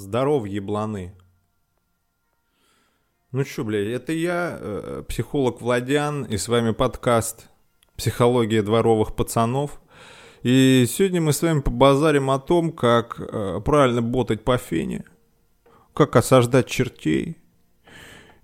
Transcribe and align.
Здоров, 0.00 0.46
ебланы. 0.46 1.12
Ну 3.32 3.44
чё, 3.44 3.64
блядь, 3.64 3.88
это 3.88 4.14
я, 4.14 4.56
э, 4.58 5.04
психолог 5.06 5.60
Владян, 5.60 6.24
и 6.24 6.38
с 6.38 6.48
вами 6.48 6.70
подкаст 6.70 7.50
«Психология 7.96 8.62
дворовых 8.62 9.14
пацанов». 9.14 9.78
И 10.42 10.86
сегодня 10.88 11.20
мы 11.20 11.34
с 11.34 11.42
вами 11.42 11.60
побазарим 11.60 12.30
о 12.30 12.38
том, 12.38 12.72
как 12.72 13.20
э, 13.20 13.60
правильно 13.62 14.00
ботать 14.00 14.42
по 14.42 14.56
фене, 14.56 15.04
как 15.92 16.16
осаждать 16.16 16.66
чертей, 16.66 17.36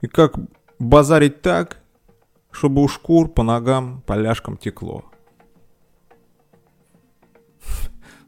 и 0.02 0.08
как 0.08 0.34
базарить 0.78 1.40
так, 1.40 1.82
чтобы 2.50 2.82
у 2.82 2.88
шкур 2.88 3.30
по 3.32 3.42
ногам, 3.42 4.02
поляшкам 4.06 4.58
текло. 4.58 5.06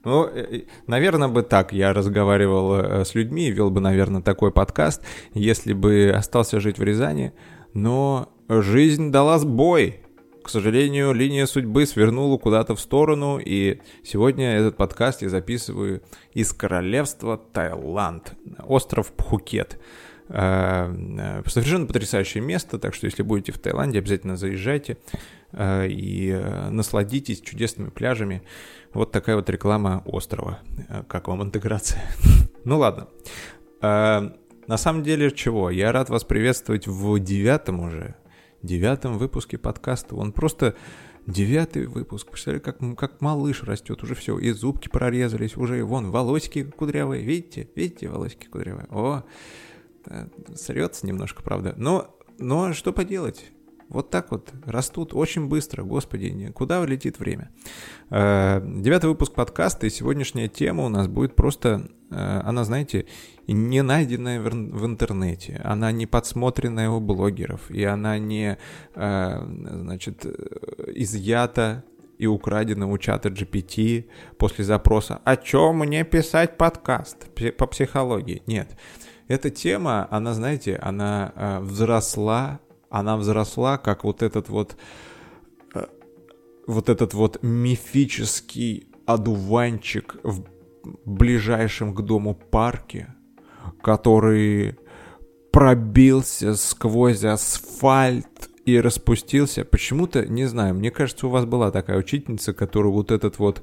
Ну, 0.08 0.26
э, 0.26 0.62
наверное, 0.86 1.28
бы 1.28 1.42
так 1.42 1.74
я 1.74 1.92
разговаривал 1.92 2.76
э, 2.76 3.04
с 3.04 3.14
людьми, 3.14 3.50
вел 3.50 3.70
бы, 3.70 3.80
наверное, 3.80 4.22
такой 4.22 4.50
подкаст, 4.50 5.02
если 5.34 5.74
бы 5.74 6.10
остался 6.16 6.60
жить 6.60 6.78
в 6.78 6.82
Рязани. 6.82 7.34
Но 7.74 8.30
жизнь 8.48 9.12
дала 9.12 9.38
сбой. 9.38 10.00
К 10.42 10.48
сожалению, 10.48 11.12
линия 11.12 11.44
судьбы 11.44 11.84
свернула 11.84 12.38
куда-то 12.38 12.74
в 12.74 12.80
сторону, 12.80 13.38
и 13.38 13.80
сегодня 14.02 14.56
этот 14.56 14.78
подкаст 14.78 15.20
я 15.20 15.28
записываю 15.28 16.00
из 16.32 16.54
королевства 16.54 17.36
Таиланд, 17.36 18.32
остров 18.66 19.12
Пхукет. 19.12 19.78
Э, 20.30 21.42
совершенно 21.44 21.84
потрясающее 21.84 22.42
место, 22.42 22.78
так 22.78 22.94
что 22.94 23.04
если 23.04 23.22
будете 23.22 23.52
в 23.52 23.58
Таиланде, 23.58 23.98
обязательно 23.98 24.38
заезжайте 24.38 24.96
и 25.52 26.40
насладитесь 26.70 27.40
чудесными 27.40 27.88
пляжами. 27.88 28.42
Вот 28.92 29.12
такая 29.12 29.36
вот 29.36 29.48
реклама 29.48 30.02
острова. 30.06 30.60
Э, 30.88 31.02
как 31.08 31.28
вам 31.28 31.42
интеграция? 31.42 32.02
ну 32.64 32.78
ладно. 32.78 33.08
На 34.68 34.76
самом 34.76 35.02
деле 35.02 35.30
чего? 35.30 35.70
Я 35.70 35.92
рад 35.92 36.10
вас 36.10 36.24
приветствовать 36.24 36.86
в 36.86 37.18
девятом 37.20 37.80
уже, 37.80 38.16
девятом 38.62 39.16
выпуске 39.16 39.56
подкаста. 39.56 40.14
Он 40.14 40.30
просто 40.30 40.76
девятый 41.26 41.86
выпуск. 41.86 42.28
Представляете, 42.30 42.64
как, 42.64 42.98
как 42.98 43.20
малыш 43.22 43.62
растет, 43.62 44.02
уже 44.02 44.14
все, 44.14 44.38
и 44.38 44.50
зубки 44.50 44.88
прорезались, 44.88 45.56
уже 45.56 45.82
вон 45.84 46.10
волосики 46.10 46.64
кудрявые. 46.64 47.22
Видите? 47.22 47.68
Видите 47.74 48.08
волосики 48.08 48.46
кудрявые? 48.46 48.86
О, 48.90 49.22
срется 50.54 51.06
немножко, 51.06 51.42
правда. 51.42 51.74
Но, 51.78 52.14
но 52.38 52.74
что 52.74 52.92
поделать? 52.92 53.50
Вот 53.88 54.10
так 54.10 54.30
вот 54.32 54.52
растут 54.66 55.14
очень 55.14 55.48
быстро, 55.48 55.82
господи, 55.82 56.52
куда 56.54 56.84
летит 56.84 57.18
время. 57.18 57.50
Э, 58.10 58.60
девятый 58.62 59.08
выпуск 59.08 59.32
подкаста, 59.32 59.86
и 59.86 59.90
сегодняшняя 59.90 60.48
тема 60.48 60.84
у 60.84 60.90
нас 60.90 61.08
будет 61.08 61.34
просто, 61.34 61.88
э, 62.10 62.40
она, 62.44 62.64
знаете, 62.64 63.06
не 63.46 63.82
найденная 63.82 64.40
в 64.40 64.84
интернете, 64.84 65.62
она 65.64 65.90
не 65.90 66.04
подсмотренная 66.04 66.90
у 66.90 67.00
блогеров, 67.00 67.70
и 67.70 67.82
она 67.82 68.18
не, 68.18 68.58
э, 68.94 69.42
значит, 69.46 70.26
изъята 70.94 71.82
и 72.18 72.26
украдена 72.26 72.88
у 72.88 72.98
чата 72.98 73.30
GPT 73.30 74.04
после 74.36 74.64
запроса 74.64 75.22
«О 75.24 75.36
чем 75.36 75.78
мне 75.78 76.04
писать 76.04 76.58
подкаст 76.58 77.30
по 77.56 77.66
психологии?» 77.66 78.42
Нет. 78.46 78.76
Эта 79.28 79.48
тема, 79.48 80.08
она, 80.10 80.34
знаете, 80.34 80.76
она 80.76 81.60
взросла 81.62 82.60
она 82.90 83.16
взросла, 83.16 83.78
как 83.78 84.04
вот 84.04 84.22
этот 84.22 84.48
вот 84.48 84.76
э, 85.74 85.86
вот 86.66 86.88
этот 86.88 87.14
вот 87.14 87.38
мифический 87.42 88.88
одуванчик 89.06 90.16
в 90.22 90.44
ближайшем 91.04 91.94
к 91.94 92.02
дому 92.02 92.34
парке, 92.34 93.14
который 93.82 94.78
пробился 95.50 96.54
сквозь 96.54 97.24
асфальт 97.24 98.50
и 98.64 98.80
распустился. 98.80 99.64
Почему-то, 99.64 100.26
не 100.26 100.44
знаю, 100.44 100.74
мне 100.74 100.90
кажется, 100.90 101.26
у 101.26 101.30
вас 101.30 101.46
была 101.46 101.70
такая 101.70 101.98
учительница, 101.98 102.52
которую 102.52 102.92
вот 102.92 103.10
этот 103.10 103.38
вот 103.38 103.62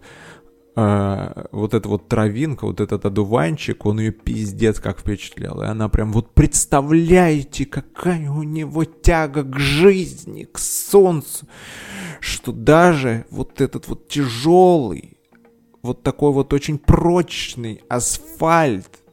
э, 0.75 1.45
вот 1.51 1.73
эта 1.73 1.87
вот 1.87 2.07
травинка, 2.07 2.65
вот 2.65 2.79
этот 2.79 3.05
одуванчик, 3.05 3.85
он 3.85 3.99
ее 3.99 4.11
пиздец 4.11 4.79
как 4.79 4.99
впечатлял. 4.99 5.61
И 5.61 5.65
она 5.65 5.89
прям 5.89 6.11
вот 6.11 6.33
представляете, 6.33 7.65
какая 7.65 8.29
у 8.29 8.43
него 8.43 8.85
тяга 8.85 9.43
к 9.43 9.57
жизни, 9.57 10.43
к 10.43 10.57
солнцу, 10.59 11.47
что 12.19 12.51
даже 12.51 13.25
вот 13.29 13.61
этот 13.61 13.87
вот 13.87 14.07
тяжелый, 14.07 15.17
вот 15.81 16.03
такой 16.03 16.31
вот 16.31 16.53
очень 16.53 16.77
прочный 16.77 17.81
асфальт, 17.89 19.04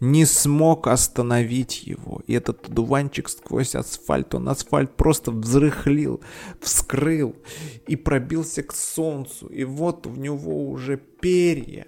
не 0.00 0.24
смог 0.24 0.86
остановить 0.86 1.86
его. 1.86 2.22
И 2.26 2.32
этот 2.32 2.68
дуванчик 2.68 3.28
сквозь 3.28 3.74
асфальт, 3.74 4.34
он 4.34 4.48
асфальт 4.48 4.96
просто 4.96 5.30
взрыхлил, 5.30 6.20
вскрыл 6.60 7.34
и 7.86 7.96
пробился 7.96 8.62
к 8.62 8.74
солнцу. 8.74 9.46
И 9.48 9.64
вот 9.64 10.06
у 10.06 10.14
него 10.14 10.70
уже 10.70 10.96
перья 10.96 11.86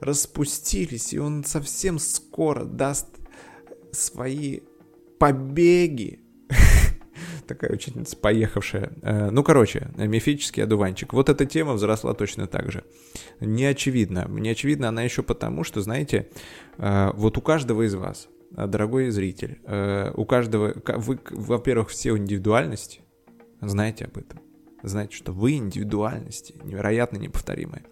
распустились, 0.00 1.12
и 1.12 1.18
он 1.18 1.44
совсем 1.44 1.98
скоро 1.98 2.64
даст 2.64 3.06
свои 3.92 4.60
побеги 5.18 6.20
такая 7.50 7.72
учительница 7.72 8.16
поехавшая. 8.16 8.92
Э, 9.02 9.30
ну, 9.30 9.42
короче, 9.42 9.88
мифический 9.96 10.62
одуванчик. 10.62 11.12
Вот 11.12 11.28
эта 11.28 11.44
тема 11.46 11.72
взросла 11.72 12.14
точно 12.14 12.46
так 12.46 12.70
же. 12.70 12.84
Не 13.40 13.64
очевидно. 13.64 14.26
Не 14.28 14.50
очевидно 14.50 14.88
она 14.88 15.02
еще 15.02 15.24
потому, 15.24 15.64
что, 15.64 15.80
знаете, 15.80 16.28
э, 16.78 17.10
вот 17.14 17.36
у 17.38 17.40
каждого 17.40 17.82
из 17.82 17.94
вас, 17.94 18.28
э, 18.56 18.66
дорогой 18.68 19.10
зритель, 19.10 19.58
у 20.14 20.24
каждого, 20.24 20.74
вы, 20.96 21.18
во-первых, 21.30 21.88
все 21.88 22.16
индивидуальности, 22.16 23.00
знаете 23.60 24.04
об 24.04 24.16
этом. 24.16 24.40
Знаете, 24.82 25.16
что 25.16 25.32
вы 25.32 25.54
индивидуальности, 25.54 26.54
невероятно 26.62 27.18
неповторимые. 27.18 27.82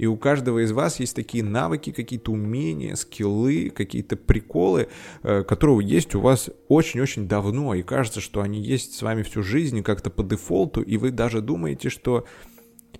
И 0.00 0.06
у 0.06 0.16
каждого 0.16 0.64
из 0.64 0.72
вас 0.72 0.98
есть 0.98 1.14
такие 1.14 1.44
навыки, 1.44 1.92
какие-то 1.92 2.32
умения, 2.32 2.94
скиллы, 2.94 3.68
какие-то 3.68 4.16
приколы, 4.16 4.88
э, 5.22 5.42
которые 5.42 5.86
есть 5.86 6.14
у 6.14 6.22
вас 6.22 6.48
очень-очень 6.68 7.28
давно. 7.28 7.74
И 7.74 7.82
кажется, 7.82 8.22
что 8.22 8.40
они 8.40 8.62
есть 8.62 8.94
с 8.94 9.02
вами 9.02 9.22
всю 9.22 9.42
жизнь 9.42 9.82
как-то 9.82 10.08
по 10.08 10.22
дефолту, 10.22 10.80
и 10.80 10.96
вы 10.96 11.10
даже 11.10 11.42
думаете, 11.42 11.90
что 11.90 12.24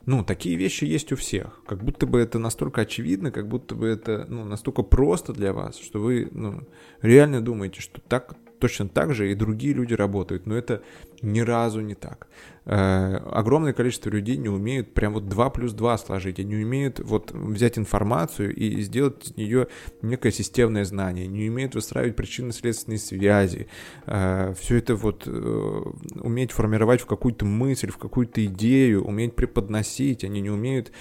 ну, 0.05 0.23
такие 0.25 0.57
вещи 0.57 0.85
есть 0.85 1.11
у 1.11 1.17
всех. 1.17 1.63
Как 1.67 1.83
будто 1.83 2.07
бы 2.07 2.21
это 2.21 2.39
настолько 2.39 2.83
очевидно, 2.83 3.31
как 3.31 3.49
будто 3.49 3.75
бы 3.75 3.87
это 3.87 4.27
ну, 4.29 4.45
настолько 4.45 4.83
просто 4.83 5.33
для 5.33 5.55
вас, 5.55 5.79
что 5.79 6.01
вы 6.01 6.29
ну, 6.31 6.69
реально 7.01 7.41
думаете, 7.41 7.81
что 7.81 8.03
так 8.03 8.37
точно 8.59 8.91
так 8.91 9.15
же 9.15 9.33
и 9.33 9.35
другие 9.35 9.73
люди 9.73 9.95
работают, 9.95 10.47
но 10.47 10.55
это 10.55 10.83
ни 11.23 11.41
разу 11.41 11.81
не 11.81 11.95
так. 11.95 12.29
Э, 12.73 13.17
огромное 13.33 13.73
количество 13.73 14.11
людей 14.11 14.37
не 14.37 14.49
умеют 14.49 14.95
прям 14.95 15.15
вот 15.15 15.29
2 15.29 15.51
плюс 15.51 15.73
2 15.73 15.99
сложить, 15.99 16.39
они 16.39 16.55
не 16.55 16.65
умеют 16.65 17.01
вот 17.01 17.33
взять 17.33 17.77
информацию 17.79 18.55
и 18.55 18.81
сделать 18.83 19.27
из 19.27 19.37
нее 19.37 19.67
некое 20.03 20.31
системное 20.31 20.85
знание, 20.85 21.27
не 21.27 21.51
умеют 21.51 21.75
выстраивать 21.75 22.15
причинно-следственные 22.15 23.01
связи, 23.01 23.67
э, 24.07 24.55
все 24.57 24.77
это 24.77 24.95
вот 24.95 25.25
э, 25.27 25.83
уметь 26.21 26.53
формировать 26.53 27.01
в 27.01 27.07
какую-то 27.07 27.45
мысль, 27.45 27.91
в 27.91 27.99
какую-то 27.99 28.45
идею, 28.45 29.03
уметь 29.05 29.35
преподносить, 29.35 30.23
они 30.23 30.41
не 30.41 30.51
умеют 30.51 30.93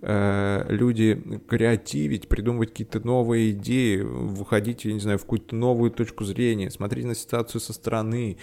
люди 0.00 1.40
креативить, 1.48 2.28
придумывать 2.28 2.70
какие-то 2.70 3.04
новые 3.04 3.50
идеи, 3.50 4.00
выходить, 4.00 4.84
я 4.84 4.92
не 4.92 5.00
знаю, 5.00 5.18
в 5.18 5.22
какую-то 5.22 5.56
новую 5.56 5.90
точку 5.90 6.22
зрения, 6.22 6.70
смотреть 6.70 7.06
на 7.06 7.16
ситуацию 7.16 7.60
со 7.60 7.72
стороны, 7.72 8.36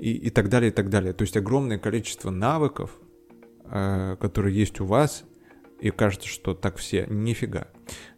и, 0.00 0.12
и 0.14 0.30
так 0.30 0.48
далее, 0.48 0.70
и 0.70 0.74
так 0.74 0.88
далее. 0.88 1.12
То 1.12 1.22
есть 1.22 1.36
огромное 1.36 1.78
количество 1.78 2.30
навыков, 2.30 2.98
э, 3.64 4.16
которые 4.18 4.56
есть 4.56 4.80
у 4.80 4.86
вас, 4.86 5.24
и 5.78 5.90
кажется, 5.90 6.28
что 6.28 6.54
так 6.54 6.76
все, 6.76 7.06
нифига. 7.08 7.68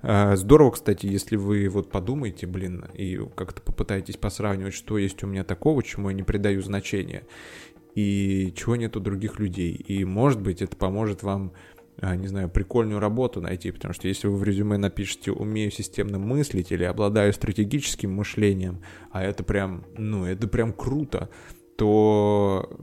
Э, 0.02 0.36
здорово, 0.36 0.70
кстати, 0.70 1.06
если 1.06 1.36
вы 1.36 1.68
вот 1.68 1.90
подумаете, 1.90 2.46
блин, 2.46 2.86
и 2.94 3.20
как-то 3.34 3.60
попытаетесь 3.62 4.16
посравнивать, 4.16 4.74
что 4.74 4.96
есть 4.96 5.22
у 5.24 5.26
меня 5.26 5.44
такого, 5.44 5.82
чему 5.82 6.10
я 6.10 6.14
не 6.14 6.22
придаю 6.22 6.62
значения, 6.62 7.24
и 7.94 8.54
чего 8.56 8.76
нет 8.76 8.96
у 8.96 9.00
других 9.00 9.38
людей. 9.38 9.72
И, 9.74 10.04
может 10.04 10.40
быть, 10.40 10.62
это 10.62 10.76
поможет 10.76 11.22
вам 11.22 11.52
э, 11.98 12.14
не 12.14 12.28
знаю, 12.28 12.48
прикольную 12.48 13.00
работу 13.00 13.40
найти, 13.40 13.72
потому 13.72 13.92
что 13.92 14.06
если 14.06 14.28
вы 14.28 14.36
в 14.36 14.44
резюме 14.44 14.78
напишете 14.78 15.32
«умею 15.32 15.72
системно 15.72 16.18
мыслить» 16.18 16.70
или 16.70 16.84
«обладаю 16.84 17.32
стратегическим 17.32 18.14
мышлением», 18.14 18.82
а 19.10 19.22
это 19.24 19.42
прям, 19.42 19.84
ну, 19.98 20.24
это 20.24 20.46
прям 20.46 20.72
круто, 20.72 21.28
то 21.76 22.80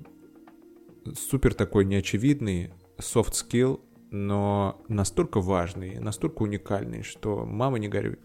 супер 1.15 1.53
такой 1.53 1.85
неочевидный 1.85 2.71
soft 2.97 3.33
skill, 3.33 3.81
но 4.11 4.81
настолько 4.87 5.39
важный, 5.39 5.99
настолько 5.99 6.43
уникальный, 6.43 7.03
что 7.03 7.45
мама 7.45 7.79
не 7.79 7.87
горюй. 7.87 8.17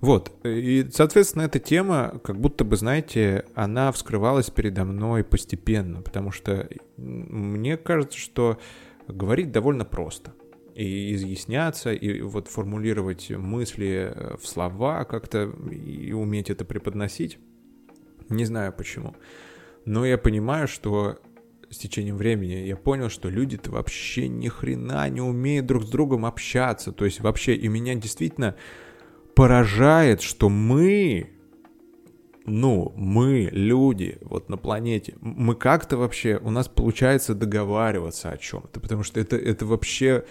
Вот, 0.00 0.32
и, 0.44 0.86
соответственно, 0.92 1.42
эта 1.42 1.58
тема, 1.58 2.20
как 2.22 2.38
будто 2.38 2.64
бы, 2.64 2.76
знаете, 2.76 3.46
она 3.54 3.90
вскрывалась 3.92 4.50
передо 4.50 4.84
мной 4.84 5.24
постепенно, 5.24 6.02
потому 6.02 6.30
что 6.30 6.68
мне 6.96 7.76
кажется, 7.76 8.18
что 8.18 8.58
говорить 9.08 9.52
довольно 9.52 9.84
просто. 9.84 10.32
и 10.76 11.14
изъясняться, 11.14 11.92
и 11.92 12.20
вот 12.20 12.48
формулировать 12.48 13.30
мысли 13.30 14.12
э, 14.14 14.36
в 14.36 14.46
слова 14.46 15.04
как-то, 15.04 15.50
и 15.72 16.12
уметь 16.12 16.50
это 16.50 16.66
преподносить. 16.66 17.38
Не 18.28 18.44
знаю 18.44 18.74
почему. 18.74 19.16
Но 19.86 20.04
я 20.04 20.18
понимаю, 20.18 20.68
что 20.68 21.18
с 21.70 21.78
течением 21.78 22.16
времени 22.16 22.54
я 22.66 22.76
понял, 22.76 23.08
что 23.08 23.28
люди-то 23.28 23.70
вообще 23.70 24.28
ни 24.28 24.48
хрена 24.48 25.08
не 25.08 25.20
умеют 25.20 25.66
друг 25.66 25.84
с 25.84 25.88
другом 25.88 26.26
общаться. 26.26 26.92
То 26.92 27.04
есть 27.04 27.20
вообще, 27.20 27.54
и 27.54 27.68
меня 27.68 27.94
действительно 27.94 28.56
поражает, 29.34 30.22
что 30.22 30.48
мы, 30.48 31.30
ну, 32.46 32.92
мы, 32.96 33.48
люди, 33.52 34.18
вот 34.22 34.48
на 34.48 34.56
планете, 34.56 35.14
мы 35.20 35.54
как-то 35.54 35.96
вообще, 35.96 36.40
у 36.42 36.50
нас 36.50 36.68
получается 36.68 37.34
договариваться 37.34 38.30
о 38.30 38.36
чем-то, 38.36 38.80
потому 38.80 39.04
что 39.04 39.20
это, 39.20 39.36
это 39.36 39.66
вообще 39.66 40.24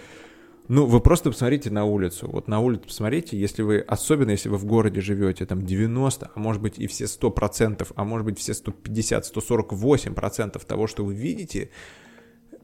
ну, 0.68 0.86
вы 0.86 1.00
просто 1.00 1.30
посмотрите 1.30 1.70
на 1.70 1.84
улицу. 1.84 2.28
Вот 2.30 2.48
на 2.48 2.60
улицу 2.60 2.84
посмотрите, 2.86 3.38
если 3.38 3.62
вы, 3.62 3.78
особенно 3.78 4.30
если 4.30 4.48
вы 4.48 4.56
в 4.56 4.64
городе 4.64 5.00
живете, 5.00 5.46
там 5.46 5.62
90, 5.64 6.30
а 6.34 6.38
может 6.38 6.60
быть 6.60 6.78
и 6.78 6.86
все 6.86 7.04
100%, 7.04 7.86
а 7.94 8.04
может 8.04 8.24
быть 8.24 8.38
все 8.38 8.54
150, 8.54 9.36
148% 9.36 10.66
того, 10.66 10.86
что 10.86 11.04
вы 11.04 11.14
видите, 11.14 11.70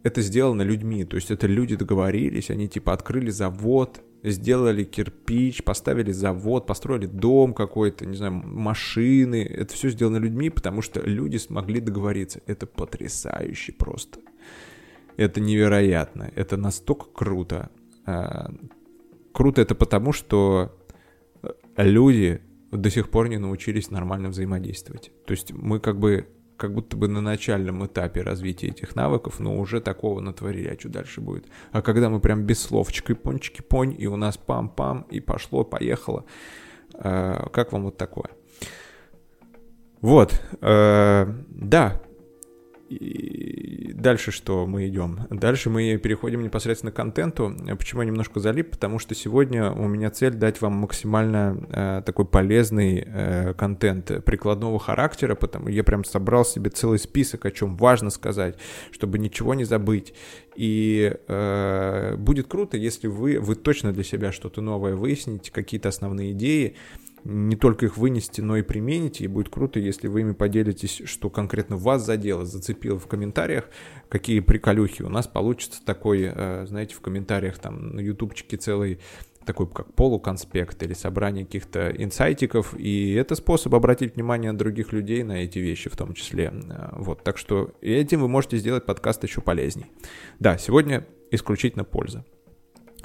это 0.02 0.20
сделано 0.20 0.62
людьми. 0.62 1.04
То 1.04 1.16
есть 1.16 1.30
это 1.30 1.46
люди 1.46 1.76
договорились, 1.76 2.50
они 2.50 2.68
типа 2.68 2.92
открыли 2.92 3.30
завод, 3.30 4.00
сделали 4.24 4.84
кирпич, 4.84 5.62
поставили 5.62 6.12
завод, 6.12 6.66
построили 6.66 7.06
дом 7.06 7.54
какой-то, 7.54 8.06
не 8.06 8.16
знаю, 8.16 8.32
машины. 8.32 9.42
Это 9.44 9.74
все 9.74 9.90
сделано 9.90 10.16
людьми, 10.16 10.50
потому 10.50 10.82
что 10.82 11.00
люди 11.00 11.36
смогли 11.36 11.80
договориться. 11.80 12.40
Это 12.46 12.66
потрясающе 12.66 13.72
просто. 13.72 14.18
Это 15.16 15.40
невероятно. 15.40 16.32
Это 16.34 16.56
настолько 16.56 17.06
круто. 17.12 17.70
Э, 18.06 18.48
круто 19.32 19.62
это 19.62 19.74
потому, 19.74 20.12
что 20.12 20.76
люди 21.76 22.42
до 22.70 22.90
сих 22.90 23.10
пор 23.10 23.28
не 23.28 23.38
научились 23.38 23.90
нормально 23.90 24.28
взаимодействовать. 24.28 25.12
То 25.26 25.32
есть 25.32 25.52
мы 25.52 25.78
как 25.80 25.98
бы 25.98 26.26
как 26.62 26.74
будто 26.74 26.96
бы 26.96 27.08
на 27.08 27.20
начальном 27.20 27.84
этапе 27.84 28.22
развития 28.22 28.68
этих 28.68 28.94
навыков, 28.94 29.40
но 29.40 29.58
уже 29.58 29.80
такого 29.80 30.20
натворили, 30.20 30.68
а 30.68 30.78
что 30.78 30.88
дальше 30.88 31.20
будет? 31.20 31.46
А 31.72 31.82
когда 31.82 32.08
мы 32.08 32.20
прям 32.20 32.44
без 32.44 32.62
словчика, 32.62 33.16
пончики, 33.16 33.62
понь, 33.62 33.96
и 33.98 34.06
у 34.06 34.14
нас 34.14 34.38
пам-пам, 34.38 35.04
и 35.10 35.18
пошло, 35.18 35.64
поехало, 35.64 36.24
э, 36.94 37.48
как 37.52 37.72
вам 37.72 37.84
вот 37.84 37.96
такое? 37.96 38.30
Вот, 40.00 40.40
э, 40.60 41.34
да, 41.48 42.00
дальше 43.94 44.32
что 44.32 44.66
мы 44.66 44.88
идем? 44.88 45.20
Дальше 45.30 45.70
мы 45.70 45.96
переходим 45.96 46.42
непосредственно 46.42 46.92
к 46.92 46.96
контенту. 46.96 47.54
Почему 47.78 48.02
я 48.02 48.06
немножко 48.06 48.40
залип? 48.40 48.70
Потому 48.70 48.98
что 48.98 49.14
сегодня 49.14 49.70
у 49.70 49.88
меня 49.88 50.10
цель 50.10 50.34
дать 50.34 50.60
вам 50.60 50.74
максимально 50.74 51.56
э, 51.70 52.02
такой 52.04 52.24
полезный 52.24 53.04
э, 53.06 53.54
контент 53.54 54.24
прикладного 54.24 54.78
характера, 54.78 55.34
потому 55.34 55.68
я 55.68 55.84
прям 55.84 56.04
собрал 56.04 56.44
себе 56.44 56.70
целый 56.70 56.98
список, 56.98 57.46
о 57.46 57.50
чем 57.50 57.76
важно 57.76 58.10
сказать, 58.10 58.56
чтобы 58.90 59.18
ничего 59.18 59.54
не 59.54 59.64
забыть. 59.64 60.14
И 60.56 61.14
э, 61.28 62.16
будет 62.16 62.48
круто, 62.48 62.76
если 62.76 63.06
вы, 63.06 63.38
вы 63.38 63.54
точно 63.54 63.92
для 63.92 64.04
себя 64.04 64.32
что-то 64.32 64.60
новое 64.60 64.94
выясните, 64.94 65.50
какие-то 65.50 65.88
основные 65.88 66.32
идеи, 66.32 66.76
не 67.24 67.56
только 67.56 67.86
их 67.86 67.96
вынести, 67.96 68.40
но 68.40 68.56
и 68.56 68.62
примените, 68.62 69.24
и 69.24 69.28
будет 69.28 69.48
круто, 69.48 69.78
если 69.78 70.08
вы 70.08 70.22
ими 70.22 70.32
поделитесь, 70.32 71.02
что 71.04 71.30
конкретно 71.30 71.76
вас 71.76 72.04
задело, 72.04 72.44
зацепило 72.44 72.98
в 72.98 73.06
комментариях, 73.06 73.68
какие 74.08 74.40
приколюхи. 74.40 75.02
У 75.02 75.08
нас 75.08 75.26
получится 75.26 75.80
такой, 75.84 76.30
э, 76.32 76.66
знаете, 76.66 76.94
в 76.94 77.00
комментариях 77.00 77.58
там 77.58 77.96
на 77.96 78.00
ютубчике 78.00 78.56
целый 78.56 78.98
такой 79.44 79.68
как 79.68 79.92
полуконспект 79.94 80.82
или 80.82 80.94
собрание 80.94 81.44
каких-то 81.44 81.90
инсайтиков, 81.90 82.74
и 82.78 83.12
это 83.14 83.34
способ 83.34 83.74
обратить 83.74 84.14
внимание 84.14 84.52
других 84.52 84.92
людей 84.92 85.22
на 85.24 85.42
эти 85.42 85.58
вещи 85.58 85.90
в 85.90 85.96
том 85.96 86.14
числе. 86.14 86.52
Э, 86.52 86.88
вот, 86.92 87.22
так 87.22 87.38
что 87.38 87.72
этим 87.80 88.20
вы 88.20 88.28
можете 88.28 88.56
сделать 88.56 88.84
подкаст 88.86 89.22
еще 89.24 89.40
полезней. 89.40 89.86
Да, 90.38 90.58
сегодня 90.58 91.06
исключительно 91.30 91.84
польза. 91.84 92.24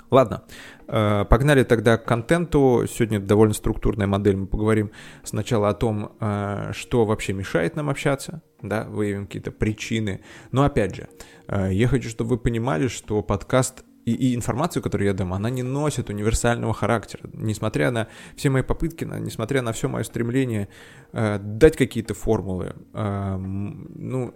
Ладно, 0.10 0.44
э, 0.88 1.26
погнали 1.26 1.64
тогда 1.64 1.98
к 1.98 2.06
контенту. 2.06 2.86
Сегодня 2.90 3.20
довольно 3.20 3.54
структурная 3.54 4.08
модель. 4.08 4.38
Мы 4.38 4.48
поговорим 4.48 4.92
сначала 5.24 5.70
о 5.70 5.74
том, 5.74 6.14
э, 6.20 6.72
что 6.74 7.06
вообще 7.06 7.34
мешает 7.34 7.76
нам 7.76 7.90
общаться, 7.90 8.42
да, 8.62 8.86
выявим 8.86 9.26
какие-то 9.26 9.52
причины. 9.52 10.22
Но 10.52 10.64
опять 10.64 10.96
же, 10.96 11.10
э, 11.48 11.70
я 11.74 11.88
хочу, 11.88 12.10
чтобы 12.10 12.32
вы 12.32 12.38
понимали, 12.38 12.88
что 12.88 13.22
подкаст 13.22 13.84
и, 14.06 14.14
и 14.14 14.36
информацию, 14.36 14.82
которую 14.82 15.08
я 15.08 15.14
дам, 15.14 15.34
она 15.34 15.50
не 15.50 15.64
носит 15.64 16.10
универсального 16.10 16.74
характера. 16.74 17.30
Несмотря 17.34 17.92
на 17.92 18.08
все 18.38 18.50
мои 18.50 18.64
попытки, 18.64 19.04
на, 19.04 19.20
несмотря 19.20 19.62
на 19.62 19.74
все 19.74 19.90
мое 19.90 20.04
стремление 20.04 20.70
э, 21.12 21.38
дать 21.40 21.76
какие-то 21.76 22.14
формулы, 22.14 22.76
э, 22.94 23.36
ну, 23.38 24.34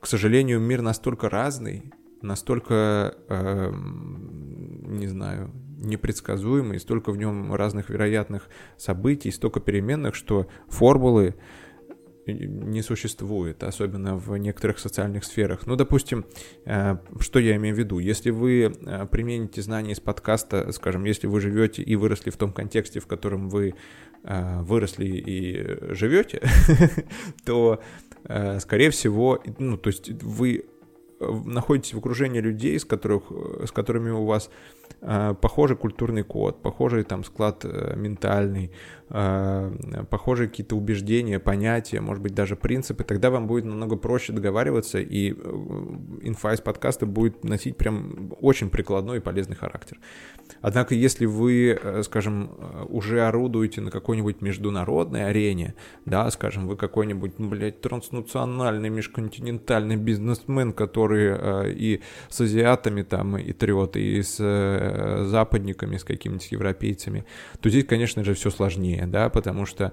к 0.00 0.06
сожалению, 0.08 0.58
мир 0.58 0.82
настолько 0.82 1.28
разный, 1.28 1.92
настолько, 2.22 3.14
э, 3.28 3.72
не 3.72 5.06
знаю, 5.06 5.50
непредсказуемый, 5.78 6.78
столько 6.78 7.10
в 7.10 7.16
нем 7.16 7.54
разных 7.54 7.90
вероятных 7.90 8.48
событий, 8.76 9.30
столько 9.30 9.60
переменных, 9.60 10.14
что 10.14 10.46
формулы 10.68 11.34
не 12.26 12.82
существует, 12.82 13.62
особенно 13.62 14.16
в 14.16 14.36
некоторых 14.36 14.78
социальных 14.78 15.24
сферах. 15.24 15.66
Ну, 15.66 15.76
допустим, 15.76 16.26
э, 16.64 16.96
что 17.18 17.38
я 17.38 17.56
имею 17.56 17.74
в 17.74 17.78
виду? 17.78 17.98
Если 17.98 18.30
вы 18.30 18.62
э, 18.64 19.06
примените 19.06 19.62
знания 19.62 19.92
из 19.92 20.00
подкаста, 20.00 20.70
скажем, 20.72 21.04
если 21.04 21.26
вы 21.26 21.40
живете 21.40 21.82
и 21.82 21.96
выросли 21.96 22.30
в 22.30 22.36
том 22.36 22.52
контексте, 22.52 23.00
в 23.00 23.06
котором 23.06 23.48
вы 23.48 23.74
э, 24.22 24.60
выросли 24.62 25.06
и 25.06 25.94
живете, 25.94 26.42
то, 27.44 27.82
скорее 28.58 28.90
всего, 28.90 29.42
ну, 29.58 29.78
то 29.78 29.88
есть 29.88 30.10
вы 30.22 30.66
находитесь 31.20 31.94
в 31.94 31.98
окружении 31.98 32.40
людей, 32.40 32.78
с, 32.78 32.84
которых, 32.84 33.24
с 33.66 33.70
которыми 33.70 34.10
у 34.10 34.24
вас 34.24 34.48
э, 34.48 34.79
похожий 35.00 35.76
культурный 35.76 36.22
код, 36.22 36.62
похожий 36.62 37.04
там 37.04 37.24
склад 37.24 37.64
э, 37.64 37.94
ментальный, 37.96 38.70
э, 39.08 40.04
похожие 40.10 40.48
какие-то 40.48 40.76
убеждения, 40.76 41.38
понятия, 41.38 42.00
может 42.00 42.22
быть, 42.22 42.34
даже 42.34 42.56
принципы, 42.56 43.04
тогда 43.04 43.30
вам 43.30 43.46
будет 43.46 43.64
намного 43.64 43.96
проще 43.96 44.32
договариваться, 44.32 44.98
и 44.98 45.32
э, 45.32 45.34
инфа 46.22 46.52
из 46.52 46.60
подкаста 46.60 47.06
будет 47.06 47.44
носить 47.44 47.76
прям 47.76 48.34
очень 48.40 48.68
прикладной 48.68 49.18
и 49.18 49.20
полезный 49.20 49.56
характер. 49.56 49.98
Однако, 50.60 50.94
если 50.94 51.26
вы, 51.26 51.78
э, 51.82 52.02
скажем, 52.02 52.50
уже 52.88 53.22
орудуете 53.22 53.80
на 53.80 53.90
какой-нибудь 53.90 54.42
международной 54.42 55.28
арене, 55.28 55.74
да, 56.04 56.30
скажем, 56.30 56.66
вы 56.66 56.76
какой-нибудь, 56.76 57.38
ну, 57.38 57.48
блядь, 57.48 57.80
транснациональный, 57.80 58.90
межконтинентальный 58.90 59.96
бизнесмен, 59.96 60.72
который 60.72 61.72
и 61.72 62.00
с 62.28 62.40
азиатами 62.40 63.02
там 63.02 63.38
и 63.38 63.52
трет, 63.52 63.96
и 63.96 64.22
с 64.22 64.40
э, 64.80 65.24
западниками, 65.24 65.96
с 65.96 66.04
какими-нибудь 66.04 66.52
европейцами, 66.52 67.24
то 67.60 67.68
здесь, 67.68 67.84
конечно 67.84 68.24
же, 68.24 68.34
все 68.34 68.50
сложнее, 68.50 69.06
да, 69.06 69.28
потому 69.28 69.66
что 69.66 69.92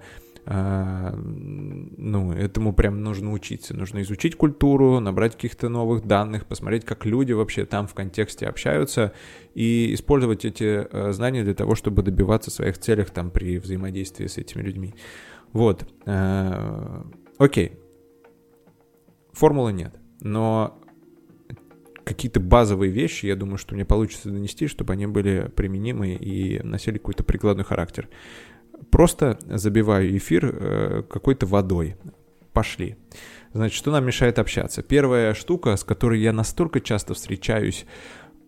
а, 0.49 1.13
ну, 1.17 2.31
этому 2.31 2.71
прям 2.71 3.03
нужно 3.03 3.33
учиться. 3.33 3.75
Нужно 3.75 4.01
изучить 4.01 4.37
культуру, 4.37 5.01
набрать 5.01 5.33
каких-то 5.33 5.67
новых 5.67 6.07
данных, 6.07 6.45
посмотреть, 6.45 6.85
как 6.85 7.05
люди 7.05 7.33
вообще 7.33 7.65
там 7.65 7.85
в 7.85 7.93
контексте 7.93 8.47
общаются 8.47 9.11
и 9.55 9.93
использовать 9.93 10.45
эти 10.45 10.87
э, 10.89 11.11
знания 11.11 11.43
для 11.43 11.53
того, 11.53 11.75
чтобы 11.75 12.01
добиваться 12.01 12.49
своих 12.49 12.77
целях 12.77 13.09
там 13.09 13.29
при 13.29 13.57
взаимодействии 13.57 14.27
с 14.27 14.37
этими 14.37 14.61
людьми. 14.61 14.95
Вот. 15.51 15.85
Э, 16.05 17.03
окей. 17.37 17.73
Формулы 19.33 19.73
нет. 19.73 19.95
Но 20.21 20.79
какие-то 22.07 22.39
базовые 22.39 22.91
вещи, 22.91 23.25
я 23.25 23.35
думаю, 23.35 23.57
что 23.57 23.75
мне 23.75 23.85
получится 23.85 24.29
донести, 24.29 24.67
чтобы 24.67 24.93
они 24.93 25.07
были 25.07 25.51
применимы 25.55 26.13
и 26.13 26.59
носили 26.63 26.97
какой-то 26.97 27.23
прикладной 27.23 27.65
характер. 27.65 28.07
Просто 28.89 29.37
забиваю 29.45 30.15
эфир 30.17 30.45
э, 30.45 31.03
какой-то 31.09 31.45
водой. 31.45 31.95
Пошли. 32.53 32.95
Значит, 33.53 33.77
что 33.77 33.91
нам 33.91 34.05
мешает 34.05 34.39
общаться? 34.39 34.81
Первая 34.81 35.33
штука, 35.33 35.75
с 35.75 35.83
которой 35.83 36.19
я 36.19 36.33
настолько 36.33 36.79
часто 36.79 37.13
встречаюсь 37.13 37.85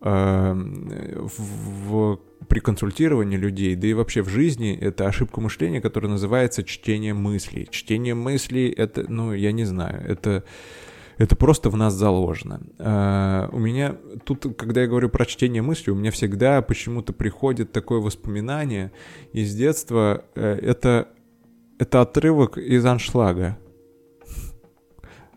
э, 0.01 0.53
в, 0.53 2.19
при 2.47 2.59
консультировании 2.59 3.37
людей, 3.37 3.75
да 3.75 3.87
и 3.87 3.93
вообще 3.93 4.21
в 4.21 4.29
жизни, 4.29 4.77
это 4.79 5.07
ошибка 5.07 5.41
мышления, 5.41 5.81
которая 5.81 6.11
называется 6.11 6.63
чтение 6.63 7.13
мыслей. 7.13 7.67
Чтение 7.69 8.15
мыслей, 8.15 8.69
это, 8.69 9.05
ну, 9.07 9.33
я 9.33 9.51
не 9.51 9.65
знаю, 9.65 10.03
это 10.07 10.43
это 11.19 11.35
просто 11.35 11.69
в 11.69 11.75
нас 11.75 11.93
заложено. 11.93 12.61
Uh, 12.77 13.49
у 13.51 13.59
меня 13.59 13.97
тут, 14.23 14.55
когда 14.57 14.81
я 14.81 14.87
говорю 14.87 15.09
про 15.09 15.25
чтение 15.25 15.61
мысли, 15.61 15.91
у 15.91 15.95
меня 15.95 16.11
всегда 16.11 16.61
почему-то 16.61 17.11
приходит 17.11 17.73
такое 17.73 17.99
воспоминание 17.99 18.93
из 19.33 19.53
детства. 19.53 20.23
Uh, 20.33 20.55
это, 20.55 21.09
это 21.77 22.01
отрывок 22.01 22.57
из 22.57 22.85
аншлага. 22.85 23.57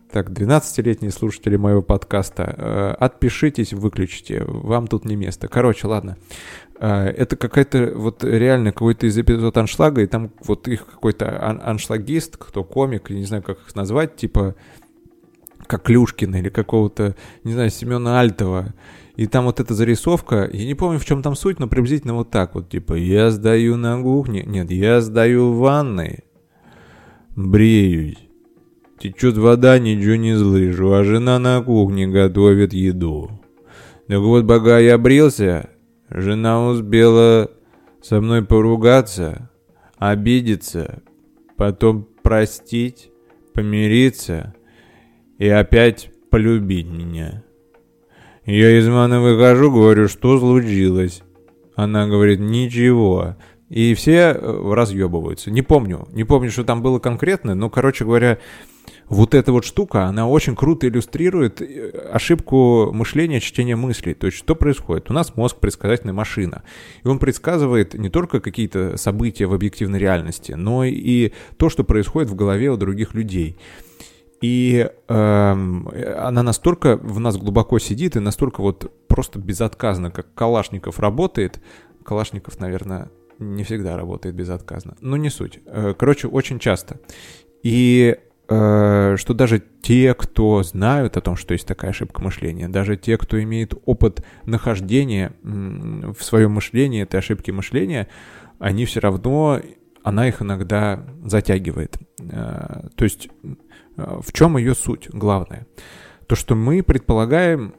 Так, 0.09 0.29
12-летние 0.29 1.11
слушатели 1.11 1.55
моего 1.55 1.81
подкаста, 1.81 2.53
э, 2.55 2.95
отпишитесь, 2.99 3.73
выключите, 3.73 4.43
вам 4.45 4.85
тут 4.85 5.05
не 5.05 5.15
место. 5.15 5.47
Короче, 5.47 5.87
ладно. 5.87 6.17
Э, 6.79 7.05
это 7.05 7.35
какая-то 7.35 7.93
вот 7.95 8.23
реально 8.23 8.73
какой-то 8.73 9.07
из 9.07 9.17
эпизодов 9.17 9.57
аншлага, 9.57 10.03
и 10.03 10.05
там 10.05 10.29
вот 10.45 10.67
их 10.67 10.85
какой-то 10.85 11.43
ан 11.43 11.59
аншлагист, 11.63 12.37
кто 12.37 12.63
комик, 12.63 13.09
не 13.09 13.25
знаю, 13.25 13.41
как 13.41 13.57
их 13.57 13.73
назвать, 13.73 14.15
типа 14.15 14.53
как 15.67 15.83
Клюшкина 15.83 16.37
или 16.37 16.49
какого-то, 16.49 17.15
не 17.43 17.53
знаю, 17.53 17.69
Семена 17.69 18.19
Альтова. 18.19 18.73
И 19.15 19.27
там 19.27 19.45
вот 19.45 19.59
эта 19.59 19.73
зарисовка, 19.73 20.49
я 20.51 20.65
не 20.65 20.73
помню, 20.73 20.99
в 20.99 21.05
чем 21.05 21.21
там 21.21 21.35
суть, 21.35 21.59
но 21.59 21.67
приблизительно 21.67 22.15
вот 22.15 22.31
так 22.31 22.55
вот, 22.55 22.69
типа, 22.69 22.95
я 22.95 23.29
сдаю 23.29 23.77
на 23.77 24.01
кухне, 24.01 24.43
нет, 24.43 24.71
я 24.71 25.01
сдаю 25.01 25.51
в 25.51 25.59
ванной, 25.59 26.23
бреюсь, 27.35 28.17
течет 28.99 29.37
вода, 29.37 29.77
ничего 29.77 30.15
не 30.15 30.35
слышу, 30.35 30.93
а 30.93 31.03
жена 31.03 31.37
на 31.37 31.61
кухне 31.61 32.07
готовит 32.07 32.73
еду. 32.73 33.39
Так 34.07 34.19
вот, 34.19 34.47
пока 34.47 34.79
я 34.79 34.97
брился, 34.97 35.69
жена 36.09 36.67
успела 36.67 37.51
со 38.01 38.19
мной 38.19 38.43
поругаться, 38.43 39.51
обидеться, 39.97 41.03
потом 41.55 42.07
простить, 42.23 43.11
помириться 43.53 44.55
и 45.43 45.49
опять 45.49 46.09
полюбить 46.29 46.87
меня. 46.87 47.43
Я 48.45 48.79
из 48.79 48.87
ванны 48.87 49.19
выхожу, 49.19 49.71
говорю, 49.71 50.07
что 50.07 50.39
случилось? 50.39 51.21
Она 51.75 52.07
говорит, 52.07 52.39
ничего. 52.39 53.35
И 53.67 53.93
все 53.93 54.31
э, 54.31 54.73
разъебываются. 54.73 55.51
Не 55.51 55.61
помню, 55.61 56.07
не 56.13 56.23
помню, 56.23 56.49
что 56.49 56.63
там 56.63 56.81
было 56.81 56.99
конкретно, 56.99 57.55
но, 57.55 57.69
короче 57.69 58.05
говоря, 58.05 58.37
вот 59.09 59.33
эта 59.35 59.51
вот 59.51 59.65
штука, 59.65 60.05
она 60.05 60.27
очень 60.27 60.55
круто 60.55 60.87
иллюстрирует 60.87 61.61
э, 61.61 61.89
ошибку 62.11 62.91
мышления, 62.93 63.41
чтения 63.41 63.75
мыслей. 63.75 64.13
То 64.13 64.27
есть, 64.27 64.37
что 64.37 64.55
происходит? 64.55 65.09
У 65.09 65.13
нас 65.13 65.35
мозг 65.35 65.57
предсказательная 65.59 66.13
машина. 66.13 66.63
И 67.03 67.07
он 67.07 67.19
предсказывает 67.19 67.95
не 67.95 68.09
только 68.09 68.39
какие-то 68.39 68.95
события 68.95 69.45
в 69.45 69.53
объективной 69.53 69.99
реальности, 69.99 70.53
но 70.53 70.85
и 70.85 71.33
то, 71.57 71.69
что 71.69 71.83
происходит 71.83 72.29
в 72.29 72.35
голове 72.35 72.71
у 72.71 72.77
других 72.77 73.13
людей. 73.13 73.57
И 74.43 74.89
эм, 75.07 75.89
она 76.17 76.43
настолько 76.43 76.97
в 76.97 77.17
нас 77.17 77.37
глубоко 77.37 77.79
сидит 77.79 78.17
и 78.17 78.19
настолько 78.19 78.59
вот 78.59 78.91
просто 79.07 79.39
безотказно, 79.39 80.11
как 80.11 80.33
Калашников 80.33 80.99
работает. 80.99 81.61
Калашников, 82.03 82.59
наверное, 82.59 83.09
не 83.39 83.63
всегда 83.63 83.95
работает 83.95 84.35
безотказно. 84.35 84.97
Но 84.99 85.15
не 85.15 85.29
суть. 85.29 85.61
Э, 85.65 85.93
короче, 85.97 86.27
очень 86.27 86.59
часто. 86.59 86.99
И 87.63 88.17
э, 88.49 89.15
что 89.17 89.33
даже 89.33 89.63
те, 89.81 90.13
кто 90.13 90.61
знают 90.61 91.15
о 91.15 91.21
том, 91.21 91.37
что 91.37 91.53
есть 91.53 91.65
такая 91.65 91.91
ошибка 91.91 92.21
мышления, 92.21 92.67
даже 92.67 92.97
те, 92.97 93.17
кто 93.17 93.41
имеет 93.41 93.73
опыт 93.85 94.25
нахождения 94.43 95.31
в 95.41 96.21
своем 96.21 96.51
мышлении 96.51 97.03
этой 97.03 97.15
ошибки 97.15 97.51
мышления, 97.51 98.09
они 98.59 98.83
все 98.83 98.99
равно, 98.99 99.61
она 100.03 100.27
их 100.27 100.41
иногда 100.41 101.05
затягивает. 101.23 101.97
Э, 102.19 102.89
то 102.95 103.03
есть 103.03 103.29
в 103.95 104.31
чем 104.33 104.57
ее 104.57 104.75
суть 104.75 105.09
главное? 105.09 105.67
То, 106.27 106.35
что 106.35 106.55
мы 106.55 106.83
предполагаем, 106.83 107.75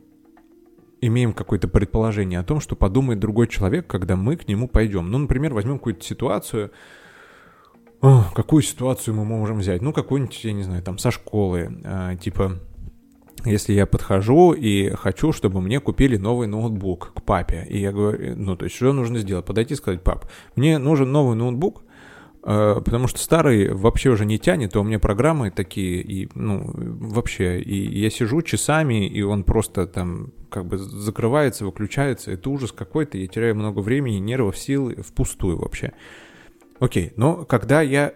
имеем 1.01 1.33
какое-то 1.33 1.69
предположение 1.69 2.39
о 2.39 2.45
том, 2.45 2.61
что 2.61 2.77
подумает 2.77 3.21
другой 3.21 3.49
человек, 3.49 3.87
когда 3.87 4.17
мы 4.17 4.37
к 4.37 4.49
нему 4.49 4.69
пойдем. 4.69 5.11
Ну, 5.11 5.19
например, 5.19 5.55
возьмем 5.55 5.79
какую-то 5.79 6.05
ситуацию, 6.05 6.71
какую 8.01 8.63
ситуацию 8.63 9.15
мы 9.15 9.25
можем 9.25 9.59
взять? 9.59 9.83
Ну, 9.83 9.93
какую-нибудь, 9.93 10.45
я 10.45 10.53
не 10.53 10.63
знаю, 10.63 10.83
там, 10.83 10.99
со 10.99 11.11
школы, 11.11 11.81
а, 11.85 12.17
типа, 12.17 12.61
если 13.45 13.73
я 13.73 13.87
подхожу 13.87 14.53
и 14.53 14.91
хочу, 14.91 15.33
чтобы 15.33 15.61
мне 15.61 15.81
купили 15.81 16.17
новый 16.17 16.47
ноутбук 16.47 17.13
к 17.15 17.23
папе, 17.23 17.67
и 17.69 17.79
я 17.79 17.93
говорю, 17.93 18.37
ну, 18.37 18.57
то 18.57 18.65
есть, 18.65 18.77
что 18.77 18.93
нужно 18.93 19.19
сделать? 19.19 19.45
Подойти 19.45 19.75
и 19.75 19.77
сказать, 19.77 20.03
пап, 20.03 20.31
мне 20.55 20.79
нужен 20.79 21.11
новый 21.11 21.37
ноутбук, 21.37 21.83
Э, 21.83 21.94
потому 22.45 23.07
что 23.07 23.19
старый 23.19 23.73
вообще 23.73 24.11
уже 24.11 24.27
не 24.27 24.39
тянет, 24.39 24.77
а 24.77 24.81
у 24.81 24.83
меня 24.85 24.99
программы 24.99 25.51
такие, 25.51 26.03
и, 26.03 26.29
ну, 26.35 26.63
вообще, 26.75 27.59
и 27.61 27.99
я 27.99 28.11
сижу 28.11 28.43
часами, 28.43 29.09
и 29.09 29.23
он 29.23 29.45
просто 29.45 29.87
там 29.87 30.33
как 30.51 30.67
бы 30.67 30.77
закрывается, 30.77 31.65
выключается, 31.65 32.33
это 32.33 32.51
ужас 32.51 32.71
какой-то, 32.71 33.17
я 33.17 33.27
теряю 33.27 33.57
много 33.57 33.81
времени, 33.81 34.19
нервов, 34.19 34.59
сил, 34.59 34.93
впустую 35.03 35.59
вообще. 35.59 35.95
Окей, 36.81 37.13
но 37.17 37.45
когда 37.45 37.81
я, 37.81 38.13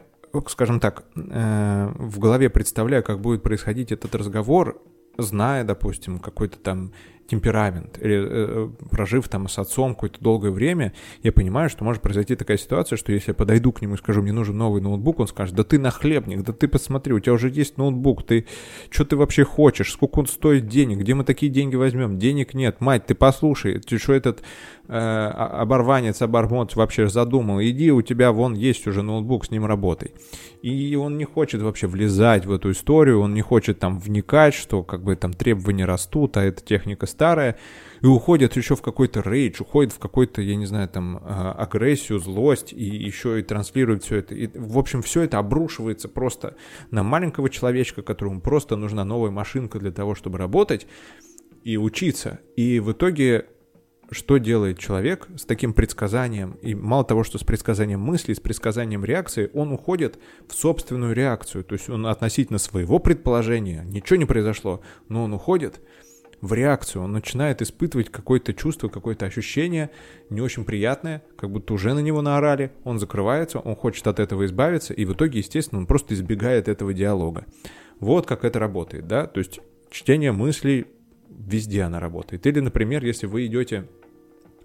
скажем 0.48 0.78
так, 0.78 1.04
э, 1.16 1.92
в 1.96 2.18
голове 2.18 2.50
представляю, 2.50 3.02
как 3.02 3.20
будет 3.20 3.42
происходить 3.42 3.92
этот 3.92 4.14
разговор, 4.14 4.80
зная, 5.16 5.64
допустим, 5.64 6.18
какой-то 6.18 6.58
там 6.58 6.92
темперамент, 7.28 7.98
или 8.00 8.26
э, 8.26 8.70
прожив 8.90 9.28
там 9.28 9.48
с 9.48 9.58
отцом 9.58 9.94
какое-то 9.94 10.18
долгое 10.20 10.50
время, 10.50 10.94
я 11.22 11.30
понимаю, 11.30 11.68
что 11.68 11.84
может 11.84 12.00
произойти 12.00 12.34
такая 12.34 12.56
ситуация, 12.56 12.96
что 12.96 13.12
если 13.12 13.32
я 13.32 13.34
подойду 13.34 13.70
к 13.70 13.82
нему 13.82 13.94
и 13.94 13.98
скажу, 13.98 14.22
мне 14.22 14.32
нужен 14.32 14.56
новый 14.56 14.80
ноутбук, 14.80 15.20
он 15.20 15.28
скажет, 15.28 15.54
да 15.54 15.62
ты 15.62 15.78
нахлебник, 15.78 16.42
да 16.42 16.54
ты 16.54 16.68
посмотри, 16.68 17.12
у 17.12 17.20
тебя 17.20 17.34
уже 17.34 17.50
есть 17.50 17.76
ноутбук, 17.76 18.24
ты 18.24 18.46
что 18.88 19.04
ты 19.04 19.16
вообще 19.16 19.44
хочешь, 19.44 19.92
сколько 19.92 20.20
он 20.20 20.26
стоит 20.26 20.68
денег, 20.68 20.98
где 20.98 21.14
мы 21.14 21.22
такие 21.22 21.52
деньги 21.52 21.76
возьмем, 21.76 22.18
денег 22.18 22.54
нет, 22.54 22.80
мать, 22.80 23.04
ты 23.04 23.14
послушай, 23.14 23.78
ты 23.78 23.98
что 23.98 24.14
этот 24.14 24.42
оборванец, 24.88 26.22
обормот 26.22 26.74
вообще 26.74 27.08
задумал, 27.08 27.60
иди, 27.60 27.92
у 27.92 28.00
тебя 28.00 28.32
вон 28.32 28.54
есть 28.54 28.86
уже 28.86 29.02
ноутбук, 29.02 29.44
с 29.44 29.50
ним 29.50 29.66
работай. 29.66 30.14
И 30.62 30.96
он 30.96 31.18
не 31.18 31.24
хочет 31.24 31.60
вообще 31.60 31.86
влезать 31.86 32.46
в 32.46 32.52
эту 32.52 32.70
историю, 32.70 33.20
он 33.20 33.34
не 33.34 33.42
хочет 33.42 33.78
там 33.78 33.98
вникать, 33.98 34.54
что 34.54 34.82
как 34.82 35.02
бы 35.02 35.14
там 35.14 35.32
требования 35.32 35.84
растут, 35.84 36.36
а 36.36 36.42
эта 36.42 36.64
техника 36.64 37.06
старая, 37.06 37.58
и 38.00 38.06
уходит 38.06 38.56
еще 38.56 38.76
в 38.76 38.82
какой-то 38.82 39.20
рейдж, 39.20 39.60
уходит 39.60 39.92
в 39.92 39.98
какой-то, 39.98 40.40
я 40.40 40.56
не 40.56 40.66
знаю, 40.66 40.88
там, 40.88 41.20
а, 41.22 41.52
агрессию, 41.52 42.18
злость, 42.18 42.72
и 42.72 42.84
еще 42.84 43.40
и 43.40 43.42
транслирует 43.42 44.04
все 44.04 44.16
это. 44.16 44.34
И, 44.34 44.48
в 44.58 44.78
общем, 44.78 45.02
все 45.02 45.22
это 45.22 45.38
обрушивается 45.38 46.08
просто 46.08 46.56
на 46.90 47.02
маленького 47.02 47.50
человечка, 47.50 48.02
которому 48.02 48.40
просто 48.40 48.76
нужна 48.76 49.04
новая 49.04 49.30
машинка 49.30 49.78
для 49.78 49.92
того, 49.92 50.14
чтобы 50.14 50.38
работать 50.38 50.86
и 51.64 51.76
учиться. 51.76 52.40
И 52.56 52.80
в 52.80 52.92
итоге 52.92 53.46
что 54.10 54.38
делает 54.38 54.78
человек 54.78 55.28
с 55.36 55.44
таким 55.44 55.74
предсказанием, 55.74 56.52
и 56.62 56.74
мало 56.74 57.04
того, 57.04 57.24
что 57.24 57.38
с 57.38 57.44
предсказанием 57.44 58.00
мысли, 58.00 58.32
с 58.32 58.40
предсказанием 58.40 59.04
реакции, 59.04 59.50
он 59.52 59.72
уходит 59.72 60.18
в 60.48 60.54
собственную 60.54 61.14
реакцию, 61.14 61.64
то 61.64 61.74
есть 61.74 61.88
он 61.88 62.06
относительно 62.06 62.58
своего 62.58 62.98
предположения, 62.98 63.84
ничего 63.84 64.16
не 64.16 64.24
произошло, 64.24 64.80
но 65.08 65.24
он 65.24 65.34
уходит 65.34 65.80
в 66.40 66.52
реакцию, 66.52 67.02
он 67.02 67.12
начинает 67.12 67.60
испытывать 67.62 68.10
какое-то 68.10 68.54
чувство, 68.54 68.88
какое-то 68.88 69.26
ощущение 69.26 69.90
не 70.30 70.40
очень 70.40 70.64
приятное, 70.64 71.22
как 71.36 71.50
будто 71.50 71.74
уже 71.74 71.94
на 71.94 71.98
него 71.98 72.22
наорали, 72.22 72.72
он 72.84 72.98
закрывается, 72.98 73.58
он 73.58 73.74
хочет 73.74 74.06
от 74.06 74.20
этого 74.20 74.46
избавиться, 74.46 74.94
и 74.94 75.04
в 75.04 75.12
итоге, 75.12 75.40
естественно, 75.40 75.80
он 75.80 75.86
просто 75.86 76.14
избегает 76.14 76.68
этого 76.68 76.94
диалога. 76.94 77.44
Вот 78.00 78.26
как 78.26 78.44
это 78.44 78.58
работает, 78.58 79.08
да, 79.08 79.26
то 79.26 79.38
есть 79.38 79.60
чтение 79.90 80.32
мыслей 80.32 80.86
везде 81.28 81.82
она 81.82 82.00
работает. 82.00 82.46
Или, 82.46 82.60
например, 82.60 83.04
если 83.04 83.26
вы 83.26 83.46
идете 83.46 83.88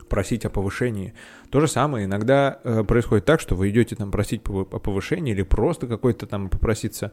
просить 0.07 0.45
о 0.45 0.50
повышении. 0.50 1.13
То 1.50 1.60
же 1.60 1.67
самое 1.67 2.05
иногда 2.05 2.60
э, 2.63 2.83
происходит 2.83 3.25
так, 3.25 3.39
что 3.39 3.55
вы 3.55 3.69
идете 3.69 3.95
там 3.95 4.12
просить 4.12 4.41
о 4.48 4.63
повышении 4.63 5.33
или 5.33 5.43
просто 5.43 5.88
какой-то 5.88 6.27
там 6.27 6.50
попроситься, 6.50 7.12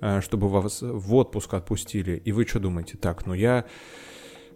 э, 0.00 0.20
чтобы 0.20 0.48
вас 0.48 0.82
в 0.82 1.14
отпуск 1.14 1.54
отпустили. 1.54 2.20
И 2.24 2.32
вы 2.32 2.46
что 2.46 2.60
думаете? 2.60 2.96
Так, 2.98 3.26
ну 3.26 3.34
я 3.34 3.64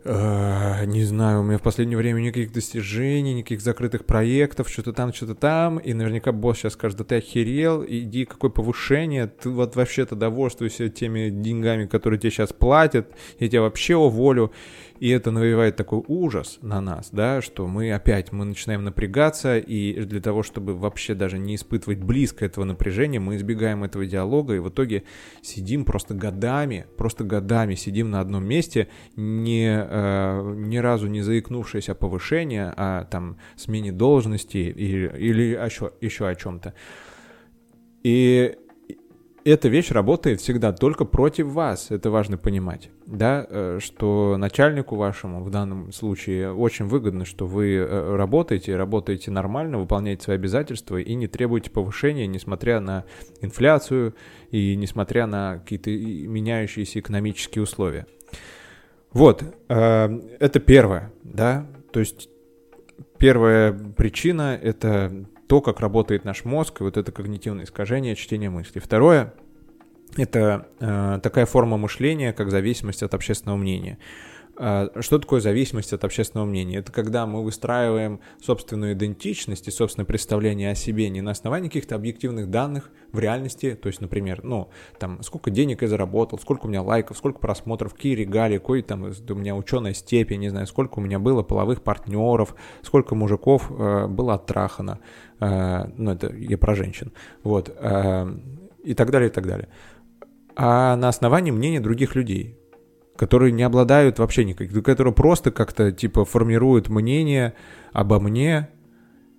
Э, 0.05 0.85
не 0.85 1.05
знаю, 1.05 1.41
у 1.41 1.43
меня 1.45 1.59
в 1.59 1.63
последнее 1.63 1.97
время 1.97 2.21
никаких 2.21 2.53
достижений, 2.53 3.35
никаких 3.35 3.61
закрытых 3.61 4.05
проектов, 4.05 4.69
что-то 4.69 4.93
там, 4.93 5.13
что-то 5.13 5.37
там, 5.37 5.79
и 5.79 5.93
наверняка 5.93 6.33
босс 6.33 6.59
сейчас 6.59 6.73
скажет, 6.73 6.99
да 6.99 7.05
ты 7.05 7.17
охерел, 7.17 7.85
иди, 7.87 8.25
какое 8.25 8.51
повышение, 8.51 9.29
ты 9.29 9.49
вот 9.51 9.77
вообще-то 9.77 10.17
довольствуйся 10.17 10.89
теми 10.89 11.31
деньгами, 11.31 11.87
которые 11.87 12.19
тебе 12.19 12.31
сейчас 12.33 12.53
платят, 12.53 13.13
я 13.39 13.49
тебя 13.49 13.63
вообще 13.63 13.95
уволю, 13.95 14.53
и 15.03 15.09
это 15.09 15.33
навевает 15.33 15.75
такой 15.75 16.05
ужас 16.07 16.61
на 16.63 16.81
нас, 16.81 17.09
да, 17.11 17.43
что 17.43 17.67
мы 17.67 17.93
опять, 17.93 18.31
мы 18.31 18.45
начинаем 18.45 18.85
напрягаться, 18.85 19.59
и 19.59 20.01
для 20.05 20.21
того, 20.21 20.45
чтобы 20.45 20.77
вообще 20.77 21.17
даже 21.17 21.41
не 21.41 21.57
испытывать 21.57 21.99
близко 21.99 22.45
этого 22.45 22.65
напряжения, 22.65 23.19
мы 23.19 23.35
избегаем 23.35 23.83
этого 23.83 24.07
диалога, 24.07 24.55
и 24.55 24.61
в 24.61 24.69
итоге 24.69 25.03
сидим 25.41 25.85
просто 25.85 26.15
годами, 26.15 26.87
просто 26.97 27.25
годами 27.25 27.75
сидим 27.75 28.13
на 28.13 28.21
одном 28.21 28.45
месте, 28.45 28.87
не, 29.17 29.77
э, 29.77 30.55
ни 30.59 30.77
разу 30.77 31.09
не 31.09 31.23
заикнувшись 31.23 31.89
о 31.89 31.97
повышении, 31.97 32.61
о 32.61 33.05
там 33.07 33.39
смене 33.57 33.91
должности 33.91 34.59
или, 34.59 35.13
или 35.19 35.43
еще, 35.65 35.91
еще 36.01 36.29
о 36.29 36.35
чем-то. 36.37 36.75
И 38.05 38.57
эта 39.45 39.69
вещь 39.69 39.91
работает 39.91 40.41
всегда 40.41 40.73
только 40.73 41.05
против 41.05 41.49
вас, 41.49 41.91
это 41.91 42.11
важно 42.11 42.39
понимать, 42.39 42.91
да, 43.07 43.47
э, 43.49 43.79
что 43.81 44.37
начальнику 44.37 44.97
вашему 44.97 45.43
в 45.43 45.51
данном 45.51 45.93
случае 45.93 46.53
очень 46.53 46.87
выгодно, 46.87 47.25
что 47.25 47.47
вы 47.47 47.75
э, 47.75 48.17
работаете, 48.17 48.77
работаете 48.77 49.31
нормально, 49.31 49.79
выполняете 49.79 50.25
свои 50.25 50.37
обязательства 50.37 50.97
и 50.99 51.15
не 51.15 51.27
требуете 51.27 51.71
повышения, 51.71 52.27
несмотря 52.27 52.81
на 52.81 53.05
инфляцию 53.41 54.15
и 54.51 54.77
несмотря 54.77 55.27
на 55.27 55.59
какие-то 55.59 55.91
меняющиеся 55.91 57.01
экономические 57.01 57.63
условия. 57.63 58.07
Вот, 59.13 59.43
э, 59.69 60.21
это 60.39 60.61
первое, 60.61 61.13
да, 61.23 61.67
то 61.93 62.01
есть 62.01 62.29
первая 63.19 63.73
причина— 63.73 64.59
это 64.63 65.27
то, 65.47 65.61
как 65.61 65.81
работает 65.81 66.25
наш 66.25 66.45
мозг, 66.45 66.81
и 66.81 66.85
вот 66.85 66.97
это 66.97 67.13
когнитивное 67.13 67.65
искажение 67.65 68.17
чтения 68.17 68.51
мысли. 68.51 68.79
Второе— 68.79 69.35
это 70.17 70.69
э, 70.81 71.21
такая 71.23 71.47
форма 71.47 71.77
мышления, 71.77 72.33
как 72.33 72.51
зависимость 72.51 73.03
от 73.03 73.15
общественного 73.15 73.57
мнения. 73.57 73.99
А, 74.57 74.91
что 75.01 75.19
такое 75.19 75.41
зависимость 75.41 75.93
от 75.93 76.05
общественного 76.05 76.47
мнения? 76.47 76.79
Это 76.79 76.93
когда 76.93 77.27
мы 77.27 77.43
выстраиваем 77.43 78.21
собственную 78.43 78.93
идентичность 78.93 79.67
и 79.67 79.71
собственное 79.71 80.05
представление 80.05 80.73
о 80.73 80.75
себе 80.75 81.09
не 81.09 81.23
на 81.23 81.31
основании 81.31 81.69
каких-то 81.69 81.95
объективных 81.95 82.51
данных 82.51 82.91
в 83.13 83.19
реальности, 83.19 83.79
то 83.81 83.87
есть, 83.87 84.01
например, 84.01 84.45
ну, 84.45 84.69
там, 84.99 85.23
сколько 85.23 85.51
денег 85.51 85.83
я 85.83 85.89
заработал, 85.89 86.39
сколько 86.39 86.67
у 86.67 86.69
меня 86.69 86.83
лайков, 86.83 87.17
сколько 87.17 87.39
просмотров, 87.39 87.95
какие 87.95 88.15
регалии, 88.15 88.59
какой 88.59 88.83
там 88.83 89.05
у 89.05 89.35
меня 89.35 89.57
ученая 89.57 89.95
степень, 89.95 90.41
не 90.41 90.51
знаю, 90.51 90.67
сколько 90.67 90.99
у 90.99 91.03
меня 91.03 91.19
было 91.19 91.43
половых 91.43 91.83
партнеров, 91.83 92.55
сколько 92.83 93.15
мужиков 93.15 93.71
э, 93.71 94.07
было 94.07 94.35
оттрахано, 94.35 95.01
э, 95.41 95.85
ну, 95.97 96.13
это 96.13 96.33
я 96.35 96.59
про 96.59 96.75
женщин, 96.75 97.13
вот, 97.43 97.75
э, 97.75 98.37
и 98.85 98.95
так 98.95 99.11
далее, 99.11 99.31
и 99.31 99.33
так 99.33 99.47
далее. 99.47 99.69
А 100.55 100.97
на 100.97 101.09
основании 101.09 101.51
мнения 101.51 101.81
других 101.81 102.15
людей, 102.15 102.59
которые 103.17 103.53
не 103.53 103.63
обладают 103.63 104.19
вообще 104.19 104.45
никаких, 104.45 104.83
которые 104.83 105.15
просто 105.15 105.51
как-то 105.51 105.93
типа 105.93 106.25
формируют 106.25 106.89
мнение 106.89 107.55
обо 107.93 108.21
мне, 108.21 108.69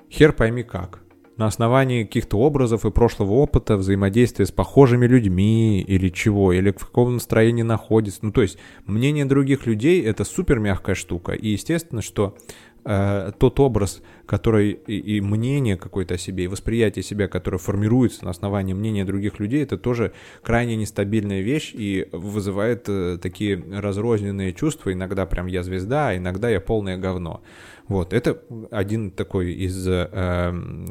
хер 0.09 0.33
пойми 0.33 0.63
как. 0.63 1.03
На 1.35 1.47
основании 1.47 2.03
каких-то 2.03 2.37
образов 2.37 2.85
и 2.85 2.91
прошлого 2.91 3.31
опыта, 3.31 3.75
взаимодействия 3.75 4.45
с 4.45 4.51
похожими 4.51 5.07
людьми 5.07 5.81
или 5.81 6.09
чего, 6.09 6.53
или 6.53 6.69
в 6.69 6.85
каком 6.85 7.13
настроении 7.13 7.63
находится. 7.63 8.19
Ну, 8.21 8.31
то 8.31 8.43
есть 8.43 8.59
мнение 8.85 9.25
других 9.25 9.65
людей— 9.65 10.01
это 10.05 10.25
супер 10.25 10.59
мягкая 10.59 10.93
штука. 10.93 11.31
И 11.31 11.49
естественно, 11.49 12.03
что 12.03 12.37
э, 12.85 13.31
тот 13.37 13.59
образ, 13.59 14.01
который 14.25 14.71
и, 14.71 15.17
и 15.17 15.21
мнение 15.21 15.77
какое-то 15.77 16.15
о 16.15 16.17
себе, 16.17 16.45
и 16.45 16.47
восприятие 16.47 17.03
себя, 17.03 17.27
которое 17.27 17.57
формируется 17.57 18.25
на 18.25 18.31
основании 18.31 18.73
мнения 18.73 19.05
других 19.05 19.39
людей, 19.39 19.63
это 19.63 19.77
тоже 19.77 20.13
крайне 20.41 20.75
нестабильная 20.75 21.41
вещь 21.41 21.71
и 21.73 22.07
вызывает 22.11 22.85
э, 22.87 23.17
такие 23.21 23.63
разрозненные 23.71 24.53
чувства. 24.53 24.93
Иногда 24.93 25.25
прям 25.25 25.47
я 25.47 25.63
звезда, 25.63 26.09
а 26.09 26.17
иногда 26.17 26.49
я 26.49 26.59
полное 26.59 26.97
говно. 26.97 27.41
Вот, 27.87 28.13
это 28.13 28.41
один 28.71 29.11
такой 29.11 29.53
из, 29.53 29.87
э, 29.87 30.05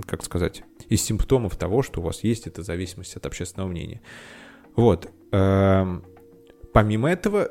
как 0.06 0.24
сказать, 0.24 0.62
из 0.88 1.02
симптомов 1.02 1.56
того, 1.56 1.82
что 1.82 2.00
у 2.00 2.04
вас 2.04 2.22
есть 2.22 2.46
эта 2.46 2.62
зависимость 2.62 3.16
от 3.16 3.26
общественного 3.26 3.68
мнения. 3.68 4.02
Вот. 4.76 5.10
Э, 5.32 6.00
помимо 6.72 7.10
этого, 7.10 7.50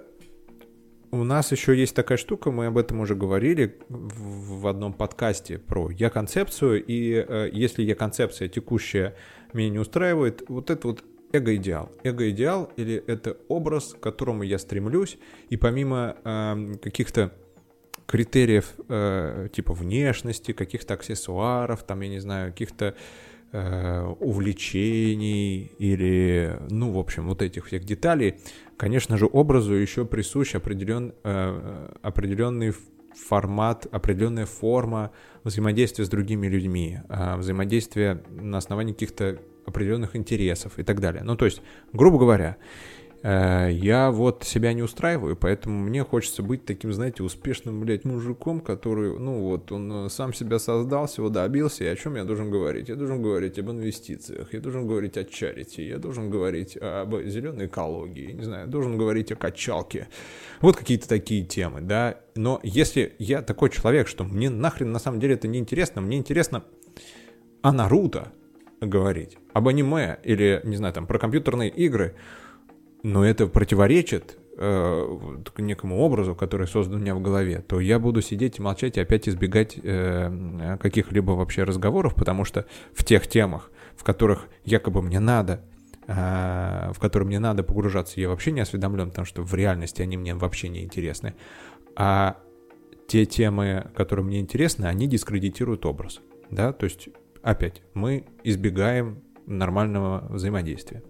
у 1.12 1.24
нас 1.24 1.51
еще 1.51 1.77
есть 1.77 1.96
такая 1.96 2.18
штука, 2.18 2.51
мы 2.51 2.68
об 2.68 2.77
этом 2.77 3.01
уже 3.01 3.15
говорили 3.15 3.77
в, 3.89 4.68
одном 4.68 4.94
подкасте 4.94 5.58
про 5.58 5.89
я-концепцию, 5.89 6.84
и 6.84 7.25
э, 7.27 7.50
если 7.51 7.84
я-концепция 7.84 8.48
текущая 8.48 9.15
меня 9.53 9.70
не 9.70 9.80
устраивает, 9.80 10.44
вот 10.48 10.70
это 10.70 10.88
вот 10.88 11.03
эго-идеал. 11.34 11.91
Эго-идеал 12.03 12.72
или 12.77 13.03
это 13.08 13.38
образ, 13.50 13.94
к 13.94 14.00
которому 14.00 14.44
я 14.44 14.58
стремлюсь, 14.58 15.18
и 15.50 15.58
помимо 15.58 16.15
э, 16.24 16.74
каких-то 16.82 17.34
критериев 18.06 18.74
э, 18.89 19.50
типа 19.51 19.74
внешности, 19.74 20.53
каких-то 20.53 20.94
аксессуаров, 20.94 21.84
там, 21.84 22.01
я 22.01 22.10
не 22.10 22.20
знаю, 22.20 22.51
каких-то 22.51 22.86
э, 22.86 22.94
увлечений 23.53 25.72
или, 25.77 26.58
ну, 26.70 26.91
в 26.91 26.98
общем, 26.98 27.27
вот 27.27 27.41
этих 27.41 27.65
всех 27.65 27.84
деталей, 27.84 28.36
конечно 28.77 29.17
же, 29.17 29.25
образу 29.25 29.74
еще 29.74 30.05
присущ 30.05 30.55
определен, 30.55 31.13
э, 31.24 31.89
определенный 32.01 32.74
формат, 33.13 33.88
определенная 33.91 34.46
форма 34.46 35.12
взаимодействия 35.43 36.05
с 36.05 36.10
другими 36.10 36.48
людьми, 36.48 37.00
э, 37.10 37.36
взаимодействия 37.36 38.24
на 38.29 38.58
основании 38.58 38.93
каких-то 38.93 39.39
определенных 39.65 40.15
интересов 40.15 40.79
и 40.79 40.84
так 40.84 41.01
далее. 41.01 41.24
Ну, 41.24 41.36
то 41.36 41.46
есть, 41.46 41.62
грубо 41.93 42.20
говоря, 42.20 42.55
Э, 42.55 43.00
я 43.24 44.10
вот 44.10 44.44
себя 44.44 44.74
не 44.74 44.81
устраиваю, 44.81 45.36
поэтому 45.36 45.79
мне 45.79 46.03
хочется 46.03 46.42
быть 46.42 46.66
таким, 46.66 46.92
знаете, 46.92 47.22
успешным, 47.22 47.79
блядь, 47.79 48.03
мужиком, 48.03 48.62
который, 48.62 49.20
ну 49.20 49.42
вот, 49.42 49.72
он 49.72 50.07
э, 50.07 50.10
сам 50.10 50.34
себя 50.34 50.57
создал, 50.57 51.05
всего 51.05 51.29
добился, 51.29 51.84
и 51.84 51.88
о 51.88 51.96
чем 51.96 52.16
я 52.16 52.24
должен 52.24 52.50
говорить? 52.50 52.90
Я 52.90 52.96
должен 52.96 53.22
говорить 53.22 53.60
об 53.60 53.70
инвестициях, 53.70 54.51
я 54.53 54.60
должен 54.60 54.88
говорить 54.88 55.18
о 55.18 55.24
чарити, 55.24 55.81
я 55.81 56.00
должен 56.00 56.31
говорить 56.31 56.75
об 56.77 57.16
зеленой 57.22 57.68
экологии, 57.68 58.31
не 58.31 58.44
знаю, 58.44 58.68
должен 58.68 58.98
говорить 58.98 59.31
о 59.31 59.36
качалке. 59.36 60.07
Вот 60.60 60.75
какие-то 60.75 61.07
такие 61.07 61.46
темы, 61.46 61.81
да. 61.81 62.18
Но 62.34 62.60
если 62.64 63.14
я 63.20 63.44
такой 63.44 63.70
человек, 63.70 64.07
что 64.07 64.24
мне 64.24 64.50
нахрен 64.50 64.92
на 64.92 65.00
самом 65.00 65.20
деле 65.20 65.36
это 65.36 65.48
не 65.48 65.60
интересно, 65.60 66.01
мне 66.01 66.18
интересно 66.18 66.64
о 67.62 67.72
Наруто 67.72 68.31
говорить, 68.79 69.38
об 69.53 69.68
аниме 69.68 70.18
или, 70.24 70.60
не 70.64 70.75
знаю, 70.75 70.92
там, 70.92 71.05
про 71.05 71.20
компьютерные 71.20 71.70
игры– 71.70 72.16
но 73.03 73.25
это 73.25 73.48
противоречит 73.48 74.37
э, 74.57 75.18
некому 75.57 76.00
образу, 76.00 76.35
который 76.35 76.68
создан 76.68 76.98
у 76.98 77.00
меня 77.00 77.16
в 77.16 77.22
голове, 77.22 77.64
то 77.68 77.79
я 77.79 78.00
буду 78.00 78.22
сидеть 78.22 78.59
и 78.59 78.61
молчать 78.61 78.98
и 78.98 79.01
опять 79.01 79.27
избегать 79.27 79.79
э, 79.81 80.77
каких-либо 80.79 81.31
вообще 81.31 81.64
разговоров, 81.64 82.16
потому 82.16 82.46
что 82.46 82.66
в 82.94 83.03
тех 83.03 83.27
темах, 83.27 83.72
в 83.96 84.03
которых 84.03 84.48
якобы 84.64 85.01
мне 85.01 85.20
надо, 85.20 85.61
э, 86.07 86.92
в 86.94 87.00
которые 87.00 87.27
мне 87.27 87.40
надо 87.40 87.64
погружаться, 87.64 88.20
я 88.20 88.29
вообще 88.29 88.51
не 88.51 88.61
осведомлен, 88.61 89.09
потому 89.09 89.25
что 89.25 89.44
в 89.44 89.53
реальности 89.53 90.01
они 90.01 90.18
мне 90.18 90.35
вообще 90.35 90.70
не 90.70 90.83
интересны. 90.83 91.33
А 91.96 92.37
те 93.07 93.25
темы, 93.25 93.87
которые 93.96 94.25
мне 94.25 94.40
интересны, 94.40 94.85
они 94.85 95.07
дискредитируют 95.07 95.85
образ. 95.85 96.22
Да, 96.50 96.72
то 96.72 96.85
есть, 96.85 97.09
опять, 97.42 97.81
мы 97.94 98.25
избегаем 98.44 99.22
нормального 99.46 100.27
взаимодействия. 100.29 101.03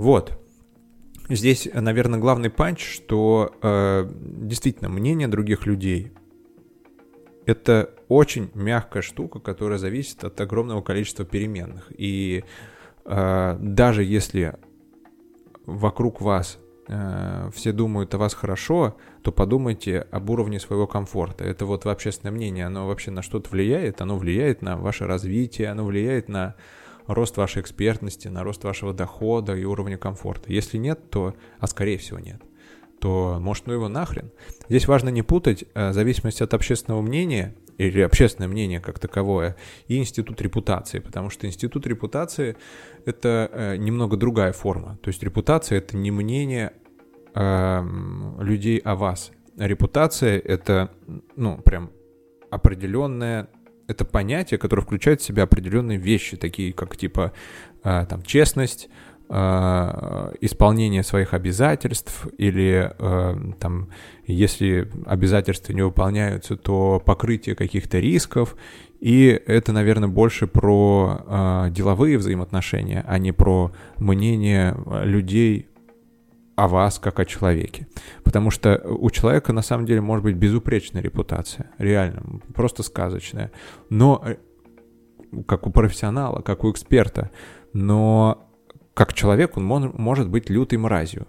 Вот. 0.00 0.32
Здесь, 1.28 1.68
наверное, 1.74 2.18
главный 2.18 2.48
панч, 2.48 2.82
что 2.82 3.52
э, 3.60 4.10
действительно 4.10 4.88
мнение 4.88 5.28
других 5.28 5.66
людей 5.66 6.10
это 7.44 7.90
очень 8.08 8.50
мягкая 8.54 9.02
штука, 9.02 9.40
которая 9.40 9.76
зависит 9.76 10.24
от 10.24 10.40
огромного 10.40 10.80
количества 10.80 11.26
переменных. 11.26 11.92
И 11.94 12.44
э, 13.04 13.58
даже 13.60 14.02
если 14.02 14.54
вокруг 15.66 16.22
вас 16.22 16.58
э, 16.88 17.50
все 17.54 17.72
думают 17.72 18.14
о 18.14 18.18
вас 18.18 18.32
хорошо, 18.32 18.96
то 19.20 19.32
подумайте 19.32 20.06
об 20.10 20.30
уровне 20.30 20.60
своего 20.60 20.86
комфорта. 20.86 21.44
Это 21.44 21.66
вот 21.66 21.84
общественное 21.84 22.32
мнение, 22.32 22.64
оно 22.64 22.86
вообще 22.86 23.10
на 23.10 23.20
что-то 23.20 23.50
влияет, 23.50 24.00
оно 24.00 24.16
влияет 24.16 24.62
на 24.62 24.78
ваше 24.78 25.06
развитие, 25.06 25.68
оно 25.68 25.84
влияет 25.84 26.30
на 26.30 26.56
рост 27.06 27.36
вашей 27.36 27.62
экспертности, 27.62 28.28
на 28.28 28.42
рост 28.42 28.64
вашего 28.64 28.92
дохода 28.92 29.54
и 29.54 29.64
уровня 29.64 29.98
комфорта. 29.98 30.52
Если 30.52 30.78
нет, 30.78 31.10
то, 31.10 31.34
а 31.58 31.66
скорее 31.66 31.98
всего 31.98 32.18
нет, 32.18 32.42
то 33.00 33.38
может 33.40 33.66
ну 33.66 33.72
его 33.72 33.88
нахрен. 33.88 34.30
Здесь 34.68 34.86
важно 34.86 35.08
не 35.08 35.22
путать 35.22 35.64
э, 35.74 35.92
зависимость 35.92 36.42
от 36.42 36.54
общественного 36.54 37.02
мнения 37.02 37.54
или 37.78 38.02
общественное 38.02 38.48
мнение 38.48 38.78
как 38.80 38.98
таковое 38.98 39.56
и 39.88 39.96
институт 39.96 40.42
репутации, 40.42 40.98
потому 40.98 41.30
что 41.30 41.46
институт 41.46 41.86
репутации— 41.86 42.56
это 43.06 43.50
э, 43.50 43.76
немного 43.76 44.16
другая 44.16 44.52
форма. 44.52 44.98
То 45.02 45.08
есть 45.08 45.22
репутация— 45.22 45.78
это 45.78 45.96
не 45.96 46.10
мнение 46.10 46.74
э, 47.34 47.82
людей 48.38 48.78
о 48.78 48.96
вас. 48.96 49.32
Репутация— 49.56 50.38
это, 50.44 50.90
ну, 51.36 51.58
прям 51.58 51.90
определенная 52.50 53.48
это 53.90 54.04
понятие, 54.04 54.58
которое 54.58 54.82
включает 54.82 55.20
в 55.20 55.24
себя 55.24 55.42
определенные 55.42 55.98
вещи, 55.98 56.36
такие 56.36 56.72
как 56.72 56.96
типа 56.96 57.32
э, 57.82 58.06
там 58.08 58.22
честность, 58.22 58.88
э, 59.28 60.32
исполнение 60.40 61.02
своих 61.02 61.34
обязательств 61.34 62.28
или 62.38 62.92
э, 62.96 63.34
там, 63.58 63.88
если 64.26 64.88
обязательства 65.06 65.72
не 65.72 65.82
выполняются, 65.82 66.56
то 66.56 67.02
покрытие 67.04 67.56
каких-то 67.56 67.98
рисков. 67.98 68.56
И 69.00 69.28
это, 69.46 69.72
наверное, 69.72 70.10
больше 70.10 70.46
про 70.46 71.70
деловые 71.70 72.18
взаимоотношения, 72.18 73.02
а 73.08 73.16
не 73.16 73.32
про 73.32 73.72
мнение 73.96 74.76
людей 75.04 75.69
о 76.60 76.68
вас 76.68 76.98
как 76.98 77.18
о 77.18 77.24
человеке. 77.24 77.86
Потому 78.22 78.50
что 78.50 78.82
у 78.84 79.10
человека 79.10 79.52
на 79.52 79.62
самом 79.62 79.86
деле 79.86 80.02
может 80.02 80.24
быть 80.24 80.36
безупречная 80.36 81.00
репутация, 81.00 81.70
реально, 81.78 82.40
просто 82.54 82.82
сказочная. 82.82 83.50
Но 83.88 84.22
э, 84.24 84.36
как 85.46 85.66
у 85.66 85.70
профессионала, 85.70 86.42
как 86.42 86.64
у 86.64 86.70
эксперта. 86.70 87.30
Но 87.72 88.50
как 88.92 89.14
человек 89.14 89.56
он 89.56 89.64
может 89.64 90.28
быть 90.28 90.50
лютой 90.50 90.78
мразью. 90.78 91.26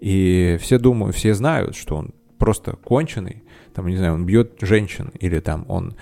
И 0.00 0.56
все 0.60 0.78
думают, 0.78 1.14
все 1.14 1.34
знают, 1.34 1.76
что 1.76 1.96
он 1.96 2.14
просто 2.38 2.72
конченый, 2.76 3.44
там, 3.74 3.86
не 3.86 3.98
знаю, 3.98 4.14
он 4.14 4.24
бьет 4.24 4.56
женщин, 4.62 5.10
или 5.20 5.40
там 5.40 5.66
он 5.68 5.94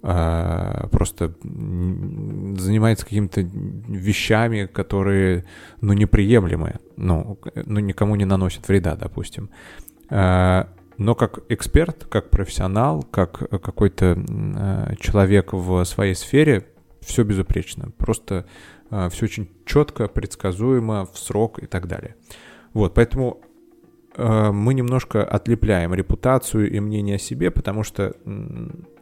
просто 0.00 1.34
занимается 1.42 3.04
какими-то 3.04 3.42
вещами, 3.42 4.66
которые, 4.66 5.44
ну, 5.80 5.92
неприемлемые, 5.92 6.80
ну, 6.96 7.38
ну, 7.54 7.80
никому 7.80 8.16
не 8.16 8.24
наносят 8.24 8.66
вреда, 8.68 8.96
допустим. 8.96 9.50
Э, 10.08 10.64
но 10.96 11.14
как 11.14 11.40
эксперт, 11.50 12.06
как 12.08 12.30
профессионал, 12.30 13.02
как 13.02 13.50
какой-то 13.62 14.16
э, 14.16 14.94
человек 15.00 15.52
в 15.52 15.84
своей 15.84 16.14
сфере, 16.14 16.66
все 17.00 17.22
безупречно. 17.22 17.90
Просто 17.96 18.46
все 19.10 19.24
очень 19.24 19.48
четко, 19.64 20.08
предсказуемо, 20.08 21.06
в 21.06 21.16
срок 21.16 21.62
и 21.62 21.66
так 21.66 21.86
далее. 21.86 22.16
Вот, 22.74 22.92
поэтому 22.92 23.40
мы 24.16 24.74
немножко 24.74 25.24
отлепляем 25.24 25.94
репутацию 25.94 26.70
и 26.70 26.80
мнение 26.80 27.16
о 27.16 27.18
себе, 27.18 27.50
потому 27.50 27.84
что 27.84 28.14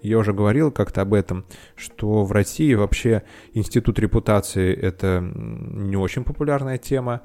я 0.02 0.18
уже 0.18 0.32
говорил 0.32 0.70
как-то 0.70 1.02
об 1.02 1.14
этом, 1.14 1.44
что 1.76 2.24
в 2.24 2.32
России 2.32 2.74
вообще 2.74 3.22
институт 3.54 3.98
репутации 3.98 4.74
это 4.74 5.20
не 5.22 5.96
очень 5.96 6.24
популярная 6.24 6.78
тема. 6.78 7.22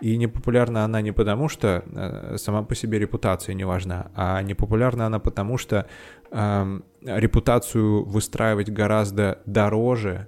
И 0.00 0.16
не 0.16 0.26
популярна 0.26 0.84
она 0.84 1.00
не 1.00 1.12
потому, 1.12 1.48
что 1.48 1.82
э, 1.86 2.36
сама 2.36 2.62
по 2.62 2.74
себе 2.74 2.98
репутация 2.98 3.54
не 3.54 3.64
важна, 3.64 4.10
а 4.14 4.42
не 4.42 4.52
популярна 4.52 5.06
она 5.06 5.18
потому, 5.18 5.56
что 5.56 5.86
э, 6.30 6.80
репутацию 7.04 8.04
выстраивать 8.04 8.70
гораздо 8.70 9.38
дороже, 9.46 10.26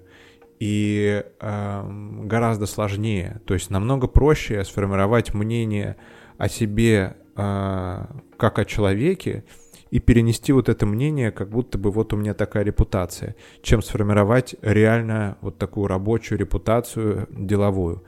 и 0.58 1.24
э, 1.40 1.82
гораздо 2.24 2.66
сложнее. 2.66 3.40
То 3.44 3.54
есть 3.54 3.70
намного 3.70 4.06
проще 4.06 4.64
сформировать 4.64 5.34
мнение 5.34 5.96
о 6.38 6.48
себе 6.48 7.16
э, 7.36 8.04
как 8.36 8.58
о 8.58 8.64
человеке 8.64 9.44
и 9.90 10.00
перенести 10.00 10.52
вот 10.52 10.68
это 10.68 10.84
мнение, 10.86 11.30
как 11.30 11.50
будто 11.50 11.78
бы 11.78 11.90
вот 11.90 12.12
у 12.12 12.16
меня 12.16 12.34
такая 12.34 12.64
репутация, 12.64 13.36
чем 13.62 13.82
сформировать 13.82 14.56
реально 14.62 15.38
вот 15.40 15.58
такую 15.58 15.86
рабочую 15.86 16.38
репутацию 16.38 17.28
деловую. 17.30 18.04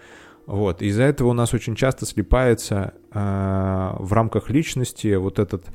Вот. 0.47 0.83
Из-за 0.83 1.05
этого 1.05 1.29
у 1.29 1.35
нас 1.35 1.53
очень 1.55 1.77
часто 1.77 2.07
слипается 2.07 2.95
э, 3.13 3.19
в 3.99 4.13
рамках 4.13 4.51
личности 4.51 5.15
вот 5.15 5.39
этот 5.39 5.67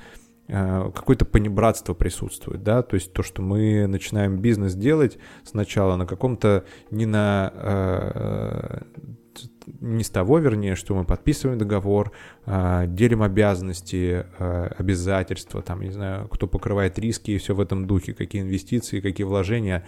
Э, 0.50 0.92
какое-то 0.94 1.24
понебратство 1.24 1.94
присутствует, 1.94 2.63
да, 2.63 2.84
то 2.84 2.96
есть 2.96 3.13
то, 3.13 3.24
что 3.24 3.42
мы 3.42 3.88
начинаем 3.88 4.39
бизнес 4.39 4.76
делать 4.76 5.18
сначала 5.46 5.96
на 5.96 6.06
каком-то 6.06 6.66
не 6.92 7.06
на 7.06 8.84
не 9.82 10.04
с 10.04 10.10
того, 10.10 10.39
вернее, 10.39 10.76
что 10.76 10.95
мы 10.95 11.06
подписываем 11.06 11.58
договор, 11.58 12.12
э, 12.45 12.86
делим 12.88 13.21
обязанности, 13.23 14.26
обязательства, 14.39 15.62
там, 15.62 15.82
не 15.82 15.91
знаю, 15.91 16.28
кто 16.30 16.47
покрывает 16.47 16.99
риски 16.99 17.32
и 17.32 17.38
все 17.38 17.54
в 17.54 17.60
этом 17.60 17.86
духе, 17.88 18.13
какие 18.13 18.41
инвестиции, 18.41 18.99
какие 18.99 19.26
вложения, 19.26 19.86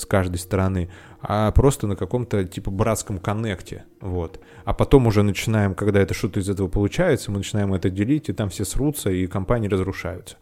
с 0.00 0.06
каждой 0.06 0.36
стороны, 0.36 0.88
а 1.20 1.50
просто 1.52 1.86
на 1.86 1.96
каком-то 1.96 2.44
типа 2.44 2.70
братском 2.70 3.18
коннекте, 3.18 3.84
вот. 4.00 4.40
А 4.64 4.72
потом 4.72 5.06
уже 5.06 5.22
начинаем, 5.22 5.74
когда 5.74 6.00
это 6.00 6.14
что-то 6.14 6.40
из 6.40 6.48
этого 6.48 6.68
получается, 6.68 7.30
мы 7.30 7.38
начинаем 7.38 7.74
это 7.74 7.90
делить, 7.90 8.28
и 8.28 8.32
там 8.32 8.48
все 8.48 8.64
срутся, 8.64 9.10
и 9.10 9.26
компании 9.26 9.68
разрушаются. 9.68 10.36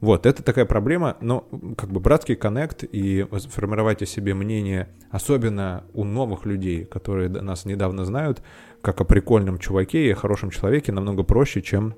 Вот, 0.00 0.26
это 0.26 0.44
такая 0.44 0.64
проблема, 0.64 1.16
но 1.20 1.48
как 1.76 1.90
бы 1.90 1.98
братский 1.98 2.36
коннект 2.36 2.84
и 2.84 3.26
формировать 3.48 4.00
о 4.02 4.06
себе 4.06 4.32
мнение, 4.32 4.88
особенно 5.10 5.84
у 5.92 6.04
новых 6.04 6.46
людей, 6.46 6.84
которые 6.84 7.28
нас 7.28 7.64
недавно 7.64 8.04
знают, 8.04 8.40
как 8.80 9.00
о 9.00 9.04
прикольном 9.04 9.58
чуваке 9.58 10.08
и 10.08 10.12
хорошем 10.14 10.50
человеке, 10.50 10.92
намного 10.92 11.24
проще, 11.24 11.62
чем 11.62 11.96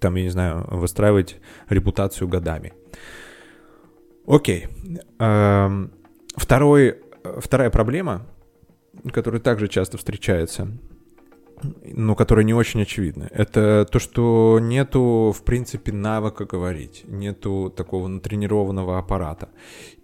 там, 0.00 0.14
я 0.14 0.22
не 0.22 0.30
знаю, 0.30 0.66
выстраивать 0.70 1.36
репутацию 1.68 2.26
годами. 2.28 2.72
Окей. 4.26 4.68
Эм, 5.18 5.92
второй, 6.36 7.00
вторая 7.38 7.70
проблема, 7.70 8.26
которая 9.12 9.40
также 9.40 9.68
часто 9.68 9.98
встречается, 9.98 10.68
но 11.84 12.14
которая 12.14 12.44
не 12.44 12.54
очень 12.54 12.82
очевидна, 12.82 13.28
это 13.32 13.86
то, 13.90 13.98
что 13.98 14.58
нету, 14.60 15.34
в 15.36 15.42
принципе, 15.44 15.92
навыка 15.92 16.44
говорить, 16.44 17.04
нету 17.06 17.72
такого 17.74 18.08
натренированного 18.08 18.98
аппарата. 18.98 19.48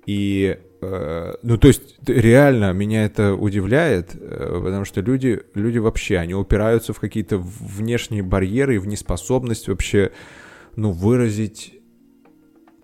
И, 0.06 0.58
э, 0.80 1.34
ну, 1.42 1.58
то 1.58 1.68
есть, 1.68 1.98
реально 2.06 2.72
меня 2.72 3.04
это 3.04 3.34
удивляет, 3.34 4.14
э, 4.14 4.60
потому 4.62 4.84
что 4.84 5.00
люди, 5.00 5.40
люди 5.54 5.78
вообще, 5.78 6.16
они 6.18 6.34
упираются 6.34 6.92
в 6.92 7.00
какие-то 7.00 7.38
внешние 7.38 8.22
барьеры 8.22 8.76
и 8.76 8.78
в 8.78 8.86
неспособность 8.86 9.68
вообще, 9.68 10.12
ну, 10.76 10.92
выразить 10.92 11.80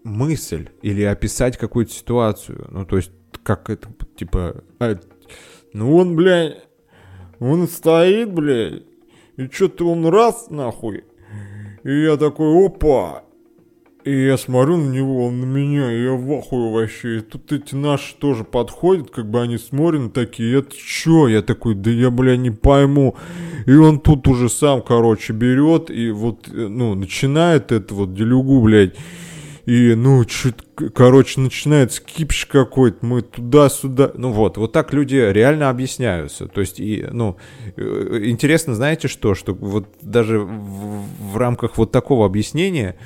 мысль 0.05 0.69
или 0.83 1.03
описать 1.03 1.57
какую-то 1.57 1.93
ситуацию. 1.93 2.69
Ну, 2.71 2.85
то 2.85 2.97
есть, 2.97 3.11
как 3.43 3.71
это, 3.71 3.89
типа, 4.17 4.63
а, 4.79 4.99
ну 5.73 5.97
он, 5.97 6.17
блядь, 6.17 6.66
он 7.41 7.69
стоит, 7.69 8.33
блядь, 8.33 8.83
и 9.37 9.47
что-то 9.51 9.91
он 9.91 10.07
раз, 10.07 10.49
нахуй, 10.51 11.05
и 11.85 12.03
я 12.03 12.17
такой, 12.17 12.67
опа, 12.67 13.25
и 14.07 14.27
я 14.27 14.39
смотрю 14.39 14.77
на 14.77 14.89
него, 14.89 15.27
он 15.27 15.41
на 15.41 15.45
меня, 15.45 15.93
и 15.93 16.05
я 16.05 16.13
в 16.13 16.33
ахуе 16.33 16.73
вообще. 16.73 17.17
И 17.17 17.21
тут 17.21 17.51
эти 17.51 17.75
наши 17.75 18.15
тоже 18.15 18.45
подходят, 18.45 19.11
как 19.11 19.29
бы 19.29 19.43
они 19.43 19.59
смотрят 19.59 20.13
такие, 20.13 20.61
это 20.61 20.77
чё? 20.77 21.27
Я 21.27 21.43
такой, 21.43 21.75
да 21.75 21.91
я, 21.91 22.11
бля, 22.11 22.37
не 22.37 22.53
пойму. 22.53 23.17
И 23.67 23.75
он 23.75 23.99
тут 23.99 24.29
уже 24.29 24.49
сам, 24.49 24.81
короче, 24.81 25.33
берет 25.33 25.91
и 25.91 26.11
вот, 26.11 26.47
э, 26.47 26.69
ну, 26.69 26.95
начинает 26.95 27.73
это 27.73 27.95
вот 27.95 28.15
делюгу, 28.15 28.63
блядь 28.63 28.95
и, 29.67 29.95
ну, 29.97 30.25
чуть, 30.25 30.55
короче, 30.95 31.41
начинается 31.41 32.01
кипиш 32.01 32.47
какой-то, 32.47 33.05
мы 33.05 33.23
туда-сюда, 33.23 34.13
ну 34.15 34.31
вот, 34.31 34.57
вот 34.59 34.73
так 34.73 34.93
люди 34.93 35.17
реально 35.17 35.71
объясняются, 35.71 36.47
то 36.47 36.61
есть, 36.61 36.79
и, 36.79 37.05
ну, 37.11 37.37
э, 37.77 38.21
интересно, 38.27 38.77
знаете 38.77 39.09
что, 39.09 39.35
что 39.35 39.55
вот 39.55 39.89
даже 40.01 40.39
в, 40.39 41.05
в 41.33 41.37
рамках 41.37 41.79
вот 41.79 41.91
такого 41.91 42.27
объяснения 42.27 42.97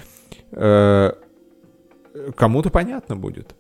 э, 0.53 1.13
кому-то 2.37 2.69
понятно 2.69 3.17
будет. 3.17 3.55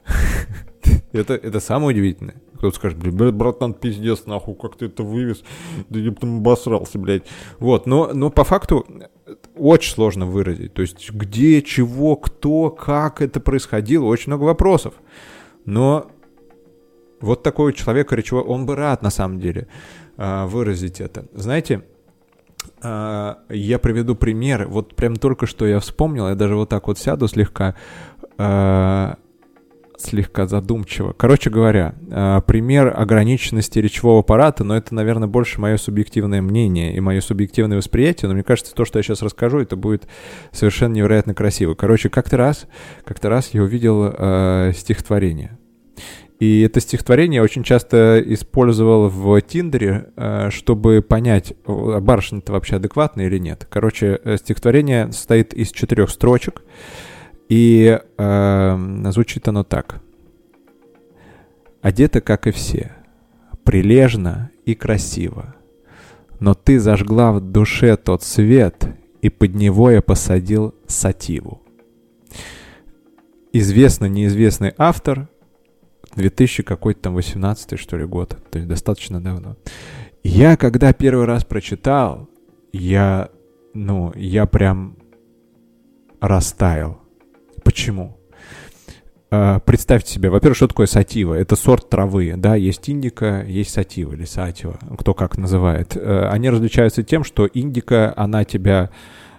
это, 1.12 1.34
это 1.34 1.58
самое 1.60 1.96
удивительное. 1.96 2.36
Кто-то 2.56 2.76
скажет, 2.76 2.98
блядь, 2.98 3.32
братан, 3.32 3.72
пиздец, 3.72 4.26
нахуй, 4.26 4.54
как 4.54 4.76
ты 4.76 4.86
это 4.86 5.02
вывез, 5.02 5.42
да 5.88 5.98
я 5.98 6.10
там 6.12 6.38
обосрался, 6.38 6.98
блядь. 6.98 7.22
Вот, 7.58 7.86
но, 7.86 8.10
но 8.12 8.28
по 8.28 8.44
факту 8.44 8.86
очень 9.56 9.94
сложно 9.94 10.26
выразить. 10.26 10.74
То 10.74 10.82
есть 10.82 11.10
где, 11.10 11.62
чего, 11.62 12.16
кто, 12.16 12.70
как 12.70 13.20
это 13.22 13.40
происходило, 13.40 14.04
очень 14.04 14.28
много 14.28 14.44
вопросов. 14.44 14.94
Но 15.64 16.10
вот 17.20 17.42
такой 17.42 17.72
человек 17.72 18.12
речевой, 18.12 18.42
он 18.42 18.66
бы 18.66 18.76
рад 18.76 19.02
на 19.02 19.10
самом 19.10 19.40
деле 19.40 19.68
а, 20.16 20.46
выразить 20.46 21.00
это. 21.00 21.26
Знаете, 21.34 21.82
а, 22.82 23.38
я 23.48 23.78
приведу 23.78 24.14
пример. 24.14 24.66
Вот 24.68 24.94
прям 24.94 25.16
только 25.16 25.46
что 25.46 25.66
я 25.66 25.80
вспомнил, 25.80 26.28
я 26.28 26.34
даже 26.34 26.56
вот 26.56 26.68
так 26.68 26.86
вот 26.86 26.98
сяду 26.98 27.28
слегка. 27.28 27.76
Слегка 30.00 30.46
задумчиво. 30.46 31.12
Короче 31.12 31.50
говоря, 31.50 31.94
э, 32.10 32.40
пример 32.46 32.90
ограниченности 32.96 33.78
речевого 33.78 34.20
аппарата, 34.20 34.64
но 34.64 34.74
это, 34.74 34.94
наверное, 34.94 35.28
больше 35.28 35.60
мое 35.60 35.76
субъективное 35.76 36.40
мнение 36.40 36.94
и 36.94 37.00
мое 37.00 37.20
субъективное 37.20 37.76
восприятие, 37.76 38.28
но 38.28 38.34
мне 38.34 38.42
кажется, 38.42 38.74
то, 38.74 38.86
что 38.86 38.98
я 38.98 39.02
сейчас 39.02 39.20
расскажу, 39.20 39.58
это 39.58 39.76
будет 39.76 40.08
совершенно 40.52 40.94
невероятно 40.94 41.34
красиво. 41.34 41.74
Короче, 41.74 42.08
как-то 42.08 42.38
раз, 42.38 42.66
как-то 43.04 43.28
раз 43.28 43.50
я 43.52 43.62
увидел 43.62 44.10
э, 44.16 44.72
стихотворение. 44.74 45.58
И 46.38 46.62
это 46.62 46.80
стихотворение 46.80 47.36
я 47.36 47.42
очень 47.42 47.62
часто 47.62 48.22
использовал 48.26 49.10
в 49.10 49.38
Тиндере, 49.42 50.06
э, 50.16 50.48
чтобы 50.50 51.02
понять, 51.02 51.52
барышня-то 51.66 52.52
вообще 52.52 52.76
адекватная 52.76 53.26
или 53.26 53.36
нет. 53.36 53.66
Короче, 53.68 54.18
э, 54.24 54.38
стихотворение 54.38 55.12
состоит 55.12 55.52
из 55.52 55.70
четырех 55.70 56.08
строчек. 56.08 56.62
И 57.50 57.98
э, 58.16 58.76
звучит 59.10 59.48
оно 59.48 59.64
так. 59.64 60.00
Одета, 61.82 62.20
как 62.20 62.46
и 62.46 62.52
все, 62.52 62.92
прилежно 63.64 64.52
и 64.64 64.76
красиво. 64.76 65.56
Но 66.38 66.54
ты 66.54 66.78
зажгла 66.78 67.32
в 67.32 67.40
душе 67.40 67.96
тот 67.96 68.22
свет, 68.22 68.86
и 69.20 69.30
под 69.30 69.56
него 69.56 69.90
я 69.90 70.00
посадил 70.00 70.76
сативу. 70.86 71.60
Известно 73.52 74.06
неизвестный 74.06 74.72
автор, 74.78 75.28
2000 76.14 76.62
какой-то 76.62 77.00
там 77.00 77.14
18 77.14 77.80
что 77.80 77.96
ли 77.96 78.04
год, 78.04 78.38
то 78.50 78.58
есть 78.58 78.68
достаточно 78.68 79.20
давно. 79.20 79.56
Я 80.22 80.56
когда 80.56 80.92
первый 80.92 81.24
раз 81.24 81.44
прочитал, 81.44 82.28
я, 82.72 83.28
ну, 83.74 84.12
я 84.14 84.46
прям 84.46 84.96
растаял. 86.20 86.99
Почему? 87.70 88.16
э, 89.30 89.60
представьте 89.64 90.12
себе, 90.12 90.28
во-первых, 90.28 90.56
что 90.56 90.66
такое 90.66 90.86
сатива? 90.86 91.34
Это 91.34 91.54
сорт 91.54 91.88
травы, 91.88 92.34
да, 92.36 92.56
есть 92.56 92.90
индика, 92.90 93.44
есть 93.46 93.70
сатива 93.70 94.12
или 94.14 94.24
сатива, 94.24 94.76
кто 94.98 95.14
как 95.14 95.38
называет. 95.38 95.96
Э, 95.96 96.28
они 96.30 96.50
различаются 96.50 97.04
тем, 97.04 97.22
что 97.22 97.48
индика, 97.52 98.12
она 98.16 98.44
тебя 98.44 98.90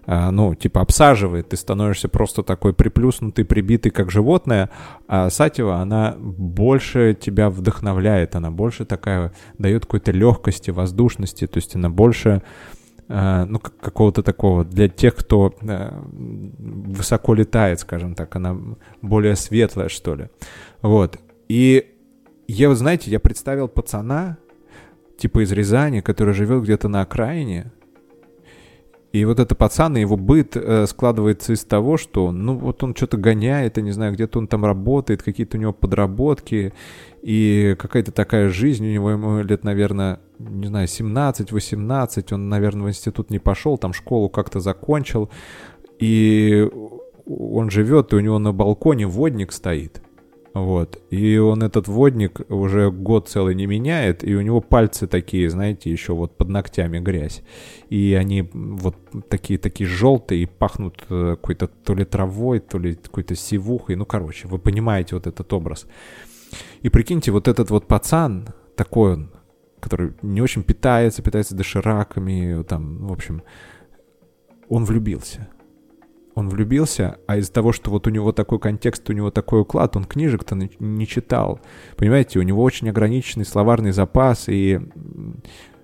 а, 0.07 0.31
ну, 0.31 0.55
типа 0.55 0.81
обсаживает, 0.81 1.49
ты 1.49 1.57
становишься 1.57 2.07
просто 2.07 2.41
такой 2.41 2.73
приплюснутый, 2.73 3.45
прибитый, 3.45 3.91
как 3.91 4.09
животное, 4.09 4.69
а 5.07 5.29
Сатива, 5.29 5.75
она 5.75 6.15
больше 6.17 7.15
тебя 7.19 7.49
вдохновляет, 7.51 8.35
она 8.35 8.49
больше 8.49 8.85
такая, 8.85 9.31
дает 9.59 9.85
какой-то 9.85 10.11
легкости, 10.11 10.71
воздушности, 10.71 11.45
то 11.45 11.57
есть 11.57 11.75
она 11.75 11.89
больше 11.89 12.29
а, 12.29 12.80
ну, 13.07 13.59
какого-то 13.59 14.23
такого, 14.23 14.63
для 14.63 14.87
тех, 14.87 15.15
кто 15.15 15.53
а, 15.61 16.01
высоко 16.11 17.33
летает, 17.33 17.79
скажем 17.79 18.15
так, 18.15 18.35
она 18.35 18.57
более 19.01 19.35
светлая, 19.35 19.89
что 19.89 20.15
ли. 20.15 20.29
Вот. 20.81 21.17
И 21.49 21.93
я, 22.47 22.69
вот 22.69 22.77
знаете, 22.77 23.11
я 23.11 23.19
представил 23.19 23.67
пацана, 23.67 24.37
типа 25.17 25.43
из 25.43 25.51
Рязани, 25.51 26.01
который 26.01 26.33
живет 26.33 26.63
где-то 26.63 26.87
на 26.87 27.01
окраине, 27.01 27.71
и 29.11 29.25
вот 29.25 29.39
это 29.39 29.55
пацан 29.55 29.97
и 29.97 30.01
его 30.01 30.15
быт 30.15 30.55
э, 30.55 30.85
складывается 30.87 31.51
из 31.51 31.65
того, 31.65 31.97
что, 31.97 32.31
ну, 32.31 32.57
вот 32.57 32.81
он 32.81 32.95
что-то 32.95 33.17
гоняет, 33.17 33.75
я 33.75 33.83
не 33.83 33.91
знаю, 33.91 34.13
где-то 34.13 34.39
он 34.39 34.47
там 34.47 34.63
работает, 34.63 35.21
какие-то 35.21 35.57
у 35.57 35.59
него 35.59 35.73
подработки, 35.73 36.73
и 37.21 37.75
какая-то 37.77 38.13
такая 38.13 38.47
жизнь 38.47 38.87
у 38.87 38.91
него, 38.91 39.11
ему 39.11 39.41
лет, 39.41 39.65
наверное, 39.65 40.19
не 40.49 40.67
знаю, 40.67 40.87
17-18, 40.87 42.33
он, 42.33 42.49
наверное, 42.49 42.85
в 42.85 42.89
институт 42.89 43.29
не 43.29 43.39
пошел, 43.39 43.77
там 43.77 43.93
школу 43.93 44.29
как-то 44.29 44.59
закончил, 44.59 45.29
и 45.99 46.67
он 47.25 47.69
живет, 47.69 48.13
и 48.13 48.15
у 48.15 48.19
него 48.19 48.39
на 48.39 48.53
балконе 48.53 49.07
водник 49.07 49.51
стоит. 49.51 50.01
Вот. 50.53 51.01
И 51.09 51.37
он 51.37 51.63
этот 51.63 51.87
водник 51.87 52.41
уже 52.49 52.91
год 52.91 53.29
целый 53.29 53.55
не 53.55 53.67
меняет, 53.67 54.23
и 54.23 54.35
у 54.35 54.41
него 54.41 54.59
пальцы 54.59 55.07
такие, 55.07 55.49
знаете, 55.49 55.89
еще 55.89 56.13
вот 56.13 56.35
под 56.35 56.49
ногтями 56.49 56.99
грязь. 56.99 57.41
И 57.89 58.17
они 58.19 58.49
вот 58.53 58.97
такие, 59.29 59.57
такие 59.57 59.87
желтые 59.87 60.43
и 60.43 60.45
пахнут 60.45 61.05
э, 61.09 61.35
какой-то 61.37 61.67
то 61.67 61.93
ли 61.93 62.03
травой, 62.03 62.59
то 62.59 62.77
ли 62.77 62.95
какой-то 62.95 63.35
сивухой. 63.35 63.95
Ну, 63.95 64.05
короче, 64.05 64.47
вы 64.47 64.59
понимаете 64.59 65.15
вот 65.15 65.25
этот 65.25 65.51
образ. 65.53 65.87
И 66.81 66.89
прикиньте, 66.89 67.31
вот 67.31 67.47
этот 67.47 67.69
вот 67.69 67.87
пацан, 67.87 68.47
такой 68.75 69.13
он, 69.13 69.31
который 69.81 70.13
не 70.21 70.41
очень 70.41 70.63
питается, 70.63 71.21
питается 71.21 71.55
дошираками, 71.55 72.63
там, 72.63 73.07
в 73.07 73.11
общем, 73.11 73.43
он 74.69 74.85
влюбился 74.85 75.49
он 76.35 76.49
влюбился, 76.49 77.17
а 77.27 77.37
из-за 77.37 77.51
того, 77.51 77.71
что 77.71 77.91
вот 77.91 78.07
у 78.07 78.09
него 78.09 78.31
такой 78.31 78.59
контекст, 78.59 79.09
у 79.09 79.13
него 79.13 79.31
такой 79.31 79.61
уклад, 79.61 79.95
он 79.95 80.05
книжек-то 80.05 80.55
не 80.55 81.07
читал. 81.07 81.59
Понимаете, 81.97 82.39
у 82.39 82.43
него 82.43 82.63
очень 82.63 82.89
ограниченный 82.89 83.45
словарный 83.45 83.91
запас, 83.91 84.47
и 84.47 84.79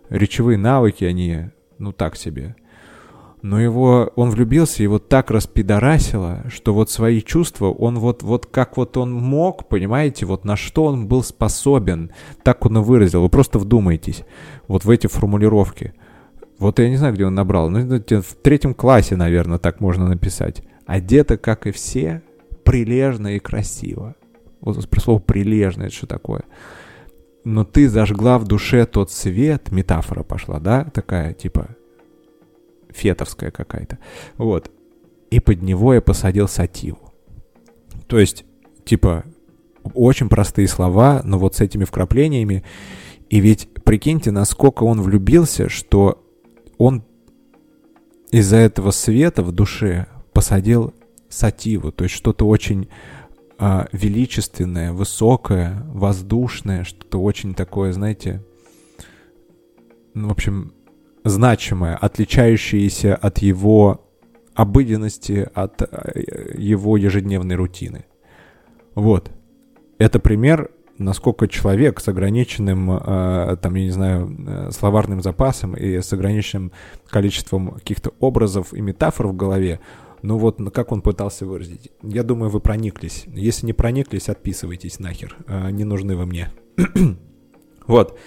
речевые 0.10 0.57
навыки, 0.57 1.03
они, 1.03 1.49
ну, 1.77 1.91
так 1.91 2.15
себе. 2.15 2.55
Но 3.41 3.62
его, 3.62 4.12
он 4.15 4.32
влюбился, 4.32 4.82
его 4.82 4.97
так 5.00 5.30
распидорасило, 5.30 6.43
что 6.50 6.73
вот 6.73 6.89
свои 6.89 7.21
чувства, 7.21 7.67
он 7.67 8.00
вот, 8.00 8.23
вот 8.23 8.47
как 8.47 8.78
вот 8.78 8.97
он 8.97 9.13
мог, 9.13 9.67
понимаете, 9.67 10.26
вот 10.26 10.43
на 10.43 10.56
что 10.56 10.86
он 10.86 11.08
был 11.08 11.21
способен, 11.23 12.12
так 12.43 12.65
он 12.65 12.80
и 12.80 12.82
выразил. 12.82 13.21
Вы 13.21 13.30
просто 13.30 13.60
вдумайтесь 13.60 14.23
вот 14.67 14.86
в 14.86 14.89
эти 14.89 15.08
формулировки– 15.08 15.93
вот 16.60 16.80
я 16.80 16.89
не 16.89 16.97
знаю, 16.97 17.13
где 17.13 17.26
он 17.26 17.36
набрал. 17.36 17.69
Ну, 17.69 17.80
в 17.80 18.36
третьем 18.41 18.73
классе, 18.73 19.15
наверное, 19.15 19.60
так 19.60 19.80
можно 19.80 20.08
написать. 20.08 20.63
Одета, 20.86 21.38
как 21.38 21.67
и 21.67 21.71
все, 21.71 22.23
прилежно 22.63 23.36
и 23.36 23.39
красиво. 23.39 24.15
Вот 24.62 24.89
про 24.89 25.00
слово 25.00 25.19
«прилежно» 25.19 25.84
это 25.84 25.93
что 25.93 26.08
такое? 26.08 26.43
Но 27.43 27.63
ты 27.63 27.88
зажгла 27.88 28.39
в 28.39 28.45
душе 28.45 28.86
тот 28.86 29.12
свет, 29.12 29.71
метафора 29.71 30.23
пошла, 30.23 30.60
да, 30.60 30.86
такая, 30.86 31.34
типа, 31.34 31.69
фетовская 32.89 33.52
какая-то. 33.52 34.00
Вот. 34.38 34.71
И 35.30 35.39
под 35.39 35.62
него 35.62 35.93
я 35.93 36.02
посадил 36.02 36.47
сативу. 36.47 37.13
То 38.08 38.19
есть, 38.19 38.45
типа, 38.86 39.26
очень 39.93 40.30
простые 40.30 40.67
слова, 40.67 41.21
но 41.23 41.38
вот 41.38 41.56
с 41.56 41.62
этими 41.62 41.84
вкраплениями. 41.84 42.63
И 43.30 43.39
ведь 43.39 43.69
прикиньте, 43.84 44.32
насколько 44.32 44.84
он 44.84 45.02
влюбился, 45.02 45.69
что 45.69 46.23
он 46.78 47.04
из-за 48.32 48.58
этого 48.58 48.91
света 48.91 49.43
в 49.43 49.52
душе 49.52 50.08
посадил 50.34 50.93
сативу, 51.30 51.91
то 51.91 52.04
есть 52.04 52.15
что-то 52.15 52.47
очень 52.47 52.89
а, 53.58 53.88
величественное, 53.91 54.93
высокое, 54.93 55.84
воздушное, 55.88 56.84
что-то 56.84 57.19
очень 57.19 57.54
такое, 57.54 57.91
знаете, 57.91 58.43
ну, 60.13 60.30
в 60.30 60.32
общем, 60.32 60.73
значимое, 61.27 61.95
отличающееся 61.95 63.15
от 63.15 63.39
его 63.39 64.05
обыденности, 64.53 65.49
от 65.53 65.81
а, 65.81 66.11
его 66.57 66.97
ежедневной 66.97 67.55
рутины. 67.55 68.05
Вот. 68.95 69.31
Это 69.99 70.19
пример 70.19 70.71
насколько 70.97 71.47
человек 71.47 71.99
с 71.99 72.07
ограниченным, 72.07 72.91
э, 72.91 73.57
там, 73.61 73.75
я 73.75 73.83
не 73.83 73.91
знаю, 73.91 74.35
э, 74.47 74.71
словарным 74.71 75.21
запасом 75.21 75.75
и 75.75 76.01
с 76.01 76.11
ограниченным 76.13 76.71
количеством 77.07 77.71
каких-то 77.71 78.13
образов 78.19 78.73
и 78.73 78.81
метафор 78.81 79.27
в 79.27 79.35
голове, 79.35 79.79
ну 80.21 80.37
вот 80.37 80.57
как 80.73 80.91
он 80.91 81.01
пытался 81.01 81.45
выразить. 81.45 81.91
Я 82.01 82.23
думаю, 82.23 82.49
вы 82.49 82.59
прониклись. 82.59 83.25
Если 83.27 83.65
не 83.67 83.73
прониклись, 83.73 84.29
отписывайтесь 84.29 84.99
нахер. 84.99 85.37
Э, 85.47 85.69
не 85.71 85.83
нужны 85.83 86.15
вы 86.15 86.25
мне. 86.25 86.49
вот. 87.87 88.17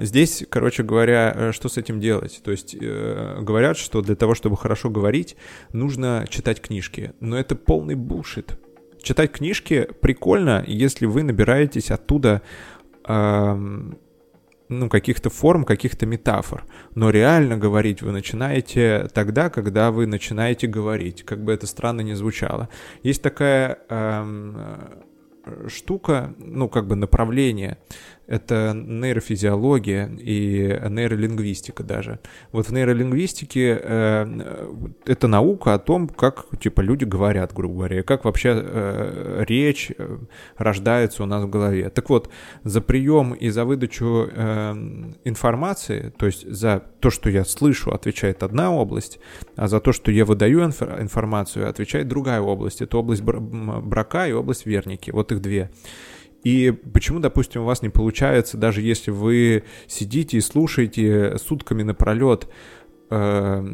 Здесь, 0.00 0.44
короче 0.48 0.82
говоря, 0.82 1.52
что 1.52 1.68
с 1.68 1.76
этим 1.78 2.00
делать? 2.00 2.40
То 2.44 2.50
есть 2.50 2.76
говорят, 2.76 3.76
что 3.76 4.02
для 4.02 4.16
того, 4.16 4.34
чтобы 4.34 4.56
хорошо 4.56 4.90
говорить, 4.90 5.36
нужно 5.72 6.26
читать 6.28 6.60
книжки. 6.60 7.12
Но 7.20 7.38
это 7.38 7.56
полный 7.56 7.94
бушит 7.94 8.58
читать 9.02 9.32
книжки 9.32 9.88
прикольно, 10.00 10.62
если 10.66 11.06
вы 11.06 11.22
набираетесь 11.22 11.90
оттуда 11.90 12.42
э, 13.06 13.54
ну, 14.68 14.88
каких-то 14.88 15.30
форм, 15.30 15.64
каких-то 15.64 16.06
метафор. 16.06 16.64
Но 16.94 17.10
реально 17.10 17.56
говорить 17.56 18.02
вы 18.02 18.12
начинаете 18.12 19.08
тогда, 19.14 19.50
когда 19.50 19.90
вы 19.90 20.06
начинаете 20.06 20.66
говорить, 20.66 21.22
как 21.22 21.42
бы 21.42 21.52
это 21.52 21.66
странно 21.66 22.02
ни 22.02 22.12
звучало. 22.12 22.68
Есть 23.02 23.22
такая 23.22 23.78
э, 23.88 24.98
штука, 25.68 26.34
ну, 26.38 26.68
как 26.68 26.86
бы 26.86 26.96
направление, 26.96 27.78
это 28.28 28.74
нейрофизиология 28.74 30.06
и 30.06 30.78
нейролингвистика 30.88 31.82
даже. 31.82 32.20
Вот 32.52 32.68
в 32.68 32.72
нейролингвистике 32.72 33.80
э, 33.82 34.86
это 35.06 35.28
наука 35.28 35.74
о 35.74 35.78
том, 35.78 36.08
как 36.08 36.46
типа 36.60 36.82
люди 36.82 37.04
говорят, 37.04 37.54
грубо 37.54 37.74
говоря, 37.76 38.02
как 38.02 38.26
вообще 38.26 38.50
э, 38.54 39.44
речь 39.48 39.90
э, 39.96 40.18
рождается 40.58 41.22
у 41.22 41.26
нас 41.26 41.42
в 41.44 41.48
голове. 41.48 41.88
Так 41.88 42.10
вот, 42.10 42.30
за 42.64 42.82
прием 42.82 43.32
и 43.32 43.48
за 43.48 43.64
выдачу 43.64 44.28
э, 44.30 44.72
информации, 45.24 46.12
то 46.18 46.26
есть 46.26 46.46
за 46.46 46.82
то, 47.00 47.08
что 47.08 47.30
я 47.30 47.46
слышу, 47.46 47.92
отвечает 47.92 48.42
одна 48.42 48.70
область, 48.70 49.18
а 49.56 49.68
за 49.68 49.80
то, 49.80 49.92
что 49.92 50.10
я 50.10 50.26
выдаю 50.26 50.64
инф 50.64 50.82
информацию, 50.82 51.68
отвечает 51.68 52.08
другая 52.08 52.42
область. 52.42 52.82
Это 52.82 52.98
область 52.98 53.22
брака 53.22 54.28
и 54.28 54.32
область 54.32 54.66
верники. 54.66 55.10
Вот 55.10 55.32
их 55.32 55.40
две. 55.40 55.70
И 56.48 56.70
почему, 56.70 57.18
допустим, 57.20 57.60
у 57.60 57.64
вас 57.66 57.82
не 57.82 57.90
получается, 57.90 58.56
даже 58.56 58.80
если 58.80 59.10
вы 59.10 59.64
сидите 59.86 60.38
и 60.38 60.40
слушаете 60.40 61.36
сутками 61.36 61.82
напролет, 61.82 62.48
э, 63.10 63.66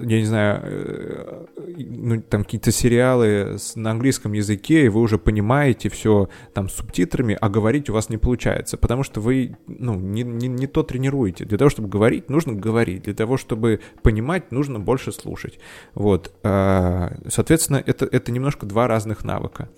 я 0.00 0.18
не 0.18 0.24
знаю, 0.24 0.60
э, 0.64 1.46
ну, 1.76 2.22
там 2.22 2.44
какие-то 2.44 2.72
сериалы 2.72 3.58
с, 3.58 3.76
на 3.76 3.90
английском 3.90 4.32
языке, 4.32 4.86
и 4.86 4.88
вы 4.88 5.02
уже 5.02 5.18
понимаете 5.18 5.90
все 5.90 6.30
там 6.54 6.70
с 6.70 6.76
субтитрами, 6.76 7.36
а 7.38 7.50
говорить 7.50 7.90
у 7.90 7.92
вас 7.92 8.08
не 8.08 8.16
получается, 8.16 8.78
потому 8.78 9.02
что 9.02 9.20
вы, 9.20 9.58
ну, 9.66 9.94
не, 9.94 10.22
не, 10.22 10.48
не 10.48 10.66
то 10.68 10.82
тренируете. 10.82 11.44
Для 11.44 11.58
того, 11.58 11.68
чтобы 11.68 11.90
говорить, 11.90 12.30
нужно 12.30 12.54
говорить. 12.54 13.02
Для 13.02 13.14
того, 13.14 13.36
чтобы 13.36 13.80
понимать, 14.02 14.52
нужно 14.52 14.80
больше 14.80 15.12
слушать. 15.12 15.58
Вот. 15.92 16.32
Э, 16.44 17.10
соответственно, 17.28 17.82
это, 17.84 18.06
это 18.06 18.32
немножко 18.32 18.64
два 18.64 18.88
разных 18.88 19.22
навыка. 19.22 19.68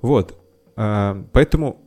Вот. 0.00 0.38
А, 0.78 1.24
поэтому 1.32 1.84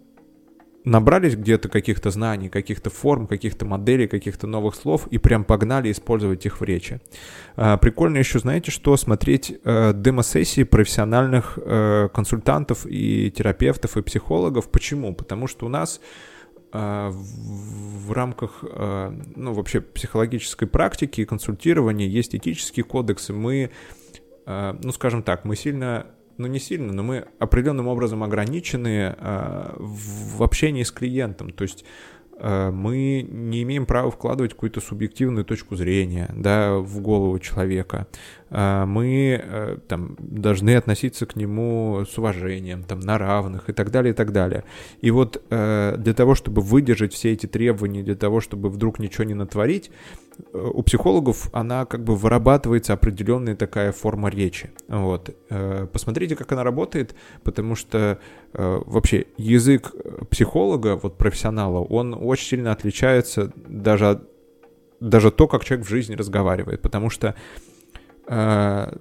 набрались 0.84 1.38
где-то 1.38 1.70
каких-то 1.70 2.10
знаний, 2.10 2.50
каких-то 2.50 2.90
форм, 2.90 3.26
каких-то 3.26 3.66
моделей, 3.66 4.08
каких-то 4.08 4.48
новых 4.48 4.76
слов 4.76 5.08
и 5.08 5.18
прям 5.18 5.46
погнали 5.46 5.92
использовать 5.92 6.46
их 6.46 6.60
в 6.60 6.64
речи. 6.64 7.00
А, 7.56 7.78
прикольно 7.78 8.18
еще, 8.18 8.40
знаете, 8.40 8.70
что 8.70 8.98
смотреть 8.98 9.58
э, 9.64 9.94
демо-сессии 9.96 10.64
профессиональных 10.64 11.58
э, 11.58 12.10
консультантов 12.14 12.86
и 12.86 13.32
терапевтов 13.32 13.96
и 13.96 14.02
психологов. 14.02 14.70
Почему? 14.70 15.16
Потому 15.16 15.48
что 15.48 15.68
у 15.68 15.70
нас 15.70 16.02
а, 16.74 17.12
в 17.12 18.12
рамках, 18.12 18.64
ну, 18.64 19.54
вообще 19.54 19.80
психологической 19.80 20.68
практики 20.68 21.22
и 21.22 21.26
консультирования 21.26 22.08
есть 22.08 22.36
этические 22.36 22.84
кодексы. 22.84 23.32
Мы, 23.32 23.72
ну, 24.46 24.92
скажем 24.92 25.22
так, 25.24 25.46
мы 25.46 25.56
сильно 25.56 26.08
ну 26.38 26.48
не 26.48 26.60
сильно, 26.60 26.94
но 26.94 27.04
мы 27.04 27.26
определенным 27.40 27.88
образом 27.88 28.24
ограничены 28.24 29.16
э, 29.18 29.74
в 29.78 30.44
общении 30.44 30.84
с 30.84 30.92
клиентом. 30.92 31.52
То 31.52 31.64
есть 31.64 31.86
Э, 32.42 32.72
мы 32.72 33.26
не 33.30 33.62
имеем 33.62 33.86
права 33.86 34.10
вкладывать 34.10 34.54
какую-то 34.54 34.82
субъективную 34.82 35.46
точку 35.46 35.76
зрения 35.76 36.30
да, 36.36 36.78
в 36.78 37.00
голову 37.00 37.38
человека. 37.40 38.08
Э, 38.50 38.86
мы 38.86 39.40
э, 39.42 39.78
там, 39.88 40.16
должны 40.20 40.76
относиться 40.76 41.26
к 41.28 41.36
нему 41.36 42.04
с 42.10 42.18
уважением, 42.18 42.84
там, 42.84 43.00
на 43.00 43.18
равных 43.20 43.70
и 43.70 43.74
так 43.74 43.92
далее, 43.92 44.14
и 44.14 44.16
так 44.16 44.32
далее. 44.32 44.64
И 45.02 45.12
вот 45.12 45.42
для 45.50 46.14
того, 46.16 46.36
чтобы 46.36 46.62
выдержать 46.62 47.14
все 47.14 47.34
эти 47.34 47.46
требования, 47.46 48.04
для 48.04 48.16
того, 48.16 48.42
чтобы 48.42 48.70
вдруг 48.70 49.00
ничего 49.00 49.24
не 49.24 49.34
натворить, 49.34 49.92
у 50.54 50.82
психологов 50.84 51.50
она 51.54 51.86
как 51.86 52.04
бы 52.04 52.16
вырабатывается 52.16 52.94
определенная 52.94 53.56
такая 53.56 53.92
форма 53.92 54.30
речи. 54.30 54.72
Вот. 54.88 55.36
Посмотрите, 55.92 56.36
как 56.36 56.52
она 56.52 56.64
работает, 56.64 57.16
потому 57.44 57.76
что 57.76 58.20
вообще 58.54 59.28
язык 59.38 59.94
психолога, 60.30 60.96
вот 60.96 61.18
профессионала, 61.18 61.80
он 61.80 62.14
очень 62.20 62.48
сильно 62.48 62.72
отличается 62.72 63.52
даже, 63.56 64.22
даже 65.00 65.32
то, 65.32 65.48
как 65.48 65.64
человек 65.64 65.86
в 65.86 65.90
жизни 65.90 66.16
разговаривает, 66.16 66.82
потому 66.82 67.10
что 67.10 67.36
э, 68.28 68.98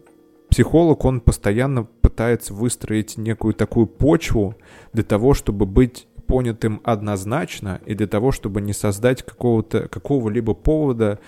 психолог, 0.50 1.04
он 1.04 1.20
постоянно 1.20 1.84
пытается 1.84 2.52
выстроить 2.52 3.16
некую 3.16 3.54
такую 3.54 3.86
почву 3.86 4.56
для 4.92 5.04
того, 5.04 5.32
чтобы 5.34 5.64
быть 5.64 6.06
понятым 6.30 6.80
однозначно 6.84 7.80
и 7.86 7.94
для 7.94 8.06
того, 8.06 8.30
чтобы 8.30 8.60
не 8.60 8.72
создать 8.72 9.24
какого-то, 9.24 9.88
какого-либо 9.88 10.54
повода, 10.54 11.18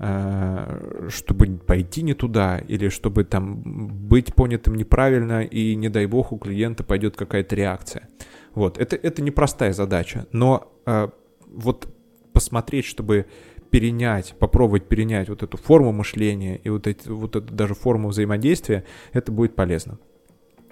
э, 0.00 1.08
чтобы 1.10 1.46
пойти 1.58 2.02
не 2.02 2.14
туда, 2.14 2.58
или 2.58 2.88
чтобы 2.88 3.22
там 3.22 3.62
быть 4.08 4.34
понятым 4.34 4.74
неправильно, 4.74 5.44
и 5.44 5.76
не 5.76 5.88
дай 5.88 6.06
бог 6.06 6.32
у 6.32 6.38
клиента 6.38 6.82
пойдет 6.82 7.16
какая-то 7.16 7.54
реакция. 7.54 8.08
Вот, 8.54 8.78
это, 8.78 8.96
это 8.96 9.22
непростая 9.22 9.72
задача, 9.72 10.26
но 10.32 10.72
э, 10.86 11.08
вот 11.46 11.88
посмотреть, 12.32 12.84
чтобы 12.84 13.26
перенять, 13.70 14.34
попробовать 14.40 14.88
перенять 14.88 15.28
вот 15.28 15.44
эту 15.44 15.56
форму 15.56 15.92
мышления 15.92 16.56
и 16.64 16.68
вот, 16.68 16.88
эти, 16.88 17.08
вот 17.08 17.36
эту 17.36 17.54
даже 17.54 17.74
форму 17.74 18.08
взаимодействия, 18.08 18.84
это 19.12 19.30
будет 19.30 19.54
полезно. 19.54 19.98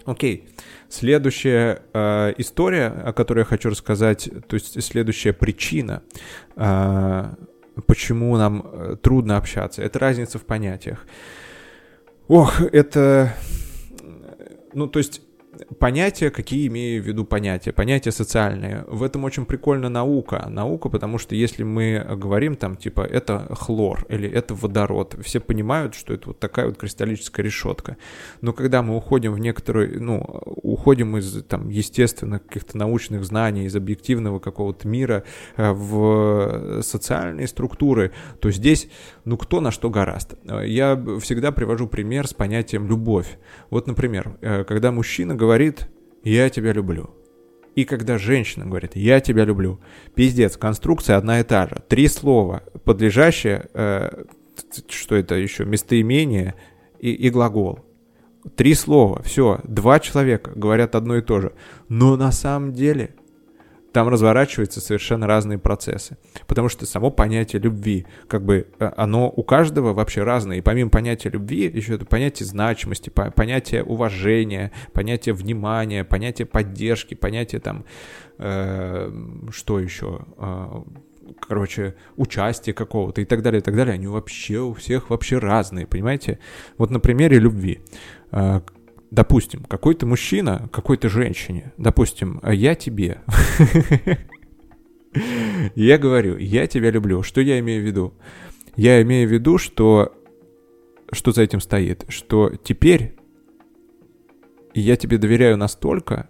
Окей, 0.06 0.48
следующая 0.88 1.82
э, 1.92 2.34
история, 2.38 2.86
о 2.86 3.12
которой 3.12 3.40
я 3.40 3.44
хочу 3.44 3.70
рассказать, 3.70 4.30
то 4.46 4.54
есть 4.54 4.80
следующая 4.80 5.32
причина, 5.32 6.04
э, 6.54 7.24
почему 7.86 8.36
нам 8.36 8.64
э, 8.64 8.96
трудно 9.02 9.36
общаться, 9.36 9.82
это 9.82 9.98
разница 9.98 10.38
в 10.38 10.44
понятиях. 10.44 11.04
Ох, 12.28 12.60
это, 12.60 13.34
ну 14.74 14.86
то 14.86 15.00
есть 15.00 15.22
понятия, 15.78 16.30
какие 16.30 16.66
имею 16.68 17.02
в 17.02 17.06
виду 17.06 17.24
понятия, 17.24 17.72
понятия 17.72 18.12
социальные. 18.12 18.84
В 18.86 19.02
этом 19.02 19.24
очень 19.24 19.46
прикольна 19.46 19.88
наука. 19.88 20.46
Наука, 20.48 20.88
потому 20.88 21.18
что 21.18 21.34
если 21.34 21.62
мы 21.62 22.04
говорим 22.16 22.56
там, 22.56 22.76
типа, 22.76 23.00
это 23.00 23.46
хлор 23.54 24.06
или 24.08 24.28
это 24.28 24.54
водород, 24.54 25.16
все 25.22 25.40
понимают, 25.40 25.94
что 25.94 26.14
это 26.14 26.28
вот 26.28 26.38
такая 26.38 26.66
вот 26.66 26.76
кристаллическая 26.76 27.44
решетка. 27.44 27.96
Но 28.40 28.52
когда 28.52 28.82
мы 28.82 28.96
уходим 28.96 29.32
в 29.32 29.38
некоторую, 29.38 30.02
ну, 30.02 30.18
уходим 30.62 31.16
из 31.16 31.42
там 31.44 31.68
естественных 31.68 32.46
каких-то 32.46 32.78
научных 32.78 33.24
знаний, 33.24 33.64
из 33.64 33.76
объективного 33.76 34.38
какого-то 34.38 34.86
мира 34.86 35.24
э, 35.56 35.72
в 35.72 36.82
социальные 36.82 37.48
структуры, 37.48 38.12
то 38.40 38.50
здесь, 38.50 38.88
ну, 39.24 39.36
кто 39.36 39.60
на 39.60 39.70
что 39.70 39.90
гораст. 39.90 40.34
Я 40.64 41.02
всегда 41.20 41.52
привожу 41.52 41.86
пример 41.86 42.26
с 42.26 42.34
понятием 42.34 42.86
любовь. 42.86 43.38
Вот, 43.70 43.86
например, 43.86 44.36
э, 44.40 44.64
когда 44.64 44.92
мужчина 44.92 45.34
говорит 45.34 45.45
говорит 45.46 45.86
«я 46.24 46.50
тебя 46.50 46.72
люблю». 46.72 47.10
И 47.76 47.84
когда 47.84 48.18
женщина 48.18 48.66
говорит 48.66 48.96
«я 48.96 49.20
тебя 49.20 49.44
люблю», 49.44 49.78
пиздец, 50.16 50.56
конструкция 50.56 51.16
одна 51.16 51.38
и 51.38 51.44
та 51.44 51.68
же. 51.68 51.76
Три 51.88 52.08
слова, 52.08 52.64
подлежащие, 52.84 53.68
э, 53.74 54.24
что 54.88 55.14
это 55.14 55.36
еще, 55.36 55.64
местоимение 55.64 56.54
и, 56.98 57.12
и 57.12 57.30
глагол. 57.30 57.78
Три 58.56 58.74
слова, 58.74 59.22
все, 59.22 59.60
два 59.62 60.00
человека 60.00 60.50
говорят 60.56 60.96
одно 60.96 61.16
и 61.16 61.22
то 61.22 61.40
же. 61.40 61.52
Но 61.88 62.16
на 62.16 62.32
самом 62.32 62.72
деле 62.72 63.14
там 63.96 64.10
разворачиваются 64.10 64.82
совершенно 64.82 65.26
разные 65.26 65.56
процессы. 65.56 66.18
Потому 66.46 66.68
что 66.68 66.84
само 66.84 67.10
понятие 67.10 67.62
любви, 67.62 68.04
как 68.28 68.44
бы 68.44 68.66
э, 68.78 68.90
оно 68.94 69.32
у 69.34 69.42
каждого 69.42 69.94
вообще 69.94 70.22
разное. 70.22 70.58
И 70.58 70.60
помимо 70.60 70.90
понятия 70.90 71.30
любви, 71.30 71.64
еще 71.72 71.94
это 71.94 72.04
понятие 72.04 72.46
значимости, 72.46 73.08
понятие 73.08 73.82
уважения, 73.82 74.70
понятие 74.92 75.34
внимания, 75.34 76.04
понятие 76.04 76.44
поддержки, 76.44 77.14
понятие 77.14 77.62
там, 77.62 77.86
э, 78.36 79.10
что 79.50 79.80
еще, 79.80 80.26
э, 80.36 80.82
короче, 81.40 81.94
участия 82.16 82.74
какого-то 82.74 83.22
и 83.22 83.24
так 83.24 83.40
далее, 83.40 83.60
и 83.60 83.64
так 83.64 83.74
далее, 83.74 83.94
они 83.94 84.08
вообще 84.08 84.58
у 84.58 84.74
всех 84.74 85.08
вообще 85.08 85.38
разные, 85.38 85.86
понимаете? 85.86 86.38
Вот 86.76 86.90
на 86.90 87.00
примере 87.00 87.38
любви. 87.38 87.80
Допустим, 89.10 89.64
какой-то 89.64 90.06
мужчина, 90.06 90.68
какой-то 90.72 91.08
женщине, 91.08 91.72
допустим, 91.78 92.40
а 92.42 92.52
я 92.52 92.74
тебе. 92.74 93.22
Я 95.74 95.96
говорю, 95.96 96.36
я 96.36 96.66
тебя 96.66 96.90
люблю. 96.90 97.22
Что 97.22 97.40
я 97.40 97.58
имею 97.60 97.82
в 97.82 97.86
виду? 97.86 98.12
Я 98.76 99.00
имею 99.00 99.26
в 99.26 99.32
виду, 99.32 99.56
что 99.56 100.12
что 101.12 101.32
за 101.32 101.42
этим 101.42 101.60
стоит, 101.60 102.04
что 102.08 102.52
теперь 102.62 103.16
я 104.74 104.96
тебе 104.96 105.18
доверяю 105.18 105.56
настолько, 105.56 106.28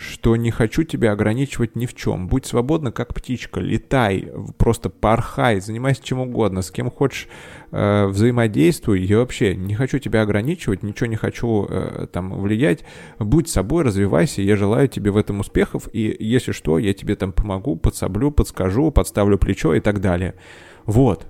что 0.00 0.34
не 0.34 0.50
хочу 0.50 0.82
тебя 0.82 1.12
ограничивать 1.12 1.76
ни 1.76 1.84
в 1.84 1.94
чем. 1.94 2.26
Будь 2.26 2.46
свободна, 2.46 2.90
как 2.90 3.12
птичка, 3.12 3.60
летай, 3.60 4.32
просто 4.56 4.88
порхай, 4.88 5.60
занимайся 5.60 6.02
чем 6.02 6.20
угодно, 6.20 6.62
с 6.62 6.70
кем 6.70 6.90
хочешь 6.90 7.28
э, 7.70 8.06
взаимодействуй. 8.06 9.02
Я 9.02 9.18
вообще 9.18 9.54
не 9.54 9.74
хочу 9.74 9.98
тебя 9.98 10.22
ограничивать, 10.22 10.82
ничего 10.82 11.06
не 11.06 11.16
хочу 11.16 11.66
э, 11.68 12.06
там 12.10 12.40
влиять. 12.40 12.82
Будь 13.18 13.50
собой, 13.50 13.84
развивайся, 13.84 14.40
я 14.40 14.56
желаю 14.56 14.88
тебе 14.88 15.10
в 15.10 15.18
этом 15.18 15.40
успехов, 15.40 15.86
и 15.92 16.16
если 16.18 16.52
что, 16.52 16.78
я 16.78 16.94
тебе 16.94 17.14
там 17.14 17.32
помогу, 17.32 17.76
подсоблю, 17.76 18.30
подскажу, 18.30 18.90
подставлю 18.90 19.36
плечо 19.36 19.74
и 19.74 19.80
так 19.80 20.00
далее. 20.00 20.34
Вот. 20.86 21.26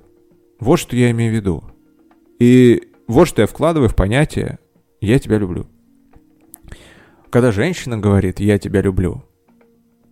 Вот 0.60 0.78
что 0.78 0.94
я 0.94 1.10
имею 1.10 1.32
в 1.32 1.34
виду. 1.34 1.64
И 2.38 2.84
вот 3.08 3.26
что 3.26 3.42
я 3.42 3.48
вкладываю 3.48 3.88
в 3.88 3.96
понятие 3.96 4.60
«я 5.00 5.18
тебя 5.18 5.38
люблю». 5.38 5.66
Когда 7.30 7.52
женщина 7.52 7.96
говорит 7.96 8.40
«я 8.40 8.58
тебя 8.58 8.82
люблю», 8.82 9.22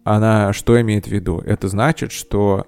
она 0.04 0.52
что 0.52 0.80
имеет 0.80 1.06
в 1.06 1.10
виду? 1.10 1.42
Это 1.44 1.66
значит, 1.66 2.12
что 2.12 2.66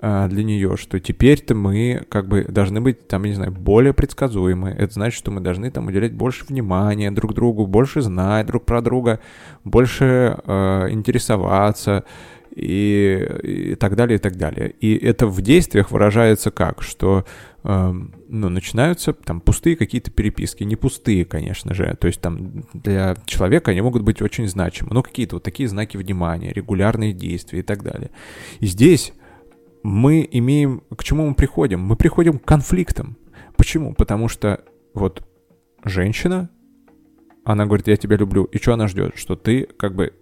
э, 0.00 0.28
для 0.28 0.42
нее, 0.42 0.78
что 0.78 0.98
теперь-то 0.98 1.54
мы 1.54 2.06
как 2.08 2.26
бы 2.26 2.44
должны 2.44 2.80
быть, 2.80 3.06
там, 3.06 3.24
не 3.24 3.34
знаю, 3.34 3.52
более 3.52 3.92
предсказуемы. 3.92 4.70
Это 4.70 4.94
значит, 4.94 5.18
что 5.18 5.30
мы 5.30 5.42
должны 5.42 5.70
там 5.70 5.88
уделять 5.88 6.14
больше 6.14 6.46
внимания 6.46 7.10
друг 7.10 7.34
другу, 7.34 7.66
больше 7.66 8.00
знать 8.00 8.46
друг 8.46 8.64
про 8.64 8.80
друга, 8.80 9.20
больше 9.62 10.38
э, 10.42 10.86
интересоваться 10.90 12.04
и, 12.56 13.28
и 13.42 13.74
так 13.74 13.94
далее, 13.94 14.16
и 14.16 14.20
так 14.20 14.36
далее. 14.36 14.70
И 14.70 14.96
это 14.96 15.26
в 15.26 15.40
действиях 15.42 15.90
выражается 15.90 16.50
как? 16.50 16.82
Что 16.82 17.26
ну, 17.62 18.48
начинаются 18.48 19.12
там 19.12 19.40
пустые 19.40 19.76
какие-то 19.76 20.10
переписки. 20.10 20.64
Не 20.64 20.76
пустые, 20.76 21.24
конечно 21.24 21.74
же. 21.74 21.96
То 22.00 22.06
есть 22.06 22.20
там 22.20 22.64
для 22.72 23.16
человека 23.26 23.70
они 23.70 23.80
могут 23.82 24.02
быть 24.02 24.22
очень 24.22 24.48
значимы. 24.48 24.92
Но 24.92 25.02
какие-то 25.02 25.36
вот 25.36 25.42
такие 25.42 25.68
знаки 25.68 25.96
внимания, 25.96 26.52
регулярные 26.52 27.12
действия 27.12 27.60
и 27.60 27.62
так 27.62 27.82
далее. 27.82 28.10
И 28.60 28.66
здесь 28.66 29.12
мы 29.82 30.26
имеем... 30.30 30.82
К 30.96 31.04
чему 31.04 31.28
мы 31.28 31.34
приходим? 31.34 31.80
Мы 31.80 31.96
приходим 31.96 32.38
к 32.38 32.44
конфликтам. 32.44 33.16
Почему? 33.56 33.94
Потому 33.94 34.28
что 34.28 34.64
вот 34.94 35.26
женщина, 35.84 36.48
она 37.44 37.66
говорит, 37.66 37.88
я 37.88 37.96
тебя 37.96 38.16
люблю. 38.16 38.44
И 38.44 38.58
что 38.58 38.74
она 38.74 38.88
ждет? 38.88 39.16
Что 39.16 39.36
ты 39.36 39.64
как 39.64 39.94
бы 39.94 40.14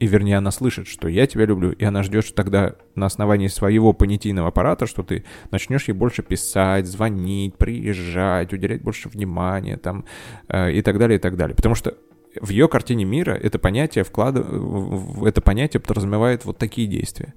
и 0.00 0.06
вернее 0.06 0.38
она 0.38 0.50
слышит, 0.50 0.86
что 0.86 1.08
я 1.08 1.26
тебя 1.26 1.46
люблю, 1.46 1.70
и 1.70 1.84
она 1.84 2.02
ждет 2.02 2.24
что 2.24 2.34
тогда 2.34 2.74
на 2.94 3.06
основании 3.06 3.46
своего 3.46 3.92
понятийного 3.92 4.48
аппарата, 4.48 4.86
что 4.86 5.02
ты 5.02 5.24
начнешь 5.50 5.88
ей 5.88 5.94
больше 5.94 6.22
писать, 6.22 6.86
звонить, 6.86 7.56
приезжать, 7.56 8.52
уделять 8.52 8.82
больше 8.82 9.08
внимания 9.08 9.76
там 9.76 10.04
э, 10.48 10.72
и 10.72 10.82
так 10.82 10.98
далее, 10.98 11.18
и 11.18 11.20
так 11.20 11.36
далее. 11.36 11.54
Потому 11.54 11.74
что 11.74 11.96
в 12.40 12.50
ее 12.50 12.68
картине 12.68 13.04
мира 13.04 13.32
это 13.32 13.58
понятие 13.58 14.04
вклад... 14.04 14.36
это 14.36 15.40
понятие 15.40 15.80
подразумевает 15.80 16.44
вот 16.44 16.58
такие 16.58 16.88
действия. 16.88 17.34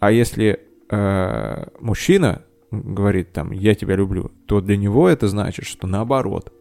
А 0.00 0.10
если 0.10 0.60
э, 0.90 1.66
мужчина 1.78 2.42
говорит 2.70 3.32
там 3.32 3.52
«я 3.52 3.74
тебя 3.74 3.96
люблю», 3.96 4.32
то 4.46 4.60
для 4.60 4.76
него 4.76 5.08
это 5.08 5.28
значит, 5.28 5.66
что 5.66 5.86
наоборот– 5.86 6.52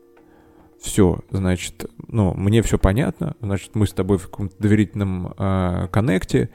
все, 0.82 1.20
значит, 1.30 1.86
ну, 2.08 2.34
мне 2.34 2.62
все 2.62 2.78
понятно, 2.78 3.36
значит, 3.42 3.76
мы 3.76 3.86
с 3.86 3.94
тобой 3.94 4.18
в 4.18 4.24
каком-то 4.24 4.56
доверительном 4.60 5.34
э, 5.38 5.88
коннекте, 5.92 6.50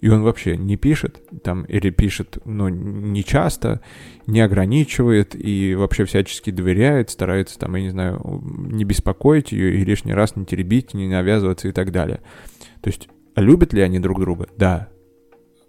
и 0.00 0.08
он 0.08 0.22
вообще 0.22 0.56
не 0.56 0.76
пишет, 0.76 1.22
там, 1.44 1.62
или 1.64 1.90
пишет, 1.90 2.38
ну, 2.44 2.68
не 2.68 3.24
часто, 3.24 3.80
не 4.26 4.40
ограничивает 4.40 5.34
и 5.34 5.74
вообще 5.76 6.04
всячески 6.04 6.50
доверяет, 6.50 7.10
старается, 7.10 7.58
там, 7.58 7.76
я 7.76 7.82
не 7.82 7.90
знаю, 7.90 8.20
не 8.42 8.84
беспокоить 8.84 9.52
ее 9.52 9.76
и 9.76 9.84
лишний 9.84 10.12
раз 10.12 10.34
не 10.34 10.44
теребить, 10.44 10.92
не 10.92 11.08
навязываться 11.08 11.68
и 11.68 11.72
так 11.72 11.92
далее. 11.92 12.20
То 12.80 12.90
есть, 12.90 13.08
любят 13.36 13.72
ли 13.72 13.80
они 13.80 14.00
друг 14.00 14.20
друга? 14.20 14.48
Да. 14.56 14.88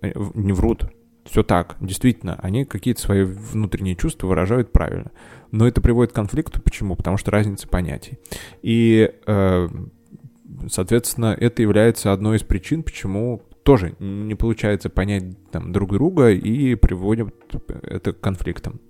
Э, 0.02 0.12
не 0.34 0.52
врут. 0.52 0.92
Все 1.26 1.44
так, 1.44 1.78
действительно, 1.80 2.36
они 2.42 2.66
какие-то 2.66 3.00
свои 3.00 3.24
внутренние 3.24 3.96
чувства 3.96 4.28
выражают 4.28 4.74
правильно. 4.74 5.12
Но 5.54 5.68
это 5.68 5.82
приводит 5.82 6.12
к 6.12 6.16
конфликту. 6.16 6.60
Почему? 6.60 6.96
Потому 6.96 7.18
что 7.18 7.30
разница 7.30 7.68
понятий. 7.68 8.18
И, 8.64 9.14
э, 9.28 9.68
соответственно, 10.68 11.38
это 11.40 11.62
является 11.62 12.12
одной 12.12 12.38
из 12.38 12.44
причин, 12.44 12.82
почему 12.82 13.44
тоже 13.62 13.96
не 14.00 14.34
получается 14.34 14.90
понять 14.90 15.24
там, 15.52 15.72
друг 15.72 15.92
друга 15.92 16.32
и 16.32 16.74
приводит 16.74 17.36
это 17.84 18.14
к 18.14 18.20
конфликтам. 18.20 18.82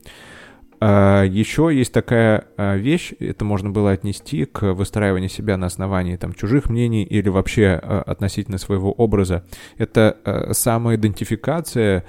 А, 0.80 1.24
Еще 1.24 1.70
есть 1.74 1.91
такая 1.91 2.45
а, 2.55 2.78
вещь, 2.78 3.11
это 3.20 3.43
можно 3.43 3.70
было 3.70 3.91
отнести 3.91 4.45
к 4.45 4.74
выстраиванию 4.74 5.30
себя 5.30 5.57
на 5.57 5.68
основании 5.68 6.16
там, 6.16 6.34
чужих 6.34 6.70
мнений 6.70 7.03
или 7.03 7.28
вообще 7.28 7.80
а, 7.82 8.03
относительно 8.05 8.57
своего 8.57 8.93
образа. 8.93 9.45
Это 9.78 10.49
самоидентификация 10.51 12.05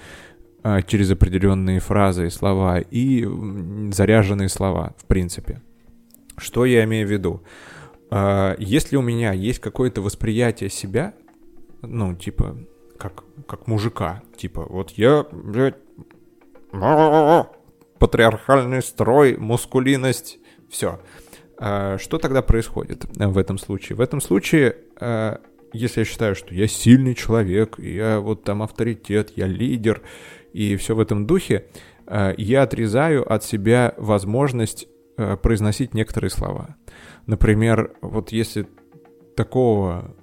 через 0.87 1.11
определенные 1.11 1.81
фразы 1.81 2.27
и 2.27 2.31
слова 2.31 2.81
и 2.81 3.27
заряженные 3.93 4.49
слова, 4.49 4.95
в 4.99 5.05
принципе. 5.07 5.61
Что 6.37 6.65
я 6.65 6.85
имею 6.85 7.07
в 7.07 7.11
виду? 7.11 7.43
Если 8.59 8.97
у 8.97 9.03
меня 9.03 9.33
есть 9.33 9.61
какое-то 9.61 10.01
восприятие 10.01 10.71
себя, 10.71 11.15
ну, 11.83 12.15
типа, 12.15 12.57
как, 12.99 13.25
как 13.47 13.67
мужика. 13.67 14.23
Типа, 14.37 14.67
вот 14.69 14.91
я, 14.93 15.27
блядь, 15.31 15.77
патриархальный 17.99 18.83
строй, 18.83 19.37
мускулинность, 19.37 20.39
все. 20.69 21.01
А, 21.59 21.99
что 21.99 22.19
тогда 22.19 22.43
происходит 22.43 23.05
в 23.15 23.39
этом 23.39 23.59
случае? 23.59 23.97
В 23.97 24.01
этом 24.01 24.21
случае, 24.21 24.77
а, 25.01 25.41
если 25.73 26.01
я 26.01 26.05
считаю, 26.05 26.35
что 26.35 26.55
я 26.55 26.67
сильный 26.67 27.15
человек, 27.15 27.79
я 27.79 28.21
вот 28.21 28.45
там 28.45 28.63
авторитет, 28.63 29.33
я 29.37 29.47
лидер, 29.47 30.03
и 30.55 30.77
все 30.77 30.95
в 30.95 31.01
этом 31.01 31.27
духе, 31.27 31.67
а, 32.07 32.33
я 32.39 32.63
отрезаю 32.63 33.31
от 33.31 33.45
себя 33.45 33.95
возможность 33.99 34.89
произносить 35.43 35.95
некоторые 35.95 36.29
слова. 36.29 36.75
Например, 37.27 37.95
вот 38.01 38.33
если 38.33 38.67
такого 39.37 40.17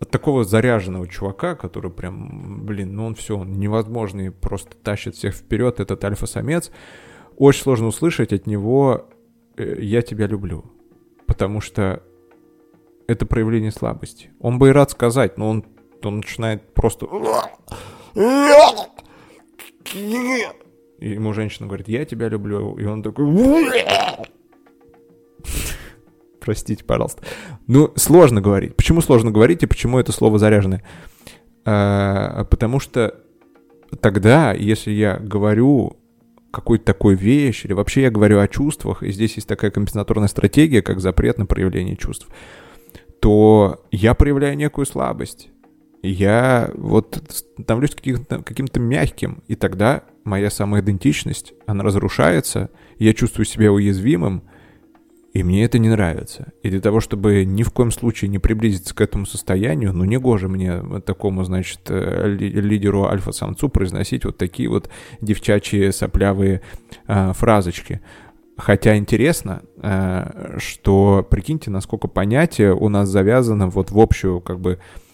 от 0.00 0.10
такого 0.10 0.44
заряженного 0.44 1.08
чувака, 1.08 1.54
который 1.54 1.90
прям, 1.90 2.64
блин, 2.66 2.94
ну 2.94 3.06
он 3.06 3.14
все, 3.14 3.38
он 3.38 3.52
невозможный, 3.52 4.30
просто 4.30 4.76
тащит 4.76 5.14
всех 5.14 5.34
вперед, 5.34 5.80
этот 5.80 6.04
альфа-самец, 6.04 6.70
очень 7.36 7.62
сложно 7.62 7.86
услышать 7.86 8.32
от 8.32 8.46
него 8.46 9.08
э, 9.56 9.76
«я 9.80 10.02
тебя 10.02 10.26
люблю», 10.26 10.64
потому 11.26 11.60
что 11.60 12.02
это 13.08 13.24
проявление 13.26 13.70
слабости. 13.70 14.30
Он 14.40 14.58
бы 14.58 14.68
и 14.68 14.72
рад 14.72 14.90
сказать, 14.90 15.38
но 15.38 15.48
он, 15.48 15.64
он 16.02 16.18
начинает 16.18 16.74
просто... 16.74 17.06
И 20.98 21.10
ему 21.10 21.32
женщина 21.32 21.66
говорит, 21.66 21.88
я 21.88 22.04
тебя 22.04 22.28
люблю, 22.28 22.76
и 22.76 22.84
он 22.84 23.02
такой 23.02 23.26
простите, 26.46 26.84
пожалуйста. 26.84 27.24
Ну, 27.66 27.92
сложно 27.96 28.40
говорить. 28.40 28.76
Почему 28.76 29.00
сложно 29.00 29.32
говорить 29.32 29.64
и 29.64 29.66
почему 29.66 29.98
это 29.98 30.12
слово 30.12 30.38
заряженное? 30.38 30.84
А, 31.64 32.44
потому 32.44 32.78
что 32.78 33.16
тогда, 34.00 34.52
если 34.52 34.92
я 34.92 35.16
говорю 35.16 35.96
какую-то 36.52 36.84
такую 36.84 37.16
вещь, 37.16 37.64
или 37.64 37.72
вообще 37.72 38.02
я 38.02 38.10
говорю 38.10 38.38
о 38.38 38.46
чувствах, 38.46 39.02
и 39.02 39.10
здесь 39.10 39.34
есть 39.34 39.48
такая 39.48 39.72
компенсаторная 39.72 40.28
стратегия, 40.28 40.82
как 40.82 41.00
запрет 41.00 41.36
на 41.36 41.46
проявление 41.46 41.96
чувств, 41.96 42.28
то 43.20 43.84
я 43.90 44.14
проявляю 44.14 44.56
некую 44.56 44.86
слабость. 44.86 45.48
Я 46.02 46.70
вот 46.74 47.22
становлюсь 47.28 47.94
каким-то, 47.94 48.42
каким-то 48.42 48.80
мягким, 48.80 49.42
и 49.48 49.54
тогда 49.54 50.04
моя 50.24 50.50
самоидентичность, 50.50 51.54
она 51.66 51.82
разрушается, 51.82 52.70
я 52.98 53.14
чувствую 53.14 53.44
себя 53.44 53.72
уязвимым, 53.72 54.42
и 55.32 55.42
мне 55.42 55.64
это 55.64 55.78
не 55.78 55.90
нравится. 55.90 56.52
И 56.62 56.70
для 56.70 56.80
того, 56.80 57.00
чтобы 57.00 57.44
ни 57.44 57.62
в 57.62 57.70
коем 57.70 57.90
случае 57.90 58.30
не 58.30 58.38
приблизиться 58.38 58.94
к 58.94 59.00
этому 59.02 59.26
состоянию, 59.26 59.92
ну, 59.92 60.04
не 60.04 60.16
гоже 60.18 60.48
мне 60.48 60.82
такому, 61.04 61.44
значит, 61.44 61.80
э, 61.88 62.26
лидеру 62.38 63.04
альфа-самцу 63.04 63.68
произносить 63.68 64.24
вот 64.24 64.38
такие 64.38 64.70
вот 64.70 64.88
девчачьи 65.20 65.90
соплявые 65.90 66.62
э, 67.06 67.32
фразочки. 67.34 68.00
Хотя 68.56 68.96
интересно, 68.96 69.62
э, 69.82 70.56
что, 70.56 71.26
прикиньте, 71.28 71.70
насколько 71.70 72.08
понятие 72.08 72.74
у 72.74 72.88
нас 72.88 73.10
завязано 73.10 73.68
вот 73.68 73.90
в 73.90 74.00
общую, 74.00 74.40
как 74.40 74.58
бы, 74.58 74.78
э, 74.78 75.05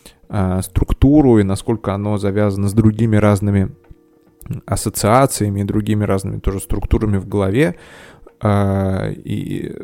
структуру, 0.63 1.39
и 1.39 1.43
насколько 1.43 1.93
оно 1.95 2.17
завязано 2.17 2.69
с 2.69 2.73
другими 2.73 3.17
разными 3.17 3.73
ассоциациями 4.67 5.61
и 5.61 5.65
другими 5.65 6.05
разными 6.05 6.41
тоже 6.41 6.61
структурами 6.61 7.19
в 7.19 7.29
голове. 7.29 7.77
Э, 8.43 9.13
и 9.13 9.75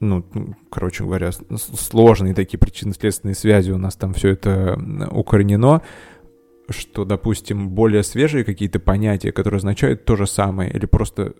ну, 0.00 0.24
короче 0.68 1.04
говоря, 1.04 1.30
сложные 1.32 2.34
такие 2.34 2.58
причинно-следственные 2.58 3.36
связи 3.36 3.70
у 3.70 3.78
нас 3.78 3.94
там 3.94 4.14
все 4.14 4.30
это 4.30 4.76
укоренено, 5.12 5.82
что, 6.68 7.04
допустим, 7.04 7.68
более 7.68 8.02
свежие 8.02 8.44
какие-то 8.44 8.80
понятия, 8.80 9.30
которые 9.30 9.58
означают 9.58 10.04
то 10.04 10.16
же 10.16 10.26
самое, 10.26 10.72
или 10.72 10.86
просто 10.86 11.34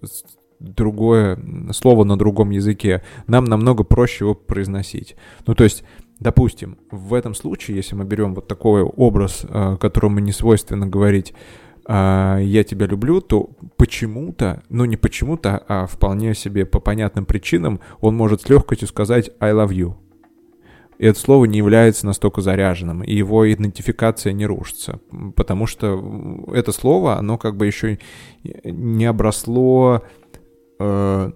другое 0.61 1.38
слово 1.72 2.05
на 2.05 2.16
другом 2.16 2.50
языке, 2.50 3.03
нам 3.26 3.44
намного 3.44 3.82
проще 3.82 4.24
его 4.24 4.34
произносить. 4.36 5.16
Ну, 5.44 5.57
то 5.57 5.64
есть, 5.64 5.82
допустим, 6.23 6.79
в 6.91 7.14
этом 7.14 7.35
случае, 7.35 7.77
если 7.77 7.95
мы 7.95 8.05
берем 8.05 8.35
вот 8.35 8.47
такой 8.47 8.83
образ, 8.83 9.45
э, 9.49 9.77
которому 9.81 10.20
не 10.20 10.33
свойственно 10.33 10.87
говорить, 10.87 11.35
а, 11.85 12.39
я 12.39 12.62
тебя 12.62 12.87
люблю, 12.87 13.20
то 13.20 13.51
почему-то, 13.77 14.62
ну 14.68 14.85
не 14.85 14.97
почему-то, 14.97 15.62
а 15.66 15.87
вполне 15.87 16.35
себе 16.35 16.64
по 16.64 16.79
понятным 16.79 17.27
причинам 17.27 17.81
он 18.01 18.16
может 18.16 18.43
с 18.43 18.49
легкостью 18.49 18.87
сказать 18.87 19.31
I 19.41 19.53
love 19.53 19.70
you. 19.70 19.95
И 20.99 21.07
это 21.07 21.18
слово 21.18 21.47
не 21.47 21.59
является 21.59 22.07
настолько 22.07 22.41
заряженным, 22.41 23.03
и 23.03 23.12
его 23.12 23.53
идентификация 23.53 24.33
не 24.33 24.47
рушится, 24.47 25.01
потому 25.35 25.66
что 25.66 26.45
это 26.55 26.70
слово, 26.70 27.18
оно 27.18 27.39
как 27.39 27.57
бы 27.57 27.66
еще 27.66 27.99
не 28.62 29.07
обросло 29.07 30.03
э, 30.79 31.33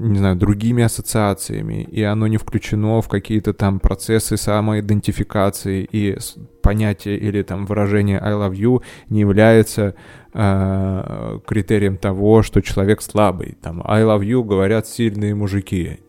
не 0.00 0.18
знаю, 0.18 0.36
другими 0.36 0.82
ассоциациями, 0.82 1.82
и 1.82 2.02
оно 2.02 2.26
не 2.26 2.38
включено 2.38 3.02
в 3.02 3.08
какие-то 3.08 3.52
там 3.52 3.80
процессы 3.80 4.38
самоидентификации, 4.38 5.86
и 5.92 6.16
понятие 6.62 7.18
или 7.18 7.42
там 7.42 7.66
выражение 7.66 8.18
I 8.18 8.32
love 8.32 8.52
you 8.52 8.82
не 9.10 9.20
является 9.20 9.94
э, 10.32 11.38
критерием 11.46 11.98
того, 11.98 12.42
что 12.42 12.62
человек 12.62 13.02
слабый. 13.02 13.58
Там 13.60 13.82
I 13.84 14.02
love 14.02 14.22
you 14.22 14.42
говорят 14.42 14.86
сильные 14.86 15.34
мужики, 15.34 16.00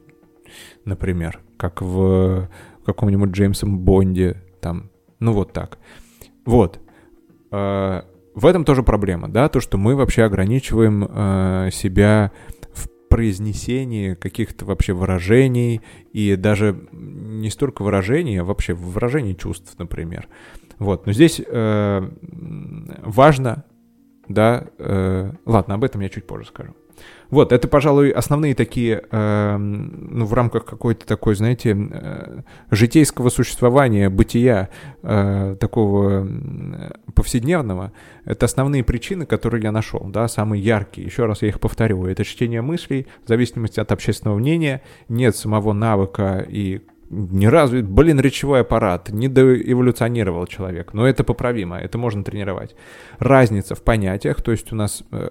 например, 0.85 1.41
как 1.57 1.81
в 1.81 2.49
каком-нибудь 2.85 3.31
Джеймсом 3.31 3.77
Бонде, 3.79 4.41
там, 4.61 4.89
ну 5.19 5.33
вот 5.33 5.51
так. 5.51 5.79
Вот. 6.45 6.79
Э, 7.51 8.03
в 8.33 8.45
этом 8.45 8.63
тоже 8.63 8.83
проблема, 8.83 9.27
да, 9.27 9.49
то, 9.49 9.59
что 9.59 9.77
мы 9.77 9.97
вообще 9.97 10.23
ограничиваем 10.23 11.05
э, 11.09 11.69
себя 11.73 12.31
произнесении 13.11 14.15
каких-то 14.15 14.65
вообще 14.65 14.93
выражений 14.93 15.81
и 16.13 16.35
даже 16.37 16.75
не 16.91 17.49
столько 17.49 17.83
выражений, 17.83 18.39
а 18.39 18.45
вообще 18.45 18.73
выражений 18.73 19.35
чувств, 19.35 19.75
например. 19.77 20.27
Вот, 20.79 21.05
но 21.05 21.11
здесь 21.11 21.41
э, 21.45 22.09
важно, 23.03 23.65
да, 24.27 24.67
э, 24.79 25.31
ладно, 25.45 25.75
об 25.75 25.83
этом 25.83 26.01
я 26.01 26.09
чуть 26.09 26.25
позже 26.25 26.47
скажу. 26.47 26.73
Вот, 27.29 27.53
это, 27.53 27.67
пожалуй, 27.67 28.11
основные 28.11 28.53
такие, 28.53 29.03
э, 29.09 29.57
ну, 29.57 30.25
в 30.25 30.33
рамках 30.33 30.65
какой-то 30.65 31.05
такой, 31.05 31.35
знаете, 31.35 31.75
э, 31.75 32.41
житейского 32.71 33.29
существования, 33.29 34.09
бытия, 34.09 34.69
э, 35.01 35.55
такого 35.59 36.27
повседневного, 37.15 37.93
это 38.25 38.45
основные 38.45 38.83
причины, 38.83 39.25
которые 39.25 39.63
я 39.63 39.71
нашел, 39.71 40.01
да, 40.09 40.27
самые 40.27 40.61
яркие. 40.61 41.07
Еще 41.07 41.25
раз 41.25 41.41
я 41.41 41.47
их 41.47 41.59
повторю. 41.59 42.05
Это 42.05 42.25
чтение 42.25 42.61
мыслей, 42.61 43.07
в 43.23 43.29
зависимости 43.29 43.79
от 43.79 43.91
общественного 43.91 44.37
мнения, 44.37 44.81
нет 45.07 45.35
самого 45.35 45.71
навыка 45.71 46.45
и 46.47 46.81
не 47.11 47.49
развит, 47.49 47.87
блин, 47.87 48.19
речевой 48.19 48.61
аппарат, 48.61 49.09
не 49.09 49.27
доэволюционировал 49.27 50.47
человек, 50.47 50.93
но 50.93 51.05
это 51.05 51.23
поправимо, 51.25 51.77
это 51.77 51.97
можно 51.97 52.23
тренировать. 52.23 52.75
Разница 53.19 53.75
в 53.75 53.83
понятиях, 53.83 54.41
то 54.41 54.51
есть 54.51 54.71
у 54.71 54.75
нас 54.75 55.03
э, 55.11 55.29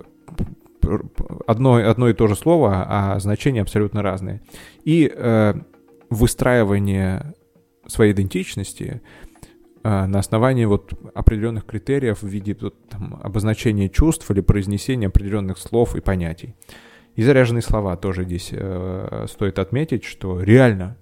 одно, 1.47 1.75
одно 1.75 2.09
и 2.09 2.15
то 2.15 2.27
же 2.27 2.35
слово, 2.35 2.87
а 2.89 3.19
значения 3.21 3.63
абсолютно 3.63 4.03
разные. 4.03 4.41
И 4.85 5.11
э, 5.13 5.55
выстраивание 6.11 7.35
своей 7.87 8.13
идентичности 8.13 9.03
э, 9.83 10.07
на 10.07 10.19
основании 10.19 10.65
вот 10.65 10.93
определенных 11.15 11.67
критериев 11.67 12.23
в 12.23 12.27
виде 12.27 12.57
вот, 12.61 12.89
там, 12.89 13.21
обозначения 13.23 13.89
чувств 13.89 14.31
или 14.31 14.41
произнесения 14.41 15.09
определенных 15.09 15.59
слов 15.59 15.97
и 15.97 16.01
понятий. 16.01 16.55
И 17.17 17.23
заряженные 17.23 17.63
слова 17.63 17.97
тоже 17.97 18.25
здесь 18.25 18.51
э, 18.53 19.27
стоит 19.29 19.59
отметить, 19.59 20.05
что 20.05 20.41
реально 20.41 20.97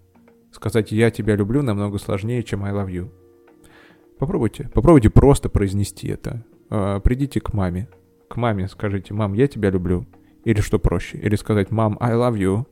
сказать 0.53 0.93
«я 0.93 1.11
тебя 1.11 1.37
люблю» 1.37 1.63
намного 1.63 1.99
сложнее, 1.99 2.43
чем 2.43 2.65
«I 2.65 2.73
love 2.73 2.89
you». 2.89 3.11
Попробуйте, 4.19 4.69
попробуйте 4.75 5.11
просто 5.11 5.49
произнести 5.49 6.09
это. 6.09 6.45
Э, 6.71 7.01
придите 7.03 7.41
к 7.41 7.53
маме, 7.53 7.89
к 8.29 8.37
маме 8.37 8.69
скажите 8.69 9.15
«мам, 9.15 9.33
я 9.35 9.49
тебя 9.49 9.71
люблю». 9.71 10.07
Или 10.45 10.61
что 10.61 10.79
проще, 10.79 11.19
или 11.19 11.37
сказать 11.37 11.71
«мам, 11.71 11.97
I 12.01 12.13
love 12.13 12.37
you». 12.37 12.67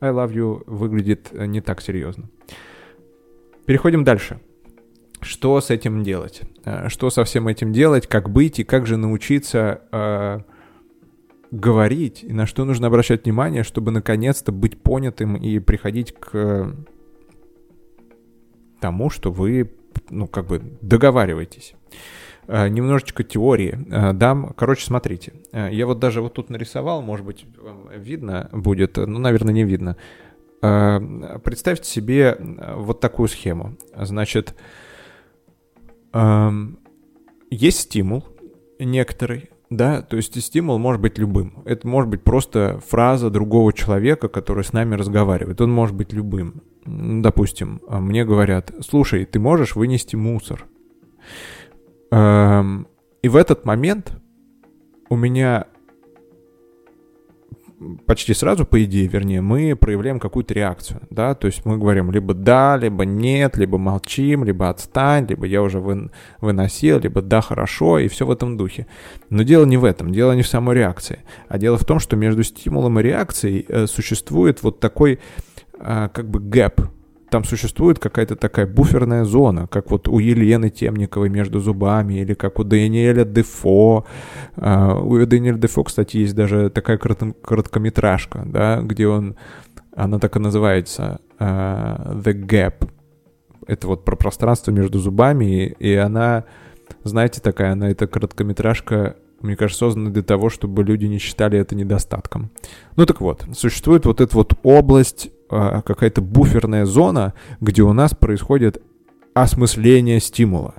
I 0.00 0.10
love 0.10 0.32
you 0.32 0.62
выглядит 0.66 1.28
э, 1.32 1.46
не 1.46 1.60
так 1.60 1.82
серьезно. 1.82 2.30
Переходим 3.66 4.04
дальше. 4.04 4.40
Что 5.20 5.60
с 5.60 5.70
этим 5.70 6.02
делать? 6.02 6.40
Э, 6.64 6.88
что 6.88 7.10
со 7.10 7.24
всем 7.24 7.48
этим 7.48 7.72
делать? 7.72 8.06
Как 8.06 8.30
быть 8.30 8.58
и 8.58 8.64
как 8.64 8.86
же 8.86 8.96
научиться 8.96 9.82
э, 9.92 10.40
говорить? 11.50 12.24
И 12.24 12.32
на 12.32 12.46
что 12.46 12.64
нужно 12.64 12.86
обращать 12.86 13.24
внимание, 13.24 13.62
чтобы 13.62 13.90
наконец-то 13.90 14.52
быть 14.52 14.80
понятым 14.82 15.36
и 15.36 15.58
приходить 15.58 16.14
к 16.18 16.74
тому, 18.80 19.10
что 19.10 19.30
вы, 19.30 19.70
ну, 20.08 20.26
как 20.26 20.46
бы 20.46 20.62
договариваетесь. 20.80 21.74
Э, 22.52 22.68
немножечко 22.68 23.22
теории 23.22 23.78
э, 23.88 24.12
дам. 24.12 24.52
Короче, 24.56 24.84
смотрите. 24.84 25.34
Э, 25.52 25.68
я 25.70 25.86
вот 25.86 26.00
даже 26.00 26.20
вот 26.20 26.34
тут 26.34 26.50
нарисовал, 26.50 27.00
может 27.00 27.24
быть, 27.24 27.46
видно 27.94 28.48
будет, 28.52 28.96
ну, 28.96 29.20
наверное, 29.20 29.54
не 29.54 29.64
видно. 29.64 29.96
Представьте 30.60 31.88
себе 31.88 32.36
вот 32.76 33.00
такую 33.00 33.28
схему. 33.28 33.76
Значит, 33.96 34.54
эм, 36.12 36.78
есть 37.50 37.80
стимул 37.80 38.26
некоторый, 38.78 39.48
да, 39.70 40.02
то 40.02 40.16
есть 40.18 40.38
стимул 40.42 40.78
может 40.78 41.00
быть 41.00 41.16
любым. 41.16 41.62
Это 41.64 41.88
может 41.88 42.10
быть 42.10 42.22
просто 42.22 42.78
фраза 42.86 43.30
другого 43.30 43.72
человека, 43.72 44.28
который 44.28 44.62
с 44.62 44.74
нами 44.74 44.96
разговаривает. 44.96 45.62
Он 45.62 45.72
может 45.72 45.96
быть 45.96 46.12
любым. 46.12 46.62
Допустим, 46.84 47.80
мне 47.88 48.26
говорят, 48.26 48.70
слушай, 48.80 49.24
ты 49.24 49.38
можешь 49.38 49.76
вынести 49.76 50.16
мусор? 50.16 50.66
Эм, 52.10 52.88
и 53.22 53.28
в 53.28 53.36
этот 53.36 53.64
момент 53.64 54.12
у 55.08 55.16
меня 55.16 55.66
почти 58.06 58.34
сразу, 58.34 58.66
по 58.66 58.82
идее, 58.84 59.06
вернее, 59.06 59.40
мы 59.40 59.74
проявляем 59.74 60.20
какую-то 60.20 60.52
реакцию, 60.52 61.00
да, 61.08 61.34
то 61.34 61.46
есть 61.46 61.64
мы 61.64 61.78
говорим 61.78 62.10
либо 62.10 62.34
да, 62.34 62.76
либо 62.76 63.04
нет, 63.04 63.56
либо 63.56 63.78
молчим, 63.78 64.44
либо 64.44 64.68
отстань, 64.68 65.26
либо 65.26 65.46
я 65.46 65.62
уже 65.62 65.80
вы, 65.80 66.10
выносил, 66.40 66.98
либо 66.98 67.22
да, 67.22 67.40
хорошо, 67.40 67.98
и 67.98 68.08
все 68.08 68.26
в 68.26 68.30
этом 68.30 68.56
духе. 68.56 68.86
Но 69.30 69.42
дело 69.42 69.64
не 69.64 69.78
в 69.78 69.84
этом, 69.84 70.12
дело 70.12 70.32
не 70.32 70.42
в 70.42 70.48
самой 70.48 70.76
реакции, 70.76 71.20
а 71.48 71.58
дело 71.58 71.78
в 71.78 71.84
том, 71.84 72.00
что 72.00 72.16
между 72.16 72.42
стимулом 72.42 73.00
и 73.00 73.02
реакцией 73.02 73.64
э, 73.68 73.86
существует 73.86 74.62
вот 74.62 74.80
такой 74.80 75.20
э, 75.78 76.08
как 76.12 76.28
бы 76.28 76.38
гэп, 76.40 76.82
там 77.30 77.44
существует 77.44 77.98
какая-то 77.98 78.36
такая 78.36 78.66
буферная 78.66 79.24
зона, 79.24 79.66
как 79.66 79.90
вот 79.90 80.08
у 80.08 80.18
Елены 80.18 80.70
Темниковой 80.70 81.30
между 81.30 81.60
зубами, 81.60 82.14
или 82.20 82.34
как 82.34 82.58
у 82.58 82.64
Даниэля 82.64 83.24
Дефо. 83.24 84.04
Uh, 84.56 85.00
у 85.02 85.26
Даниэля 85.26 85.56
Дефо, 85.56 85.84
кстати, 85.84 86.18
есть 86.18 86.34
даже 86.34 86.70
такая 86.70 86.98
короткометражка, 86.98 88.42
да, 88.44 88.80
где 88.82 89.06
он, 89.06 89.36
она 89.94 90.18
так 90.18 90.36
и 90.36 90.40
называется, 90.40 91.20
uh, 91.38 92.22
The 92.22 92.34
Gap. 92.34 92.88
Это 93.66 93.86
вот 93.86 94.04
про 94.04 94.16
пространство 94.16 94.72
между 94.72 94.98
зубами, 94.98 95.66
и, 95.78 95.94
она, 95.94 96.44
знаете, 97.04 97.40
такая, 97.40 97.72
она, 97.72 97.90
эта 97.90 98.06
короткометражка 98.06 99.16
мне 99.42 99.56
кажется, 99.56 99.86
создана 99.86 100.10
для 100.10 100.22
того, 100.22 100.50
чтобы 100.50 100.84
люди 100.84 101.06
не 101.06 101.16
считали 101.16 101.58
это 101.58 101.74
недостатком. 101.74 102.50
Ну 102.96 103.06
так 103.06 103.22
вот, 103.22 103.44
существует 103.54 104.04
вот 104.04 104.20
эта 104.20 104.36
вот 104.36 104.52
область 104.62 105.28
а, 105.28 105.39
какая-то 105.50 106.22
буферная 106.22 106.86
зона, 106.86 107.34
где 107.60 107.82
у 107.82 107.92
нас 107.92 108.14
происходит 108.14 108.82
осмысление 109.34 110.20
стимула. 110.20 110.74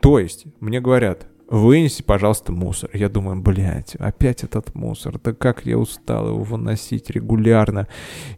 То 0.00 0.18
есть, 0.18 0.44
мне 0.60 0.80
говорят, 0.80 1.26
вынеси, 1.48 2.02
пожалуйста, 2.02 2.52
мусор. 2.52 2.90
Я 2.92 3.08
думаю, 3.08 3.40
блядь, 3.40 3.94
опять 3.96 4.44
этот 4.44 4.74
мусор. 4.74 5.18
Да 5.22 5.32
как 5.32 5.64
я 5.64 5.78
устал 5.78 6.28
его 6.28 6.42
выносить 6.42 7.10
регулярно. 7.10 7.88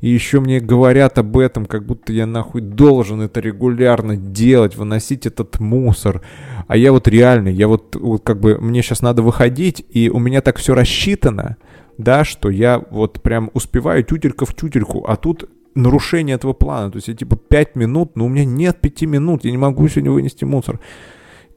И 0.01 0.09
еще 0.09 0.41
мне 0.41 0.61
говорят 0.61 1.19
об 1.19 1.37
этом, 1.37 1.67
как 1.67 1.85
будто 1.85 2.13
я 2.13 2.27
нахуй 2.27 2.61
должен 2.61 3.21
это 3.21 3.41
регулярно 3.41 4.17
делать, 4.17 4.77
выносить 4.77 5.27
этот 5.27 5.59
мусор. 5.61 6.23
А 6.69 6.77
я 6.77 6.93
вот 6.93 7.09
реально, 7.09 7.49
я 7.49 7.69
вот, 7.69 7.97
вот 7.97 8.23
как 8.23 8.41
бы, 8.41 8.59
мне 8.59 8.83
сейчас 8.83 9.03
надо 9.03 9.23
выходить, 9.23 9.85
и 9.91 10.09
у 10.09 10.19
меня 10.19 10.41
так 10.41 10.59
все 10.59 10.75
рассчитано, 10.75 11.57
да, 11.99 12.25
что 12.25 12.49
я 12.49 12.83
вот 12.91 13.21
прям 13.21 13.51
успеваю 13.55 14.05
тютелька 14.05 14.47
в 14.47 14.55
тютельку, 14.55 15.05
а 15.07 15.17
тут 15.17 15.49
нарушение 15.75 16.37
этого 16.37 16.53
плана. 16.53 16.91
То 16.91 16.97
есть 16.97 17.09
я 17.09 17.15
типа 17.15 17.37
5 17.37 17.77
минут, 17.77 18.17
но 18.17 18.27
у 18.27 18.29
меня 18.29 18.45
нет 18.45 18.81
5 18.81 19.03
минут, 19.03 19.45
я 19.45 19.51
не 19.51 19.57
могу 19.57 19.89
сегодня 19.89 20.11
вынести 20.11 20.45
мусор. 20.45 20.81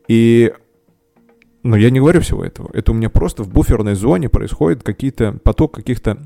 И 0.07 0.53
но 1.63 1.77
я 1.77 1.89
не 1.89 1.99
говорю 1.99 2.19
всего 2.19 2.43
этого. 2.43 2.69
Это 2.73 2.91
у 2.91 2.95
меня 2.95 3.09
просто 3.09 3.43
в 3.43 3.49
буферной 3.49 3.95
зоне 3.95 4.27
происходит 4.27 4.83
какие-то 4.83 5.39
поток 5.43 5.73
каких-то 5.73 6.21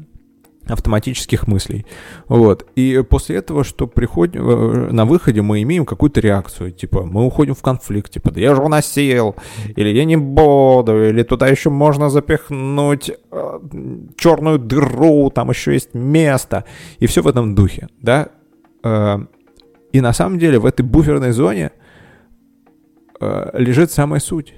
автоматических 0.68 1.47
мыслей. 1.47 1.86
Вот. 2.28 2.65
И 2.76 3.03
после 3.09 3.38
этого, 3.38 3.63
что 3.63 3.88
приходим 3.88 4.47
э, 4.47 4.91
на 4.91 5.05
выходе, 5.05 5.41
мы 5.41 5.61
имеем 5.63 5.86
какую-то 5.86 6.20
реакцию. 6.20 6.72
Типа, 6.72 7.03
мы 7.03 7.26
уходим 7.26 7.55
в 7.55 7.61
конфликт. 7.61 8.11
Типа, 8.11 8.32
да 8.32 8.39
я 8.39 8.55
же 8.55 8.61
уносил. 8.61 9.36
Или 9.76 9.89
я 9.89 10.05
не 10.05 10.18
буду. 10.18 11.09
Или 11.09 11.24
туда 11.24 11.47
еще 11.47 11.70
можно 11.70 12.09
запихнуть 12.09 13.09
э, 13.09 13.59
черную 14.18 14.59
дыру. 14.59 15.30
Там 15.30 15.49
еще 15.49 15.74
есть 15.74 15.93
место. 15.93 16.65
И 16.99 17.07
все 17.07 17.22
в 17.22 17.28
этом 17.28 17.55
духе. 17.55 17.88
Да? 18.01 18.30
Э, 18.84 19.20
и 19.91 20.01
на 20.01 20.13
самом 20.13 20.38
деле 20.39 20.59
в 20.59 20.65
этой 20.65 20.84
буферной 20.84 21.32
зоне 21.32 21.72
э, 23.20 23.49
лежит 23.53 23.91
самая 23.91 24.20
суть. 24.20 24.53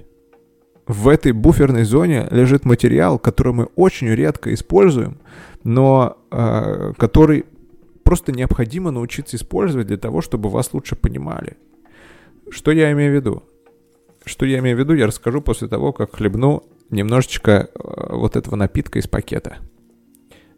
В 0.90 1.06
этой 1.06 1.30
буферной 1.30 1.84
зоне 1.84 2.26
лежит 2.32 2.64
материал, 2.64 3.20
который 3.20 3.52
мы 3.52 3.64
очень 3.76 4.08
редко 4.08 4.52
используем, 4.52 5.18
но 5.62 6.18
э, 6.32 6.94
который 6.98 7.44
просто 8.02 8.32
необходимо 8.32 8.90
научиться 8.90 9.36
использовать 9.36 9.86
для 9.86 9.98
того, 9.98 10.20
чтобы 10.20 10.48
вас 10.48 10.74
лучше 10.74 10.96
понимали. 10.96 11.56
Что 12.50 12.72
я 12.72 12.90
имею 12.90 13.12
в 13.12 13.14
виду? 13.14 13.44
Что 14.24 14.44
я 14.44 14.58
имею 14.58 14.76
в 14.76 14.80
виду, 14.80 14.94
я 14.94 15.06
расскажу 15.06 15.40
после 15.40 15.68
того, 15.68 15.92
как 15.92 16.16
хлебну 16.16 16.64
немножечко 16.90 17.70
э, 17.72 18.16
вот 18.16 18.34
этого 18.34 18.56
напитка 18.56 18.98
из 18.98 19.06
пакета. 19.06 19.58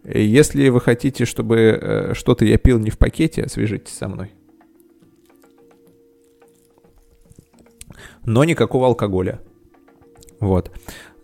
Если 0.02 0.70
вы 0.70 0.80
хотите, 0.80 1.26
чтобы 1.26 1.58
э, 1.58 2.14
что-то 2.14 2.46
я 2.46 2.56
пил 2.56 2.78
не 2.78 2.88
в 2.88 2.96
пакете, 2.96 3.50
свяжитесь 3.50 3.92
со 3.92 4.08
мной. 4.08 4.32
Но 8.24 8.44
никакого 8.44 8.86
алкоголя. 8.86 9.42
Вот. 10.42 10.72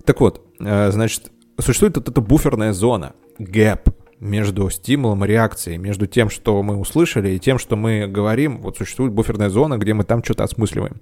Так 0.05 0.21
вот, 0.21 0.41
э, 0.61 0.91
значит, 0.93 1.33
существует 1.59 1.97
вот 1.97 2.09
эта 2.09 2.21
буферная 2.21 2.73
зона, 2.73 3.15
гэп 3.39 3.91
между 4.21 4.71
стимулом 4.71 5.25
и 5.25 5.29
реакцией, 5.29 5.77
между 5.77 6.07
тем, 6.07 6.31
что 6.31 6.63
мы 6.63 6.77
услышали, 6.77 7.31
и 7.31 7.39
тем, 7.41 7.59
что 7.59 7.75
мы 7.77 8.07
говорим. 8.07 8.61
Вот 8.63 8.77
существует 8.77 9.13
буферная 9.13 9.49
зона, 9.49 9.77
где 9.77 9.93
мы 9.93 10.05
там 10.05 10.23
что-то 10.23 10.45
осмысливаем. 10.45 11.01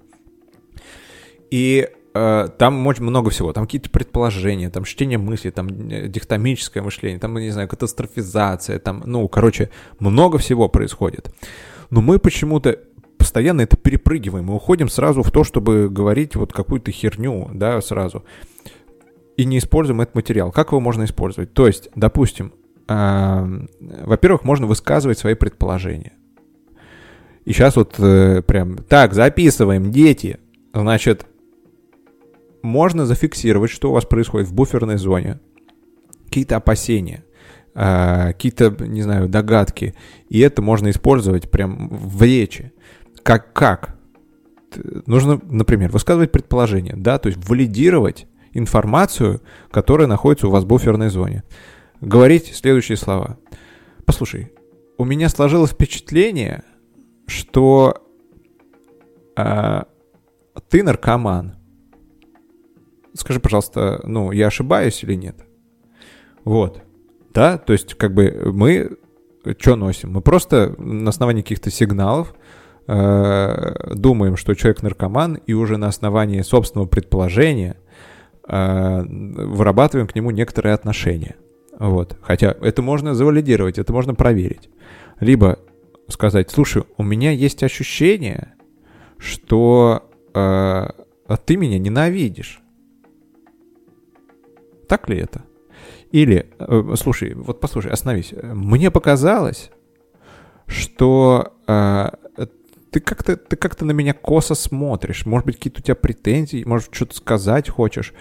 И 1.50 1.88
э, 2.14 2.48
там 2.58 2.86
очень 2.86 3.04
много 3.04 3.28
всего. 3.28 3.52
Там 3.52 3.66
какие-то 3.66 3.90
предположения, 3.90 4.70
там 4.70 4.84
чтение 4.84 5.18
мыслей, 5.18 5.50
там 5.50 5.68
э, 5.68 6.08
дихтомическое 6.08 6.82
мышление, 6.82 7.18
там, 7.18 7.36
не 7.36 7.50
знаю, 7.50 7.68
катастрофизация, 7.68 8.78
там, 8.78 9.02
ну, 9.04 9.28
короче, 9.28 9.68
много 9.98 10.38
всего 10.38 10.70
происходит. 10.70 11.34
Но 11.90 12.00
мы 12.00 12.18
почему-то 12.18 12.80
постоянно 13.18 13.62
это 13.62 13.76
перепрыгиваем. 13.76 14.46
Мы 14.46 14.54
уходим 14.54 14.88
сразу 14.88 15.22
в 15.22 15.30
то, 15.30 15.44
чтобы 15.44 15.88
говорить 15.88 16.36
вот 16.36 16.52
какую-то 16.52 16.90
херню, 16.90 17.50
да, 17.52 17.80
сразу. 17.80 18.24
И 19.36 19.44
не 19.44 19.58
используем 19.58 20.00
этот 20.00 20.14
материал. 20.14 20.50
Как 20.52 20.68
его 20.68 20.80
можно 20.80 21.04
использовать? 21.04 21.52
То 21.52 21.66
есть, 21.66 21.90
допустим, 21.94 22.52
во-первых, 22.88 24.44
можно 24.44 24.66
высказывать 24.66 25.18
свои 25.18 25.34
предположения. 25.34 26.12
И 27.44 27.52
сейчас 27.52 27.76
вот 27.76 27.94
э, 27.98 28.42
прям, 28.42 28.76
так, 28.76 29.14
записываем, 29.14 29.92
дети. 29.92 30.38
Значит, 30.74 31.26
можно 32.62 33.06
зафиксировать, 33.06 33.70
что 33.70 33.90
у 33.90 33.92
вас 33.92 34.04
происходит 34.04 34.48
в 34.48 34.54
буферной 34.54 34.98
зоне. 34.98 35.38
Какие-то 36.24 36.56
опасения, 36.56 37.24
э, 37.74 38.32
какие-то, 38.32 38.70
не 38.84 39.02
знаю, 39.02 39.28
догадки. 39.28 39.94
И 40.28 40.40
это 40.40 40.60
можно 40.60 40.90
использовать 40.90 41.48
прям 41.50 41.88
в 41.88 42.20
речи. 42.22 42.72
Как? 43.26 43.52
Как? 43.52 43.96
Нужно, 45.06 45.40
например, 45.42 45.90
высказывать 45.90 46.30
предположение, 46.30 46.94
да, 46.96 47.18
то 47.18 47.28
есть 47.28 47.44
валидировать 47.48 48.28
информацию, 48.52 49.42
которая 49.72 50.06
находится 50.06 50.46
у 50.46 50.50
вас 50.52 50.62
в 50.62 50.68
буферной 50.68 51.08
зоне. 51.08 51.42
Говорить 52.00 52.54
следующие 52.54 52.96
слова. 52.96 53.36
Послушай, 54.04 54.52
у 54.96 55.04
меня 55.04 55.28
сложилось 55.28 55.72
впечатление, 55.72 56.62
что 57.26 57.96
э, 59.36 59.82
ты 60.68 60.84
наркоман. 60.84 61.56
Скажи, 63.14 63.40
пожалуйста, 63.40 64.02
ну, 64.04 64.30
я 64.30 64.46
ошибаюсь 64.46 65.02
или 65.02 65.14
нет? 65.14 65.44
Вот. 66.44 66.80
Да, 67.34 67.58
то 67.58 67.72
есть 67.72 67.94
как 67.94 68.14
бы 68.14 68.52
мы 68.54 68.98
что 69.58 69.74
носим? 69.74 70.12
Мы 70.12 70.20
просто 70.20 70.76
на 70.78 71.10
основании 71.10 71.42
каких-то 71.42 71.72
сигналов 71.72 72.32
э, 72.86 73.94
думаем, 73.94 74.36
что 74.36 74.54
человек 74.54 74.82
наркоман, 74.82 75.34
и 75.34 75.52
уже 75.52 75.76
на 75.76 75.88
основании 75.88 76.42
собственного 76.42 76.86
предположения 76.86 77.76
э, 78.48 79.02
вырабатываем 79.02 80.06
к 80.06 80.14
нему 80.14 80.30
некоторые 80.30 80.74
отношения. 80.74 81.36
Вот. 81.78 82.16
Хотя 82.22 82.54
это 82.60 82.82
можно 82.82 83.14
завалидировать, 83.14 83.78
это 83.78 83.92
можно 83.92 84.14
проверить. 84.14 84.70
Либо 85.20 85.58
сказать, 86.08 86.50
слушай, 86.50 86.84
у 86.96 87.02
меня 87.02 87.32
есть 87.32 87.62
ощущение, 87.62 88.54
что 89.18 90.08
э, 90.34 90.88
ты 91.44 91.56
меня 91.56 91.78
ненавидишь. 91.78 92.60
Так 94.88 95.08
ли 95.08 95.18
это? 95.18 95.42
Или, 96.12 96.50
э, 96.58 96.94
слушай, 96.96 97.34
вот 97.34 97.60
послушай, 97.60 97.90
остановись. 97.90 98.32
Мне 98.42 98.90
показалось, 98.90 99.70
что 100.66 101.54
э, 101.66 102.08
ты 102.90 103.00
как-то 103.00 103.36
ты 103.36 103.56
как-то 103.56 103.84
на 103.84 103.92
меня 103.92 104.12
косо 104.12 104.54
смотришь. 104.54 105.26
Может 105.26 105.46
быть, 105.46 105.56
какие-то 105.56 105.80
у 105.80 105.82
тебя 105.82 105.94
претензии, 105.94 106.64
может, 106.64 106.94
что-то 106.94 107.16
сказать 107.16 107.68
хочешь. 107.68 108.12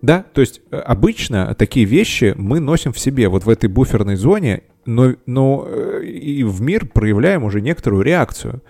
Да, 0.00 0.24
то 0.32 0.40
есть 0.40 0.60
э, 0.70 0.76
обычно 0.76 1.54
такие 1.54 1.84
вещи 1.84 2.34
мы 2.36 2.60
носим 2.60 2.92
в 2.92 2.98
себе, 2.98 3.28
вот 3.28 3.44
в 3.44 3.48
этой 3.48 3.68
буферной 3.68 4.16
зоне, 4.16 4.62
но, 4.86 5.14
но 5.26 5.66
э, 5.66 6.04
и 6.04 6.44
в 6.44 6.60
мир 6.60 6.86
проявляем 6.86 7.42
уже 7.42 7.60
некоторую 7.60 8.02
реакцию, 8.02 8.62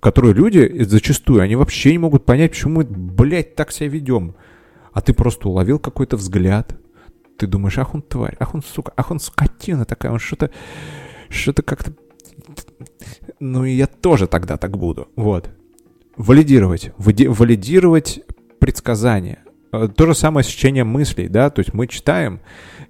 которую 0.00 0.34
люди 0.34 0.82
зачастую, 0.82 1.42
они 1.42 1.54
вообще 1.56 1.92
не 1.92 1.98
могут 1.98 2.24
понять, 2.24 2.50
почему 2.50 2.74
мы, 2.74 2.84
блядь, 2.84 3.54
так 3.54 3.70
себя 3.70 3.88
ведем. 3.88 4.34
А 4.92 5.00
ты 5.00 5.14
просто 5.14 5.48
уловил 5.48 5.78
какой-то 5.78 6.16
взгляд, 6.16 6.76
ты 7.36 7.46
думаешь, 7.46 7.78
ах 7.78 7.94
он 7.94 8.02
тварь, 8.02 8.36
ах 8.38 8.54
он 8.54 8.62
сука, 8.62 8.92
ах 8.96 9.10
он 9.10 9.20
скотина 9.20 9.84
такая, 9.84 10.12
он 10.12 10.18
что-то, 10.18 10.50
что-то 11.28 11.62
как-то... 11.62 11.92
Ну 13.46 13.66
и 13.66 13.72
я 13.72 13.86
тоже 13.86 14.26
тогда 14.26 14.56
так 14.56 14.78
буду. 14.78 15.08
Вот. 15.16 15.50
Валидировать. 16.16 16.92
Валидировать 16.96 18.20
предсказания. 18.58 19.40
Э, 19.70 19.86
то 19.94 20.06
же 20.06 20.14
самое 20.14 20.44
с 20.44 20.46
чтением 20.46 20.88
мыслей, 20.88 21.28
да, 21.28 21.50
то 21.50 21.60
есть 21.60 21.74
мы 21.74 21.86
читаем 21.86 22.40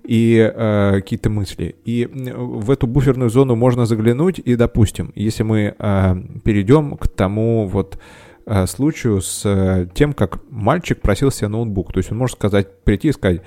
и 0.05 0.37
э, 0.39 0.93
какие-то 0.95 1.29
мысли, 1.29 1.75
и 1.85 2.07
в 2.07 2.71
эту 2.71 2.87
буферную 2.87 3.31
зону 3.31 3.57
можно 3.57 3.85
заглянуть, 3.85 4.39
и, 4.39 4.55
допустим, 4.55 5.11
если 5.17 5.43
мы 5.43 5.75
э, 5.77 6.17
перейдем 6.45 6.99
к 6.99 7.09
тому 7.09 7.67
вот 7.67 7.99
э, 8.47 8.67
случаю 8.69 9.23
с 9.23 9.43
э, 9.45 9.89
тем, 9.93 10.13
как 10.13 10.39
мальчик 10.51 11.01
просил 11.01 11.33
себе 11.33 11.49
ноутбук, 11.49 11.93
то 11.93 11.99
есть 11.99 12.13
он 12.13 12.19
может 12.19 12.37
сказать, 12.37 12.85
прийти 12.85 13.09
и 13.09 13.13
сказать, 13.13 13.43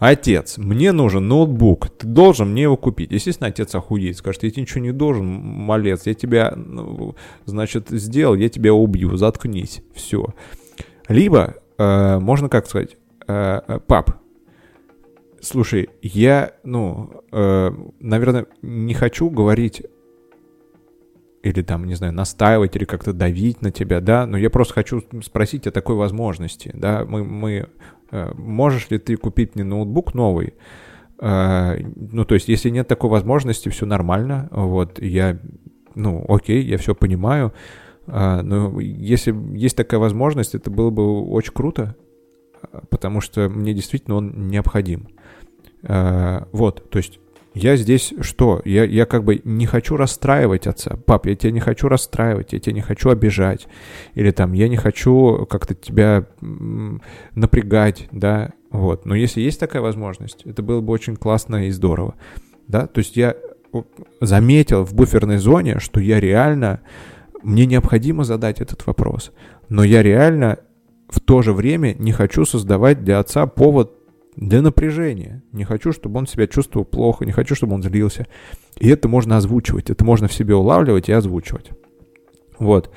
Отец, 0.00 0.56
мне 0.56 0.92
нужен 0.92 1.28
ноутбук, 1.28 1.90
ты 1.90 2.06
должен 2.06 2.52
мне 2.52 2.62
его 2.62 2.78
купить. 2.78 3.12
Естественно, 3.12 3.48
отец 3.48 3.74
охуеет, 3.74 4.16
скажет, 4.16 4.42
я 4.42 4.50
тебе 4.50 4.62
ничего 4.62 4.80
не 4.80 4.92
должен, 4.92 5.26
малец, 5.26 6.06
я 6.06 6.14
тебя, 6.14 6.54
ну, 6.56 7.16
значит, 7.44 7.90
сделал, 7.90 8.34
я 8.34 8.48
тебя 8.48 8.72
убью, 8.72 9.14
заткнись, 9.18 9.82
все. 9.94 10.28
Либо 11.06 11.56
э, 11.76 12.18
можно 12.18 12.48
как 12.48 12.66
сказать, 12.66 12.96
э, 13.28 13.60
э, 13.68 13.78
пап, 13.80 14.22
слушай, 15.42 15.90
я, 16.00 16.54
ну, 16.64 17.22
э, 17.30 17.70
наверное, 18.00 18.46
не 18.62 18.94
хочу 18.94 19.28
говорить 19.28 19.82
или 21.42 21.62
там, 21.62 21.84
не 21.84 21.94
знаю, 21.94 22.14
настаивать 22.14 22.74
или 22.76 22.84
как-то 22.84 23.12
давить 23.12 23.60
на 23.60 23.70
тебя, 23.70 24.00
да, 24.00 24.26
но 24.26 24.38
я 24.38 24.48
просто 24.48 24.74
хочу 24.74 25.02
спросить 25.22 25.66
о 25.66 25.70
такой 25.70 25.96
возможности, 25.96 26.70
да, 26.72 27.04
мы, 27.06 27.22
мы 27.22 27.68
можешь 28.10 28.90
ли 28.90 28.98
ты 28.98 29.16
купить 29.16 29.54
мне 29.54 29.64
ноутбук 29.64 30.14
новый? 30.14 30.54
Э, 31.20 31.76
ну, 31.96 32.24
то 32.24 32.34
есть, 32.34 32.48
если 32.48 32.70
нет 32.70 32.88
такой 32.88 33.10
возможности, 33.10 33.68
все 33.68 33.86
нормально. 33.86 34.48
Вот, 34.50 35.00
я, 35.00 35.38
ну, 35.94 36.24
окей, 36.28 36.62
я 36.62 36.78
все 36.78 36.94
понимаю. 36.94 37.52
Э, 38.06 38.40
но 38.42 38.80
если 38.80 39.34
есть 39.56 39.76
такая 39.76 40.00
возможность, 40.00 40.54
это 40.54 40.70
было 40.70 40.90
бы 40.90 41.22
очень 41.28 41.52
круто, 41.52 41.96
потому 42.90 43.20
что 43.20 43.48
мне 43.48 43.74
действительно 43.74 44.16
он 44.16 44.48
необходим. 44.48 45.08
Вот, 45.82 46.90
то 46.90 46.98
есть 46.98 47.20
я 47.54 47.76
здесь 47.76 48.14
что? 48.20 48.62
Я, 48.64 48.84
я 48.84 49.06
как 49.06 49.24
бы 49.24 49.40
не 49.44 49.66
хочу 49.66 49.96
расстраивать 49.96 50.66
отца. 50.66 50.96
Пап, 51.04 51.26
я 51.26 51.34
тебя 51.34 51.50
не 51.50 51.60
хочу 51.60 51.88
расстраивать, 51.88 52.52
я 52.52 52.60
тебя 52.60 52.74
не 52.74 52.80
хочу 52.80 53.10
обижать. 53.10 53.66
Или 54.14 54.30
там, 54.30 54.52
я 54.52 54.68
не 54.68 54.76
хочу 54.76 55.46
как-то 55.50 55.74
тебя 55.74 56.26
напрягать, 57.34 58.08
да, 58.12 58.52
вот. 58.70 59.04
Но 59.04 59.14
если 59.14 59.40
есть 59.40 59.58
такая 59.58 59.82
возможность, 59.82 60.42
это 60.44 60.62
было 60.62 60.80
бы 60.80 60.92
очень 60.92 61.16
классно 61.16 61.66
и 61.66 61.70
здорово, 61.70 62.14
да. 62.68 62.86
То 62.86 62.98
есть 62.98 63.16
я 63.16 63.34
заметил 64.20 64.84
в 64.84 64.94
буферной 64.94 65.38
зоне, 65.38 65.78
что 65.80 66.00
я 66.00 66.20
реально, 66.20 66.80
мне 67.42 67.66
необходимо 67.66 68.24
задать 68.24 68.60
этот 68.60 68.86
вопрос, 68.86 69.32
но 69.68 69.82
я 69.82 70.02
реально 70.02 70.58
в 71.08 71.20
то 71.20 71.42
же 71.42 71.52
время 71.52 71.94
не 71.98 72.12
хочу 72.12 72.44
создавать 72.44 73.02
для 73.02 73.18
отца 73.18 73.46
повод 73.46 73.99
для 74.36 74.62
напряжения. 74.62 75.42
Не 75.52 75.64
хочу, 75.64 75.92
чтобы 75.92 76.18
он 76.18 76.26
себя 76.26 76.46
чувствовал 76.46 76.84
плохо, 76.84 77.24
не 77.24 77.32
хочу, 77.32 77.54
чтобы 77.54 77.74
он 77.74 77.82
злился. 77.82 78.26
И 78.78 78.88
это 78.88 79.08
можно 79.08 79.36
озвучивать, 79.36 79.90
это 79.90 80.04
можно 80.04 80.28
в 80.28 80.32
себе 80.32 80.54
улавливать 80.54 81.08
и 81.08 81.12
озвучивать. 81.12 81.70
Вот. 82.58 82.90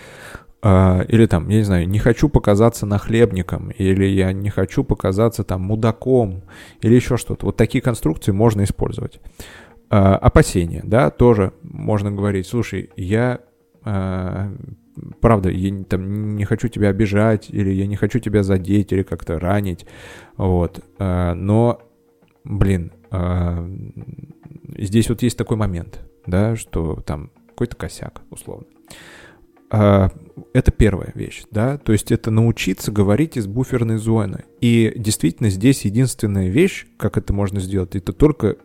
А, 0.62 1.02
или 1.10 1.26
там, 1.26 1.50
я 1.50 1.58
не 1.58 1.64
знаю, 1.64 1.90
не 1.90 2.00
хочу 2.00 2.30
показаться 2.30 2.86
нахлебником, 2.86 3.70
или 3.72 4.06
я 4.06 4.32
не 4.32 4.50
хочу 4.50 4.84
показаться 4.84 5.44
там 5.44 5.62
мудаком, 5.62 6.44
или 6.82 6.96
еще 6.96 7.18
что-то. 7.18 7.48
Вот 7.48 7.58
такие 7.58 7.82
конструкции 7.82 8.32
можно 8.32 8.64
использовать. 8.64 9.20
А, 9.90 10.16
опасения, 10.16 10.82
да, 10.86 11.10
тоже 11.10 11.52
можно 11.64 12.12
говорить, 12.12 12.48
слушай, 12.48 12.92
я 12.96 13.42
а, 13.84 14.54
правда, 15.20 15.50
я 15.50 15.84
там 15.84 16.36
не 16.36 16.46
хочу 16.46 16.68
тебя 16.68 16.89
обижать, 16.89 17.50
или 17.50 17.72
я 17.72 17.88
не 17.88 17.96
хочу 17.96 18.20
тебя 18.20 18.44
задеть, 18.44 18.91
или 18.91 19.04
как-то 19.04 19.39
ранить, 19.39 19.86
вот, 20.38 20.84
а, 21.00 21.34
но, 21.34 21.82
блин, 22.44 22.91
а, 23.12 23.68
здесь 24.78 25.10
вот 25.10 25.22
есть 25.22 25.38
такой 25.38 25.58
момент, 25.58 26.02
да, 26.26 26.56
что 26.56 27.02
там 27.06 27.32
какой-то 27.50 27.76
косяк, 27.76 28.22
условно. 28.30 28.68
А, 29.70 30.12
это 30.54 30.72
первая 30.72 31.12
вещь, 31.16 31.44
да, 31.50 31.78
то 31.78 31.91
есть 31.91 32.12
это 32.12 32.30
научиться 32.30 32.91
говорить 32.91 33.38
из 33.38 33.48
буферной 33.48 33.98
зоны. 33.98 34.46
И 34.62 34.94
действительно 34.96 35.50
здесь 35.50 35.86
единственная 35.86 36.50
вещь, 36.50 36.86
как 36.98 37.18
это 37.18 37.34
можно 37.34 37.60
сделать, 37.60 37.96
это 37.96 38.14
только 38.14 38.58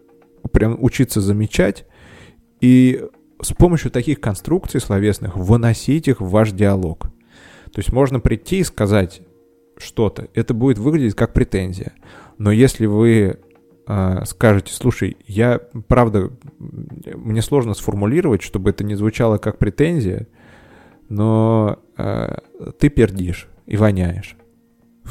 прям 0.53 0.77
учиться 0.83 1.21
замечать 1.21 1.87
и 2.61 3.05
с 3.41 3.53
помощью 3.53 3.91
таких 3.91 4.21
конструкций 4.21 4.81
словесных 4.81 5.37
выносить 5.37 6.09
их 6.09 6.21
в 6.21 6.29
ваш 6.29 6.53
диалог. 6.53 7.11
То 7.73 7.79
есть 7.79 7.93
можно 7.93 8.21
прийти 8.21 8.59
и 8.61 8.65
сказать 8.65 9.23
что-то, 9.77 10.29
это 10.35 10.55
будет 10.55 10.79
выглядеть 10.79 11.15
как 11.15 11.33
претензия. 11.33 11.93
Но 12.37 12.51
если 12.51 12.87
вы 12.87 13.39
э, 13.87 14.25
скажете, 14.25 14.73
слушай, 14.73 15.17
я, 15.27 15.61
правда, 15.87 16.31
мне 16.59 17.43
сложно 17.43 17.75
сформулировать, 17.75 18.43
чтобы 18.43 18.71
это 18.71 18.85
не 18.85 18.95
звучало 18.95 19.39
как 19.39 19.59
претензия, 19.59 20.27
но 21.09 21.79
э, 21.97 22.37
ты 22.79 22.89
пердишь 22.89 23.49
и 23.67 23.77
воняешь. 23.77 24.37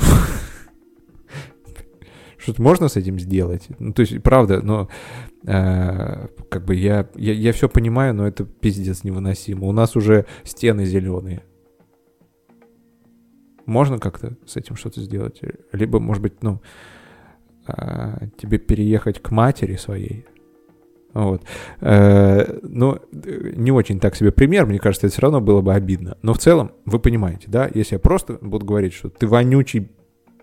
Что-то 2.37 2.61
можно 2.61 2.87
с 2.87 2.95
этим 2.95 3.19
сделать? 3.19 3.67
Ну, 3.79 3.93
то 3.93 4.01
есть, 4.01 4.21
правда, 4.21 4.61
но 4.61 4.89
э, 5.47 6.27
как 6.49 6.65
бы 6.65 6.75
я, 6.75 7.09
я, 7.15 7.33
я 7.33 7.53
все 7.53 7.67
понимаю, 7.67 8.13
но 8.13 8.27
это 8.27 8.45
пиздец 8.45 9.03
невыносимо. 9.03 9.65
У 9.65 9.71
нас 9.71 9.95
уже 9.95 10.25
стены 10.43 10.85
зеленые. 10.85 11.43
Можно 13.65 13.97
как-то 13.97 14.37
с 14.45 14.55
этим 14.55 14.75
что-то 14.75 15.01
сделать? 15.01 15.41
Либо, 15.71 15.99
может 15.99 16.21
быть, 16.21 16.43
ну, 16.43 16.61
э, 17.67 18.27
тебе 18.37 18.59
переехать 18.59 19.21
к 19.21 19.31
матери 19.31 19.75
своей, 19.75 20.25
вот. 21.17 21.41
Э, 21.81 22.59
но 22.61 22.99
не 23.11 23.71
очень 23.71 23.99
так 23.99 24.15
себе 24.15 24.31
пример, 24.31 24.67
мне 24.67 24.77
кажется, 24.77 25.07
это 25.07 25.13
все 25.13 25.21
равно 25.23 25.41
было 25.41 25.61
бы 25.61 25.73
обидно. 25.73 26.15
Но 26.21 26.33
в 26.33 26.37
целом, 26.37 26.73
вы 26.85 26.99
понимаете, 26.99 27.45
да, 27.47 27.67
если 27.73 27.95
я 27.95 27.99
просто 27.99 28.37
буду 28.39 28.67
говорить, 28.67 28.93
что 28.93 29.09
ты 29.09 29.25
вонючий 29.25 29.89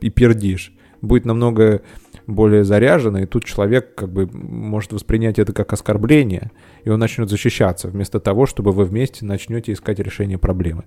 и 0.01 0.11
пердишь, 0.11 0.75
будет 1.01 1.27
намного 1.27 1.83
более 2.27 2.65
заряжено, 2.65 3.19
и 3.19 3.27
тут 3.27 3.45
человек 3.45 3.95
как 3.95 4.13
бы 4.13 4.29
может 4.33 4.93
воспринять 4.93 5.39
это 5.39 5.53
как 5.53 5.73
оскорбление, 5.73 6.51
и 6.85 6.91
он 6.91 6.99
начнет 6.99 7.29
защищаться, 7.29 7.89
вместо 7.89 8.21
того, 8.21 8.47
чтобы 8.47 8.73
вы 8.73 8.85
вместе 8.85 9.25
начнете 9.25 9.73
искать 9.73 9.99
решение 9.99 10.39
проблемы. 10.39 10.85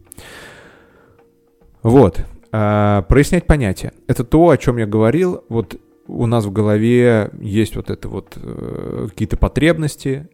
Вот. 1.84 2.26
А, 2.52 3.04
прояснять 3.04 3.46
понятия. 3.46 3.94
Это 4.08 4.24
то, 4.24 4.50
о 4.50 4.58
чем 4.58 4.78
я 4.78 4.86
говорил. 4.86 5.44
Вот 5.50 5.80
у 6.08 6.26
нас 6.26 6.46
в 6.46 6.52
голове 6.52 7.30
есть 7.40 7.76
вот 7.76 7.90
это 7.90 8.08
вот 8.08 8.38
э, 8.38 9.08
какие-то 9.10 9.38
потребности, 9.38 10.30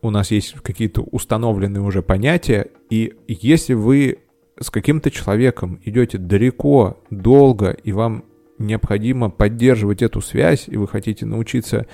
у 0.00 0.10
нас 0.10 0.30
есть 0.30 0.54
какие-то 0.62 1.02
установленные 1.02 1.82
уже 1.82 2.02
понятия, 2.02 2.68
и 2.88 3.14
если 3.26 3.74
вы 3.74 4.18
с 4.60 4.70
каким-то 4.70 5.10
человеком 5.10 5.80
идете 5.84 6.18
далеко, 6.18 6.98
долго, 7.10 7.70
и 7.70 7.92
вам 7.92 8.24
необходимо 8.58 9.30
поддерживать 9.30 10.02
эту 10.02 10.20
связь, 10.20 10.68
и 10.68 10.76
вы 10.76 10.88
хотите 10.88 11.26
научиться 11.26 11.86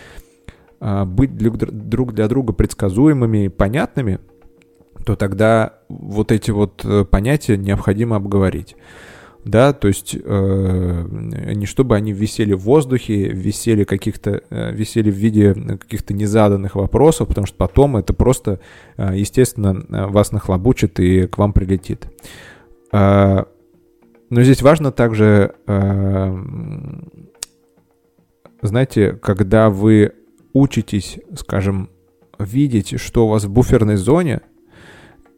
а, 0.81 1.05
быть 1.05 1.37
друг 1.37 2.15
для 2.15 2.29
друга 2.29 2.53
предсказуемыми 2.53 3.47
и 3.47 3.49
понятными, 3.49 4.21
то 5.05 5.17
тогда 5.17 5.75
вот 5.89 6.33
эти 6.33 6.51
вот 6.51 6.83
э, 6.85 7.05
понятия 7.05 7.59
необходимо 7.59 8.17
обговорить 8.17 8.75
да, 9.45 9.73
то 9.75 9.89
есть 9.89 10.17
э, 10.17 11.05
не 11.55 11.67
чтобы 11.67 11.97
они 11.97 12.13
висели 12.13 12.55
в 12.55 12.61
воздухе, 12.61 13.29
висели 13.29 13.85
каких-то, 13.85 14.43
э, 14.49 14.73
висели 14.73 15.11
в 15.11 15.15
виде 15.15 15.55
каких-то 15.55 16.15
незаданных 16.15 16.77
вопросов, 16.77 17.29
потому 17.29 17.47
что 17.47 17.57
потом 17.57 17.97
это 17.97 18.15
просто, 18.15 18.61
э, 18.97 19.13
естественно, 19.15 20.09
вас 20.09 20.33
нахлобучит 20.33 20.99
и 20.99 21.27
к 21.27 21.37
вам 21.37 21.53
прилетит. 21.53 22.07
Э, 22.91 23.45
но 24.31 24.43
здесь 24.43 24.63
важно 24.63 24.93
также, 24.93 25.55
э, 25.67 26.37
знаете, 28.63 29.13
когда 29.13 29.71
вы 29.71 30.13
учитесь, 30.53 31.19
скажем, 31.37 31.91
видеть, 32.39 33.01
что 33.01 33.27
у 33.27 33.31
вас 33.31 33.45
в 33.45 33.51
буферной 33.51 33.97
зоне– 33.97 34.41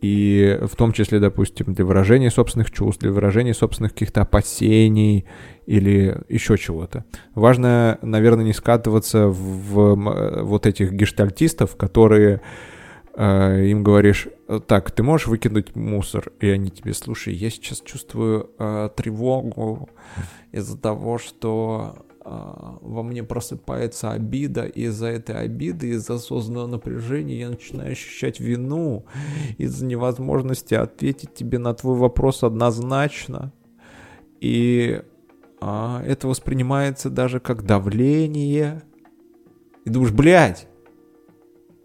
и 0.00 0.58
в 0.62 0.76
том 0.76 0.92
числе, 0.92 1.18
допустим, 1.18 1.72
для 1.72 1.84
выражения 1.84 2.30
собственных 2.30 2.70
чувств, 2.70 3.02
для 3.02 3.12
выражения 3.12 3.54
собственных 3.54 3.92
каких-то 3.92 4.22
опасений 4.22 5.26
или 5.66 6.22
еще 6.28 6.58
чего-то. 6.58 7.04
Важно, 7.34 7.98
наверное, 8.02 8.44
не 8.44 8.52
скатываться 8.52 9.28
в 9.28 10.42
вот 10.44 10.66
этих 10.66 10.92
гештальтистов, 10.92 11.76
которые 11.76 12.36
э, 12.36 12.40
им 13.16 13.82
говоришь, 13.82 14.28
так, 14.66 14.90
ты 14.90 15.02
можешь 15.02 15.26
выкинуть 15.26 15.74
мусор? 15.74 16.32
И 16.40 16.48
они 16.48 16.70
тебе, 16.70 16.92
слушай, 16.92 17.34
я 17.34 17.48
сейчас 17.48 17.80
чувствую 17.80 18.50
э, 18.58 18.90
тревогу 18.94 19.88
из-за 20.52 20.78
того, 20.78 21.16
что 21.18 22.06
а, 22.28 22.78
во 22.80 23.04
мне 23.04 23.22
просыпается 23.22 24.10
обида, 24.10 24.64
из-за 24.64 25.06
этой 25.06 25.36
обиды, 25.36 25.90
из-за 25.90 26.14
осознанного 26.14 26.66
напряжения 26.66 27.38
я 27.38 27.50
начинаю 27.50 27.92
ощущать 27.92 28.40
вину 28.40 29.06
из-за 29.58 29.86
невозможности 29.86 30.74
ответить 30.74 31.34
тебе 31.34 31.58
на 31.58 31.72
твой 31.72 31.96
вопрос 31.96 32.42
однозначно. 32.42 33.52
И 34.40 35.02
а, 35.60 36.02
это 36.04 36.26
воспринимается 36.26 37.10
даже 37.10 37.38
как 37.38 37.64
давление. 37.64 38.82
И 39.84 39.90
думаешь, 39.90 40.12
блядь, 40.12 40.66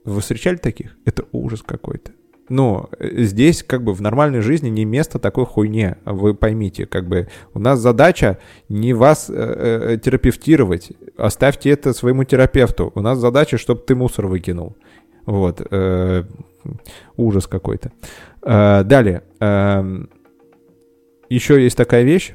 вы 0.06 0.22
встречали 0.22 0.58
таких? 0.58 0.98
Это 1.06 1.26
ужас 1.32 1.62
какой-то. 1.62 2.12
Но 2.52 2.90
э, 3.00 3.24
здесь 3.24 3.64
как 3.64 3.84
бы 3.84 3.94
в 3.94 4.02
нормальной 4.02 4.42
жизни 4.42 4.70
не 4.70 4.84
место 4.84 5.20
такой 5.20 5.46
хуйне, 5.46 5.98
вы 6.04 6.34
поймите, 6.34 6.86
как 6.86 7.08
бы 7.08 7.30
у 7.54 7.60
нас 7.60 7.80
задача 7.80 8.40
не 8.68 8.94
вас 8.94 9.30
э, 9.30 9.34
э, 9.94 9.98
терапевтировать, 9.98 10.92
оставьте 11.16 11.70
это 11.70 11.94
своему 11.94 12.26
терапевту, 12.26 12.92
у 12.94 13.02
нас 13.02 13.20
задача, 13.20 13.58
чтобы 13.58 13.82
ты 13.82 13.96
мусор 13.96 14.28
выкинул. 14.28 14.76
Вот, 15.26 15.66
э, 15.72 16.24
ужас 17.16 17.48
какой-то. 17.48 17.94
Э, 18.42 18.84
далее, 18.84 19.24
э, 19.40 20.06
еще 21.30 21.64
есть 21.64 21.78
такая 21.78 22.04
вещь, 22.04 22.34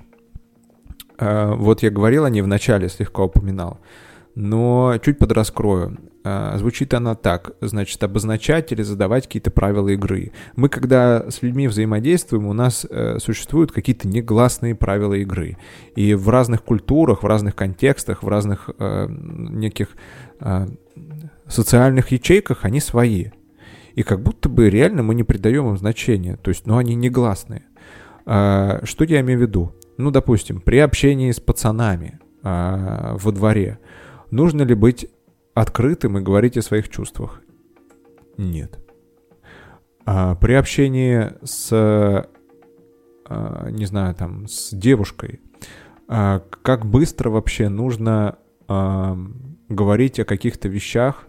э, 1.19 1.53
вот 1.57 1.83
я 1.83 1.91
говорил 1.91 2.25
о 2.25 2.31
ней 2.31 2.41
в 2.41 2.47
начале, 2.47 2.89
слегка 2.89 3.25
упоминал, 3.25 3.81
но 4.35 4.97
чуть 5.05 5.19
подраскрою. 5.19 5.99
А, 6.29 6.59
звучит 6.59 6.93
она 6.93 7.15
так, 7.15 7.53
значит, 7.61 8.03
обозначать 8.03 8.73
или 8.73 8.83
задавать 8.83 9.27
какие-то 9.27 9.53
правила 9.53 9.91
игры. 9.91 10.33
Мы, 10.57 10.69
когда 10.69 11.31
с 11.31 11.41
людьми 11.41 11.69
взаимодействуем, 11.69 12.47
у 12.47 12.53
нас 12.53 12.85
э, 12.91 13.21
существуют 13.21 13.71
какие-то 13.71 14.09
негласные 14.09 14.75
правила 14.75 15.15
игры. 15.15 15.57
И 15.95 16.15
в 16.15 16.29
разных 16.29 16.65
культурах, 16.65 17.23
в 17.23 17.27
разных 17.27 17.55
контекстах, 17.55 18.25
в 18.25 18.29
разных 18.29 18.71
э, 18.77 19.07
неких 19.09 19.91
э, 20.41 20.67
социальных 21.47 22.11
ячейках 22.11 22.65
они 22.65 22.81
свои. 22.81 23.27
И 23.95 24.03
как 24.03 24.21
будто 24.21 24.49
бы 24.49 24.69
реально 24.69 25.05
мы 25.05 25.15
не 25.15 25.23
придаем 25.23 25.69
им 25.69 25.79
значения. 25.79 26.37
То 26.39 26.49
есть, 26.49 26.67
ну, 26.67 26.77
они 26.77 26.97
негласные. 26.97 27.67
Э, 28.27 28.81
что 28.83 29.05
я 29.05 29.21
имею 29.21 29.39
в 29.39 29.43
виду? 29.43 29.75
Ну, 29.97 30.11
допустим, 30.11 30.61
при 30.61 30.79
общении 30.79 31.31
с 31.31 31.39
пацанами 31.39 32.19
э, 32.43 33.17
во 33.17 33.31
дворе 33.31 33.79
нужно 34.33 34.63
ли 34.63 34.75
быть 34.75 35.09
открытым 35.57 36.19
и 36.19 36.21
говорить 36.21 36.59
о 36.59 36.63
своих 36.63 36.91
чувствах? 36.91 37.41
Нет. 38.37 38.79
А 40.05 40.35
при 40.35 40.53
общении 40.53 41.33
с, 41.43 41.71
а, 41.73 43.71
не 43.71 43.87
знаю, 43.87 44.15
там, 44.15 44.47
с 44.47 44.71
девушкой, 44.73 45.41
а, 46.09 46.43
как 46.63 46.87
быстро 46.87 47.31
вообще 47.31 47.69
нужно 47.69 48.39
говорить 49.69 50.19
о 50.19 50.25
каких-то 50.25 50.69
вещах 50.69 51.29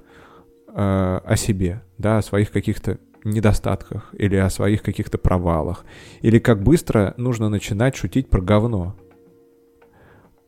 о 0.73 1.35
себе, 1.35 1.83
да, 1.99 2.17
о 2.17 2.23
своих 2.23 2.49
каких-то 2.49 2.97
недостатках 3.23 4.09
или 4.13 4.35
о 4.35 4.49
своих 4.49 4.81
каких-то 4.81 5.19
провалах, 5.19 5.85
или 6.21 6.39
как 6.39 6.63
быстро 6.63 7.13
нужно 7.17 7.49
начинать 7.49 7.95
шутить 7.95 8.27
про 8.29 8.41
говно. 8.41 8.95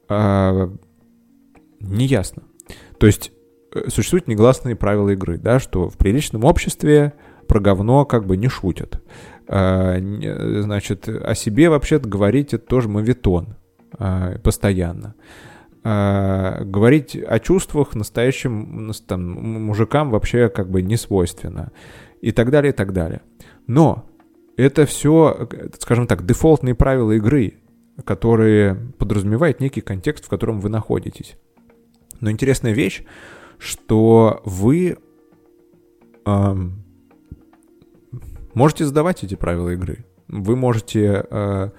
А, 0.08 0.72
неясно. 1.80 2.42
То 2.98 3.06
есть 3.06 3.32
существуют 3.88 4.28
негласные 4.28 4.76
правила 4.76 5.10
игры, 5.10 5.38
да, 5.38 5.60
что 5.60 5.90
в 5.90 5.98
приличном 5.98 6.44
обществе 6.46 7.14
про 7.48 7.60
говно 7.60 8.06
как 8.06 8.26
бы 8.26 8.38
не 8.38 8.48
шутят. 8.48 9.02
А, 9.48 9.98
значит, 10.00 11.08
о 11.10 11.34
себе 11.36 11.70
вообще-то 11.70 12.08
говорить 12.08 12.54
это 12.54 12.66
тоже 12.66 12.88
мавитон 12.88 13.56
а, 13.98 14.38
постоянно. 14.40 15.16
А, 15.84 16.64
говорить 16.64 17.16
о 17.16 17.40
чувствах 17.40 17.96
настоящим 17.96 18.92
там, 19.08 19.24
мужикам 19.64 20.12
вообще 20.12 20.50
как 20.50 20.70
бы 20.70 20.82
не 20.82 20.98
свойственно. 20.98 21.72
И 22.22 22.32
так 22.32 22.52
далее, 22.52 22.74
и 22.74 22.76
так 22.76 22.94
далее. 22.94 23.22
Но 23.66 24.06
это 24.58 24.86
все, 24.86 25.48
скажем 25.80 26.06
так, 26.06 26.26
дефолтные 26.26 26.76
правила 26.76 27.14
игры, 27.14 27.56
которые 28.04 28.76
подразумевают 28.98 29.62
некий 29.62 29.82
контекст, 29.82 30.26
в 30.26 30.30
котором 30.30 30.60
вы 30.60 30.70
находитесь. 30.70 31.38
Но 32.20 32.30
интересная 32.30 32.74
вещь, 32.74 33.04
что 33.60 34.42
вы 34.46 34.98
эм, 36.26 36.84
можете 38.54 38.86
задавать 38.86 39.24
эти 39.24 39.36
правила 39.36 39.70
игры. 39.70 40.06
Вы 40.28 40.56
можете 40.56 41.26
э, 41.30 41.70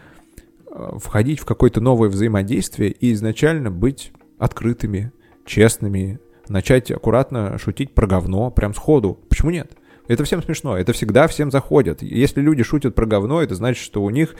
входить 0.98 1.40
в 1.40 1.44
какое-то 1.44 1.80
новое 1.80 2.08
взаимодействие 2.08 2.90
и 2.90 3.12
изначально 3.12 3.70
быть 3.70 4.12
открытыми, 4.38 5.12
честными, 5.44 6.20
начать 6.48 6.90
аккуратно 6.90 7.58
шутить 7.58 7.94
про 7.94 8.06
говно 8.06 8.50
прям 8.50 8.74
сходу. 8.74 9.18
Почему 9.28 9.50
нет? 9.50 9.72
Это 10.08 10.24
всем 10.24 10.42
смешно, 10.42 10.76
это 10.76 10.92
всегда 10.92 11.28
всем 11.28 11.50
заходит. 11.50 12.02
Если 12.02 12.40
люди 12.40 12.62
шутят 12.62 12.94
про 12.94 13.06
говно, 13.06 13.42
это 13.42 13.54
значит, 13.54 13.82
что 13.82 14.02
у 14.02 14.10
них 14.10 14.34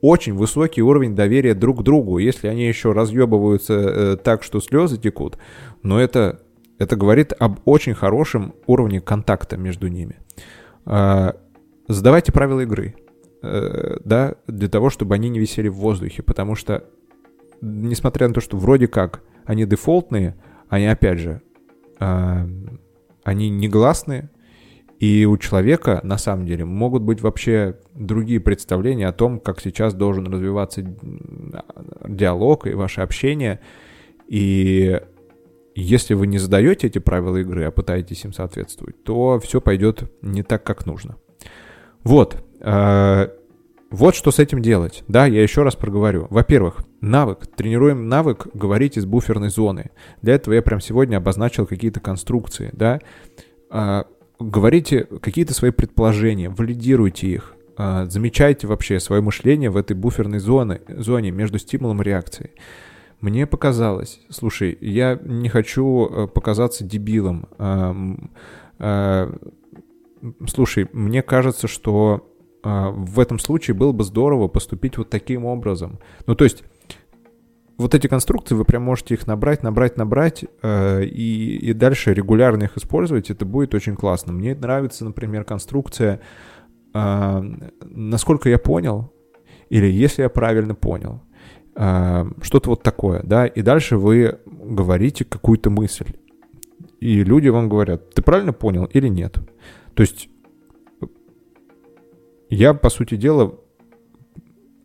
очень 0.00 0.34
высокий 0.34 0.82
уровень 0.82 1.14
доверия 1.14 1.54
друг 1.54 1.80
к 1.80 1.82
другу. 1.82 2.18
Если 2.18 2.48
они 2.48 2.66
еще 2.66 2.90
разъебываются 2.92 3.74
э, 3.74 4.16
так, 4.16 4.42
что 4.42 4.60
слезы 4.60 4.98
текут, 4.98 5.38
но 5.82 6.00
это 6.00 6.42
это 6.82 6.96
говорит 6.96 7.32
об 7.38 7.60
очень 7.64 7.94
хорошем 7.94 8.54
уровне 8.66 9.00
контакта 9.00 9.56
между 9.56 9.88
ними. 9.88 10.16
Задавайте 11.88 12.32
правила 12.32 12.60
игры, 12.60 12.94
э, 13.42 13.96
да, 14.04 14.36
для 14.46 14.68
того, 14.68 14.88
чтобы 14.88 15.14
они 15.14 15.28
не 15.28 15.38
висели 15.38 15.68
в 15.68 15.74
воздухе, 15.74 16.22
потому 16.22 16.54
что, 16.54 16.84
несмотря 17.60 18.28
на 18.28 18.34
то, 18.34 18.40
что 18.40 18.56
вроде 18.56 18.86
как 18.86 19.22
они 19.44 19.66
дефолтные, 19.66 20.36
они, 20.68 20.86
опять 20.86 21.18
же, 21.18 21.42
а, 21.98 22.46
они 23.24 23.50
негласные, 23.50 24.30
и 24.98 25.26
у 25.26 25.36
человека, 25.36 26.00
на 26.04 26.16
самом 26.16 26.46
деле, 26.46 26.64
могут 26.64 27.02
быть 27.02 27.20
вообще 27.20 27.76
другие 27.94 28.38
представления 28.38 29.08
о 29.08 29.12
том, 29.12 29.40
как 29.40 29.60
сейчас 29.60 29.94
должен 29.94 30.32
развиваться 30.32 30.82
диалог 32.08 32.68
и 32.68 32.74
ваше 32.74 33.00
общение. 33.00 33.58
И 34.28 35.00
если 35.74 36.14
вы 36.14 36.26
не 36.26 36.38
задаете 36.38 36.86
эти 36.86 36.98
правила 36.98 37.36
игры, 37.38 37.64
а 37.64 37.70
пытаетесь 37.70 38.24
им 38.24 38.32
соответствовать, 38.32 39.02
то 39.04 39.40
все 39.40 39.60
пойдет 39.60 40.10
не 40.22 40.42
так, 40.42 40.64
как 40.64 40.86
нужно. 40.86 41.16
Вот. 42.04 42.36
Э, 42.60 43.28
вот 43.90 44.14
что 44.14 44.30
с 44.30 44.38
этим 44.38 44.62
делать. 44.62 45.04
Да, 45.08 45.26
я 45.26 45.42
еще 45.42 45.62
раз 45.62 45.76
проговорю. 45.76 46.26
Во-первых, 46.30 46.84
навык. 47.00 47.46
Тренируем 47.46 48.08
навык 48.08 48.48
говорить 48.54 48.96
из 48.96 49.04
буферной 49.04 49.50
зоны. 49.50 49.90
Для 50.22 50.34
этого 50.34 50.54
я 50.54 50.62
прям 50.62 50.80
сегодня 50.80 51.18
обозначил 51.18 51.66
какие-то 51.66 52.00
конструкции. 52.00 52.70
Да? 52.72 53.00
Э, 53.70 54.04
говорите 54.38 55.04
какие-то 55.04 55.54
свои 55.54 55.70
предположения, 55.70 56.48
валидируйте 56.48 57.28
их. 57.28 57.54
Э, 57.78 58.06
замечайте 58.08 58.66
вообще 58.66 59.00
свое 59.00 59.22
мышление 59.22 59.70
в 59.70 59.76
этой 59.76 59.94
буферной 59.94 60.38
зоне, 60.38 60.80
зоне 60.88 61.30
между 61.30 61.58
стимулом 61.58 62.02
и 62.02 62.04
реакцией. 62.04 62.50
Мне 63.22 63.46
показалось, 63.46 64.20
слушай, 64.30 64.76
я 64.80 65.16
не 65.24 65.48
хочу 65.48 66.06
э, 66.06 66.26
показаться 66.26 66.82
дебилом. 66.82 67.46
Э, 68.80 69.32
слушай, 70.48 70.88
мне 70.92 71.22
кажется, 71.22 71.68
что 71.68 72.28
э, 72.64 72.88
в 72.90 73.20
этом 73.20 73.38
случае 73.38 73.76
было 73.76 73.92
бы 73.92 74.02
здорово 74.02 74.48
поступить 74.48 74.98
вот 74.98 75.08
таким 75.08 75.44
образом. 75.44 76.00
Ну, 76.26 76.34
то 76.34 76.42
есть 76.42 76.64
вот 77.78 77.94
эти 77.94 78.08
конструкции, 78.08 78.56
вы 78.56 78.64
прям 78.64 78.82
можете 78.82 79.14
их 79.14 79.28
набрать, 79.28 79.62
набрать, 79.62 79.96
набрать, 79.96 80.44
и, 80.64 81.58
и 81.62 81.72
дальше 81.72 82.14
регулярно 82.14 82.64
их 82.64 82.76
использовать, 82.76 83.30
это 83.30 83.44
будет 83.44 83.72
очень 83.74 83.94
классно. 83.94 84.32
Мне 84.32 84.54
нравится, 84.56 85.04
например, 85.04 85.44
конструкция, 85.44 86.20
насколько 86.92 88.48
я 88.48 88.58
понял, 88.58 89.12
или 89.70 89.86
если 89.86 90.22
я 90.22 90.28
правильно 90.28 90.74
понял, 90.74 91.22
что-то 91.74 92.70
вот 92.70 92.82
такое, 92.82 93.22
да, 93.22 93.46
и 93.46 93.62
дальше 93.62 93.96
вы 93.96 94.38
говорите 94.46 95.24
какую-то 95.24 95.70
мысль, 95.70 96.12
и 97.00 97.24
люди 97.24 97.48
вам 97.48 97.68
говорят, 97.68 98.10
ты 98.10 98.22
правильно 98.22 98.52
понял 98.52 98.84
или 98.84 99.08
нет. 99.08 99.38
То 99.94 100.02
есть 100.02 100.28
я, 102.50 102.74
по 102.74 102.90
сути 102.90 103.16
дела, 103.16 103.58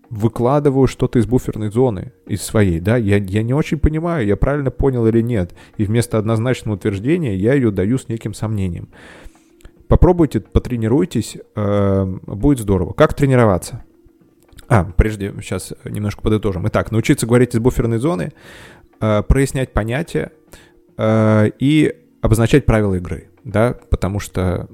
выкладываю 0.09 0.88
что-то 0.88 1.19
из 1.19 1.25
буферной 1.25 1.69
зоны, 1.69 2.13
из 2.25 2.41
своей, 2.41 2.79
да, 2.79 2.95
я, 2.97 3.17
я 3.17 3.43
не 3.43 3.53
очень 3.53 3.77
понимаю, 3.77 4.25
я 4.25 4.38
правильно 4.38 4.71
понял 4.71 5.05
или 5.07 5.21
нет, 5.21 5.53
и 5.75 5.83
вместо 5.83 6.17
однозначного 6.17 6.75
утверждения 6.75 7.35
я 7.35 7.53
ее 7.53 7.71
даю 7.71 7.97
с 7.97 8.07
неким 8.07 8.33
сомнением. 8.33 8.89
Попробуйте, 9.88 10.39
потренируйтесь, 10.39 11.38
э, 11.55 12.05
будет 12.25 12.59
здорово. 12.59 12.93
Как 12.93 13.13
тренироваться? 13.13 13.83
А, 14.68 14.84
прежде, 14.84 15.34
сейчас 15.41 15.74
немножко 15.86 16.22
подытожим. 16.22 16.68
Итак, 16.68 16.91
научиться 16.91 17.26
говорить 17.26 17.55
из 17.55 17.59
буферной 17.59 17.99
зоны, 17.99 18.34
э, 18.99 19.24
прояснять 19.24 19.74
понятия 19.74 20.32
э, 20.97 21.51
и 21.59 21.95
обозначать 22.22 22.65
правила 22.65 22.95
игры, 22.95 23.30
да, 23.43 23.78
потому 23.89 24.20
что 24.20 24.68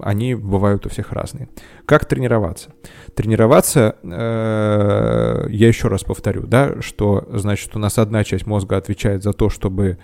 они 0.00 0.34
бывают 0.34 0.86
у 0.86 0.88
всех 0.88 1.12
разные. 1.12 1.48
Как 1.86 2.06
тренироваться? 2.06 2.72
Тренироваться, 3.14 3.96
э, 4.02 5.46
я 5.48 5.68
еще 5.68 5.88
раз 5.88 6.02
повторю, 6.02 6.46
да, 6.46 6.80
что 6.80 7.24
значит 7.32 7.74
у 7.76 7.78
нас 7.78 7.98
одна 7.98 8.24
часть 8.24 8.46
мозга 8.46 8.76
отвечает 8.76 9.22
за 9.22 9.32
то, 9.32 9.48
чтобы 9.50 9.98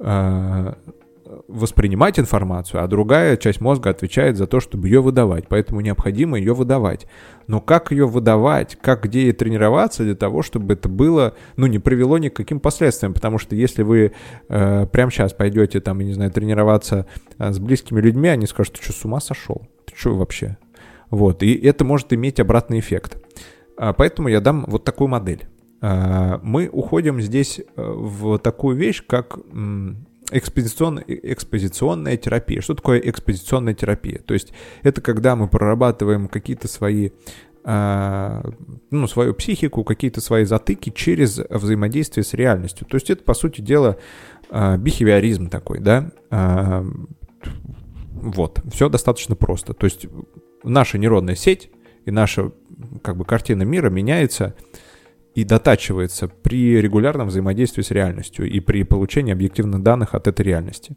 э, 0.00 0.72
воспринимать 1.48 2.18
информацию, 2.18 2.82
а 2.82 2.86
другая 2.86 3.36
часть 3.36 3.60
мозга 3.60 3.90
отвечает 3.90 4.36
за 4.36 4.46
то, 4.46 4.60
чтобы 4.60 4.88
ее 4.88 5.00
выдавать. 5.00 5.46
Поэтому 5.48 5.80
необходимо 5.80 6.38
ее 6.38 6.54
выдавать. 6.54 7.06
Но 7.46 7.60
как 7.60 7.92
ее 7.92 8.06
выдавать, 8.06 8.76
как 8.76 9.04
где 9.04 9.22
ей 9.22 9.32
тренироваться 9.32 10.02
для 10.02 10.14
того, 10.14 10.42
чтобы 10.42 10.74
это 10.74 10.88
было, 10.88 11.34
ну, 11.56 11.66
не 11.66 11.78
привело 11.78 12.18
ни 12.18 12.28
к 12.28 12.36
каким 12.36 12.60
последствиям. 12.60 13.14
Потому 13.14 13.38
что 13.38 13.54
если 13.54 13.82
вы 13.82 14.12
э, 14.48 14.86
прямо 14.86 15.10
сейчас 15.10 15.32
пойдете, 15.32 15.80
там, 15.80 16.00
я 16.00 16.06
не 16.06 16.14
знаю, 16.14 16.30
тренироваться 16.30 17.06
э, 17.38 17.52
с 17.52 17.58
близкими 17.58 18.00
людьми, 18.00 18.28
они 18.28 18.46
скажут, 18.46 18.74
ты 18.74 18.82
что, 18.82 18.92
с 18.92 19.04
ума 19.04 19.20
сошел? 19.20 19.66
Ты 19.86 19.94
что 19.96 20.16
вообще? 20.16 20.58
Вот, 21.10 21.42
и 21.42 21.54
это 21.54 21.84
может 21.84 22.12
иметь 22.12 22.40
обратный 22.40 22.80
эффект. 22.80 23.22
А, 23.76 23.92
поэтому 23.92 24.28
я 24.28 24.40
дам 24.40 24.64
вот 24.66 24.84
такую 24.84 25.08
модель. 25.08 25.46
А, 25.80 26.40
мы 26.42 26.68
уходим 26.68 27.20
здесь 27.20 27.60
э, 27.60 27.64
в 27.76 28.38
такую 28.38 28.76
вещь, 28.76 29.04
как 29.06 29.38
экспозиционная, 30.30 31.04
экспозиционная 31.06 32.16
терапия. 32.16 32.60
Что 32.60 32.74
такое 32.74 32.98
экспозиционная 32.98 33.74
терапия? 33.74 34.18
То 34.18 34.34
есть 34.34 34.52
это 34.82 35.00
когда 35.00 35.36
мы 35.36 35.48
прорабатываем 35.48 36.28
какие-то 36.28 36.68
свои 36.68 37.10
а, 37.68 38.44
ну, 38.92 39.08
свою 39.08 39.34
психику, 39.34 39.82
какие-то 39.82 40.20
свои 40.20 40.44
затыки 40.44 40.90
через 40.90 41.40
взаимодействие 41.50 42.22
с 42.22 42.32
реальностью. 42.32 42.86
То 42.86 42.94
есть 42.94 43.10
это, 43.10 43.24
по 43.24 43.34
сути 43.34 43.60
дела, 43.60 43.96
а, 44.50 44.76
бихевиоризм 44.76 45.48
такой, 45.48 45.80
да? 45.80 46.12
А, 46.30 46.84
вот, 48.12 48.60
все 48.72 48.88
достаточно 48.88 49.34
просто. 49.34 49.74
То 49.74 49.86
есть 49.86 50.06
наша 50.62 50.96
нейронная 50.98 51.34
сеть 51.34 51.70
и 52.04 52.12
наша 52.12 52.52
как 53.02 53.16
бы 53.16 53.24
картина 53.24 53.64
мира 53.64 53.90
меняется 53.90 54.54
и 55.36 55.44
дотачивается 55.44 56.28
при 56.28 56.80
регулярном 56.80 57.28
взаимодействии 57.28 57.82
с 57.82 57.90
реальностью 57.90 58.50
и 58.50 58.58
при 58.58 58.84
получении 58.84 59.32
объективных 59.32 59.82
данных 59.82 60.14
от 60.14 60.26
этой 60.26 60.40
реальности. 60.40 60.96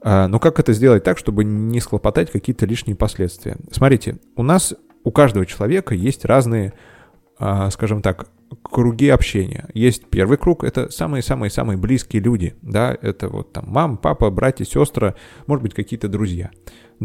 А, 0.00 0.26
но 0.26 0.38
как 0.38 0.58
это 0.58 0.72
сделать 0.72 1.04
так, 1.04 1.18
чтобы 1.18 1.44
не 1.44 1.78
схлопотать 1.78 2.32
какие-то 2.32 2.64
лишние 2.64 2.96
последствия? 2.96 3.58
Смотрите, 3.70 4.16
у 4.36 4.42
нас, 4.42 4.74
у 5.04 5.10
каждого 5.10 5.44
человека 5.44 5.94
есть 5.94 6.24
разные, 6.24 6.72
а, 7.38 7.68
скажем 7.70 8.00
так, 8.00 8.30
круги 8.62 9.10
общения. 9.10 9.68
Есть 9.74 10.06
первый 10.06 10.38
круг, 10.38 10.64
это 10.64 10.90
самые-самые-самые 10.90 11.76
близкие 11.76 12.22
люди, 12.22 12.54
да, 12.62 12.96
это 13.02 13.28
вот 13.28 13.52
там 13.52 13.64
мама, 13.68 13.98
папа, 13.98 14.30
братья, 14.30 14.64
сестры, 14.64 15.14
может 15.46 15.62
быть, 15.62 15.74
какие-то 15.74 16.08
друзья 16.08 16.50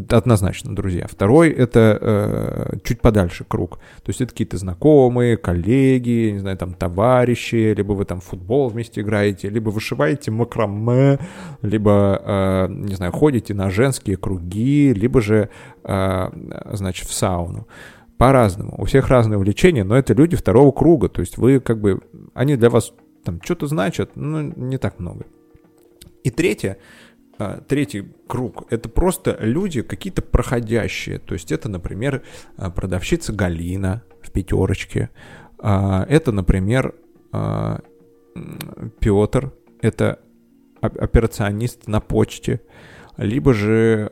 однозначно 0.09 0.75
друзья. 0.75 1.07
Второй— 1.07 1.49
это 1.51 1.97
э, 2.01 2.77
чуть 2.83 3.01
подальше 3.01 3.45
круг. 3.47 3.77
То 3.77 4.09
есть 4.09 4.21
это 4.21 4.31
какие-то 4.31 4.57
знакомые, 4.57 5.37
коллеги, 5.37 6.31
не 6.31 6.39
знаю, 6.39 6.57
там 6.57 6.73
товарищи, 6.73 7.73
либо 7.75 7.93
вы 7.93 8.05
там 8.05 8.19
в 8.19 8.23
футбол 8.23 8.69
вместе 8.69 9.01
играете, 9.01 9.49
либо 9.49 9.69
вышиваете 9.69 10.31
макраме, 10.31 11.19
либо, 11.61 12.21
э, 12.23 12.67
не 12.69 12.95
знаю, 12.95 13.11
ходите 13.11 13.53
на 13.53 13.69
женские 13.69 14.17
круги, 14.17 14.93
либо 14.93 15.21
же, 15.21 15.49
э, 15.83 16.29
значит, 16.71 17.07
в 17.07 17.13
сауну. 17.13 17.67
По-разному. 18.17 18.75
У 18.77 18.85
всех 18.85 19.09
разные 19.09 19.37
увлечения, 19.37 19.83
но 19.83 19.97
это 19.97 20.13
люди 20.13 20.35
второго 20.35 20.71
круга. 20.71 21.09
То 21.09 21.21
есть 21.21 21.37
вы 21.37 21.59
как 21.59 21.81
бы... 21.81 21.99
Они 22.33 22.55
для 22.55 22.69
вас 22.69 22.93
там 23.23 23.39
что-то 23.43 23.67
значат, 23.67 24.11
но 24.15 24.41
не 24.41 24.77
так 24.77 24.99
много. 24.99 25.25
И 26.23 26.29
третье— 26.29 26.77
третий 27.67 28.05
круг— 28.27 28.65
это 28.69 28.89
просто 28.89 29.37
люди 29.39 29.81
какие-то 29.81 30.21
проходящие. 30.21 31.19
То 31.19 31.33
есть 31.33 31.51
это, 31.51 31.69
например, 31.69 32.21
а, 32.57 32.69
продавщица 32.69 33.33
Галина 33.33 34.03
в 34.21 34.31
пятерочке. 34.31 35.09
А, 35.59 36.05
это, 36.07 36.31
например, 36.31 36.95
Петр, 38.99 39.51
это 39.81 40.19
операционист 40.81 41.87
на 41.87 41.99
почте. 41.99 42.61
Либо 43.17 43.53
же, 43.53 44.11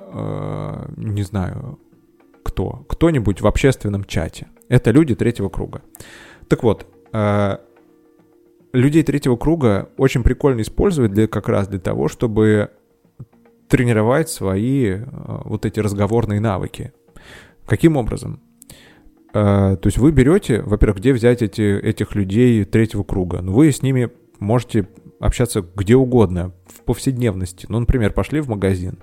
не 0.97 1.21
знаю, 1.21 1.79
кто, 2.43 2.85
кто-нибудь 2.89 3.41
в 3.41 3.47
общественном 3.47 4.05
чате. 4.05 4.47
Это 4.69 4.89
люди 4.89 5.13
третьего 5.13 5.49
круга. 5.49 5.83
Так 6.47 6.63
вот, 6.63 6.87
людей 8.73 9.03
третьего 9.03 9.35
круга 9.35 9.89
очень 9.97 10.23
прикольно 10.23 10.61
использовать 10.61 11.13
для, 11.13 11.27
как 11.27 11.47
раз 11.47 11.67
для 11.67 11.79
того, 11.79 12.07
чтобы 12.07 12.71
тренировать 13.71 14.29
свои 14.29 14.89
э, 14.89 15.01
вот 15.45 15.65
эти 15.65 15.79
разговорные 15.79 16.41
навыки. 16.41 16.91
Каким 17.65 17.95
образом? 17.95 18.41
Э, 19.33 19.77
то 19.81 19.87
есть 19.87 19.97
вы 19.97 20.11
берете, 20.11 20.61
во-первых, 20.61 20.99
где 20.99 21.13
взять 21.13 21.41
эти, 21.41 21.61
этих 21.61 22.13
людей 22.13 22.65
третьего 22.65 23.03
круга? 23.03 23.41
Ну, 23.41 23.53
вы 23.53 23.71
с 23.71 23.81
ними 23.81 24.11
можете 24.39 24.89
общаться 25.21 25.63
где 25.75 25.95
угодно, 25.95 26.51
в 26.67 26.81
повседневности. 26.81 27.65
Ну, 27.69 27.79
например, 27.79 28.11
пошли 28.11 28.41
в 28.41 28.49
магазин 28.49 28.99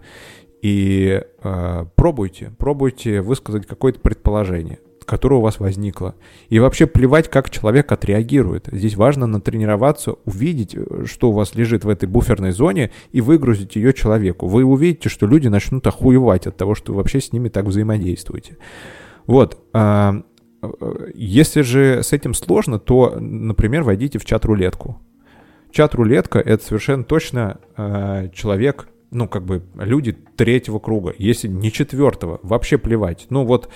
и 0.61 1.23
э, 1.43 1.85
пробуйте, 1.95 2.53
пробуйте 2.59 3.23
высказать 3.23 3.67
какое-то 3.67 4.01
предположение 4.01 4.81
которое 5.09 5.37
у 5.37 5.41
вас 5.41 5.59
возникло. 5.59 6.15
И 6.51 6.59
вообще 6.59 6.87
плевать, 6.87 7.29
как 7.29 7.51
человек 7.51 7.91
отреагирует. 7.91 8.69
Здесь 8.71 8.95
важно 8.95 9.27
натренироваться, 9.27 10.17
увидеть, 10.25 10.75
э, 10.77 11.07
что 11.07 11.31
у 11.31 11.33
вас 11.33 11.55
лежит 11.55 11.85
в 11.85 11.89
этой 11.89 12.09
буферной 12.09 12.53
зоне 12.53 12.93
и 13.11 13.21
выгрузить 13.21 13.75
ее 13.75 13.95
человеку. 13.95 14.47
Вы 14.47 14.65
увидите, 14.65 15.09
что 15.09 15.27
люди 15.27 15.49
начнут 15.49 15.87
охуевать 15.87 16.47
от 16.47 16.57
того, 16.57 16.75
что 16.75 16.93
вы 16.93 16.99
вообще 16.99 17.21
с 17.21 17.33
ними 17.33 17.49
так 17.49 17.65
взаимодействуете. 17.65 18.59
Вот. 19.27 19.59
А, 19.73 20.23
э, 20.63 21.11
если 21.15 21.63
же 21.63 22.03
с 22.03 22.13
этим 22.13 22.35
сложно, 22.35 22.79
то, 22.79 23.17
например, 23.19 23.83
войдите 23.83 24.19
в 24.19 24.27
чат-рулетку. 24.27 25.01
Чат-рулетка— 25.73 26.39
это 26.45 26.63
совершенно 26.63 27.05
точно 27.05 27.61
э, 27.77 28.29
человек, 28.35 28.89
ну, 29.11 29.27
как 29.27 29.47
бы 29.47 29.63
люди 29.75 30.13
третьего 30.37 30.79
круга, 30.79 31.15
если 31.17 31.49
не 31.49 31.73
четвертого, 31.73 32.41
вообще 32.43 32.77
плевать. 32.77 33.27
Ну, 33.31 33.47
вот 33.47 33.71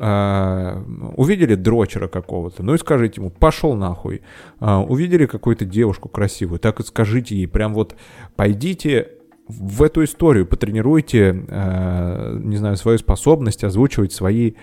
увидели 0.00 1.54
дрочера 1.56 2.08
какого-то, 2.08 2.62
ну 2.62 2.74
и 2.74 2.78
скажите 2.78 3.20
ему, 3.20 3.30
пошел 3.30 3.74
нахуй. 3.74 4.22
Uh, 4.58 4.86
увидели 4.86 5.26
какую-то 5.26 5.66
девушку 5.66 6.08
красивую, 6.08 6.58
так 6.58 6.80
и 6.80 6.82
скажите 6.84 7.36
ей, 7.36 7.46
прям 7.46 7.74
вот 7.74 7.94
пойдите 8.34 9.08
в 9.46 9.82
эту 9.82 10.04
историю, 10.04 10.46
потренируйте, 10.46 11.30
uh, 11.30 12.42
не 12.42 12.56
знаю, 12.56 12.76
свою 12.76 12.96
способность 12.96 13.62
озвучивать 13.62 14.12
свои 14.12 14.54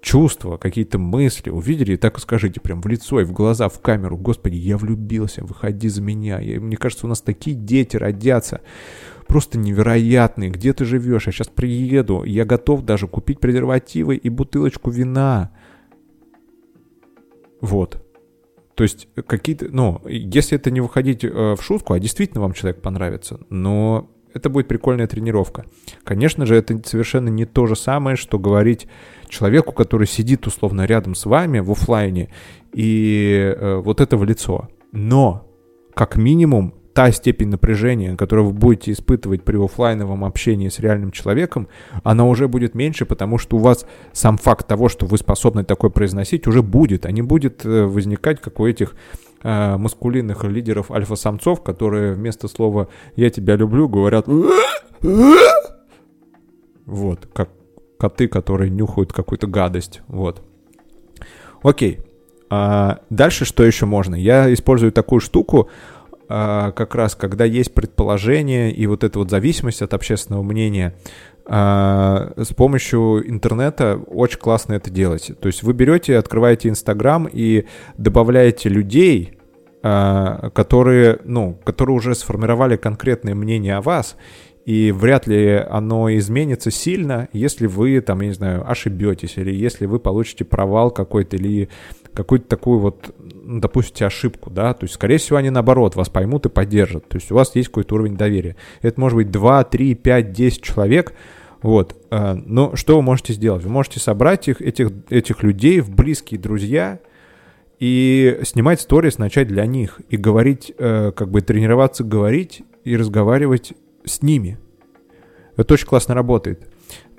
чувства, 0.00 0.56
какие-то 0.56 0.98
мысли, 0.98 1.50
увидели, 1.50 1.96
так 1.96 2.16
и 2.18 2.20
скажите 2.20 2.60
прям 2.60 2.80
в 2.80 2.86
лицо 2.86 3.20
и 3.20 3.24
в 3.24 3.32
глаза, 3.32 3.68
в 3.68 3.80
камеру, 3.80 4.16
господи, 4.16 4.56
я 4.56 4.78
влюбился, 4.78 5.44
выходи 5.44 5.88
за 5.88 6.00
меня. 6.00 6.40
Я, 6.40 6.58
мне 6.58 6.76
кажется, 6.76 7.06
у 7.06 7.08
нас 7.08 7.20
такие 7.20 7.54
дети 7.54 7.96
родятся 7.96 8.62
просто 9.30 9.58
невероятный. 9.58 10.50
Где 10.50 10.72
ты 10.72 10.84
живешь? 10.84 11.26
Я 11.26 11.32
сейчас 11.32 11.46
приеду. 11.46 12.24
Я 12.24 12.44
готов 12.44 12.82
даже 12.82 13.06
купить 13.06 13.38
презервативы 13.38 14.16
и 14.16 14.28
бутылочку 14.28 14.90
вина. 14.90 15.52
Вот. 17.60 18.04
То 18.74 18.82
есть 18.82 19.06
какие-то, 19.28 19.68
ну, 19.70 20.00
если 20.04 20.58
это 20.58 20.72
не 20.72 20.80
выходить 20.80 21.22
э, 21.22 21.28
в 21.28 21.62
шутку, 21.62 21.92
а 21.92 22.00
действительно 22.00 22.40
вам 22.40 22.54
человек 22.54 22.82
понравится, 22.82 23.38
но 23.50 24.10
это 24.34 24.50
будет 24.50 24.66
прикольная 24.66 25.06
тренировка. 25.06 25.64
Конечно 26.02 26.44
же, 26.44 26.56
это 26.56 26.80
совершенно 26.84 27.28
не 27.28 27.44
то 27.44 27.66
же 27.66 27.76
самое, 27.76 28.16
что 28.16 28.36
говорить 28.36 28.88
человеку, 29.28 29.72
который 29.72 30.08
сидит 30.08 30.44
условно 30.48 30.86
рядом 30.86 31.14
с 31.14 31.24
вами 31.24 31.60
в 31.60 31.70
офлайне, 31.70 32.30
и 32.72 33.54
э, 33.56 33.76
вот 33.76 34.00
это 34.00 34.16
в 34.16 34.24
лицо. 34.24 34.68
Но, 34.90 35.46
как 35.94 36.16
минимум, 36.16 36.74
та 36.92 37.12
степень 37.12 37.48
напряжения, 37.48 38.16
которую 38.16 38.48
вы 38.48 38.52
будете 38.52 38.92
испытывать 38.92 39.42
при 39.42 39.62
офлайновом 39.62 40.24
общении 40.24 40.68
с 40.68 40.80
реальным 40.80 41.12
человеком, 41.12 41.68
она 42.02 42.24
уже 42.24 42.48
будет 42.48 42.74
меньше, 42.74 43.06
потому 43.06 43.38
что 43.38 43.56
у 43.56 43.60
вас 43.60 43.86
сам 44.12 44.36
факт 44.38 44.66
того, 44.66 44.88
что 44.88 45.06
вы 45.06 45.18
способны 45.18 45.64
такое 45.64 45.90
произносить, 45.90 46.46
уже 46.46 46.62
будет, 46.62 47.06
а 47.06 47.12
не 47.12 47.22
будет 47.22 47.64
э, 47.64 47.84
возникать, 47.84 48.40
как 48.40 48.58
у 48.60 48.66
этих 48.66 48.94
э, 49.42 49.76
маскулинных 49.76 50.44
лидеров 50.44 50.90
альфа-самцов, 50.90 51.62
которые 51.62 52.14
вместо 52.14 52.48
слова 52.48 52.88
«я 53.14 53.30
тебя 53.30 53.56
люблю» 53.56 53.88
говорят 53.88 54.26
вот, 56.86 57.28
как 57.32 57.50
коты, 57.98 58.26
которые 58.26 58.70
нюхают 58.70 59.12
какую-то 59.12 59.46
гадость, 59.46 60.02
вот. 60.08 60.42
Окей. 61.62 62.00
А 62.52 63.02
дальше 63.10 63.44
что 63.44 63.62
еще 63.62 63.86
можно? 63.86 64.16
Я 64.16 64.52
использую 64.52 64.90
такую 64.90 65.20
штуку, 65.20 65.68
как 66.30 66.94
раз 66.94 67.16
когда 67.16 67.44
есть 67.44 67.74
предположение 67.74 68.72
и 68.72 68.86
вот 68.86 69.02
эта 69.02 69.18
вот 69.18 69.30
зависимость 69.30 69.82
от 69.82 69.94
общественного 69.94 70.42
мнения, 70.42 70.94
а, 71.52 72.32
с 72.36 72.54
помощью 72.54 73.28
интернета 73.28 74.00
очень 74.06 74.38
классно 74.38 74.74
это 74.74 74.88
делать. 74.88 75.32
То 75.40 75.48
есть 75.48 75.64
вы 75.64 75.72
берете, 75.72 76.16
открываете 76.16 76.68
Инстаграм 76.68 77.28
и 77.30 77.66
добавляете 77.98 78.68
людей, 78.68 79.38
а, 79.82 80.50
которые, 80.50 81.18
ну, 81.24 81.58
которые 81.64 81.96
уже 81.96 82.14
сформировали 82.14 82.76
конкретное 82.76 83.34
мнение 83.34 83.74
о 83.74 83.82
вас, 83.82 84.16
и 84.64 84.92
вряд 84.92 85.26
ли 85.26 85.54
оно 85.54 86.14
изменится 86.16 86.70
сильно, 86.70 87.28
если 87.32 87.66
вы, 87.66 88.00
там, 88.00 88.20
я 88.20 88.28
не 88.28 88.34
знаю, 88.34 88.70
ошибетесь, 88.70 89.36
или 89.36 89.52
если 89.52 89.86
вы 89.86 89.98
получите 89.98 90.44
провал 90.44 90.92
какой-то, 90.92 91.34
или 91.34 91.68
какую-то 92.14 92.46
такую 92.46 92.78
вот, 92.78 93.14
ну, 93.18 93.60
допустите, 93.60 94.06
ошибку, 94.06 94.50
да, 94.50 94.74
то 94.74 94.84
есть, 94.84 94.94
скорее 94.94 95.18
всего, 95.18 95.38
они 95.38 95.50
наоборот 95.50 95.96
вас 95.96 96.08
поймут 96.08 96.46
и 96.46 96.48
поддержат, 96.48 97.08
то 97.08 97.16
есть 97.16 97.30
у 97.30 97.34
вас 97.34 97.54
есть 97.54 97.68
какой-то 97.68 97.94
уровень 97.94 98.16
доверия. 98.16 98.56
Это 98.82 99.00
может 99.00 99.16
быть 99.16 99.30
2, 99.30 99.64
3, 99.64 99.94
5, 99.94 100.32
10 100.32 100.62
человек, 100.62 101.14
вот, 101.62 101.96
э, 102.10 102.34
но 102.34 102.74
что 102.76 102.96
вы 102.96 103.02
можете 103.02 103.32
сделать? 103.32 103.62
Вы 103.62 103.70
можете 103.70 104.00
собрать 104.00 104.48
их, 104.48 104.60
этих, 104.60 104.90
этих 105.10 105.42
людей 105.42 105.80
в 105.80 105.94
близкие 105.94 106.40
друзья 106.40 107.00
и 107.78 108.40
снимать 108.44 108.80
сторис, 108.80 109.18
начать 109.18 109.48
для 109.48 109.66
них, 109.66 110.00
и 110.08 110.16
говорить, 110.16 110.72
э, 110.76 111.12
как 111.14 111.30
бы 111.30 111.40
тренироваться 111.40 112.04
говорить 112.04 112.62
и 112.84 112.96
разговаривать 112.96 113.74
с 114.04 114.22
ними. 114.22 114.58
Это 115.56 115.74
очень 115.74 115.86
классно 115.86 116.14
работает. 116.14 116.68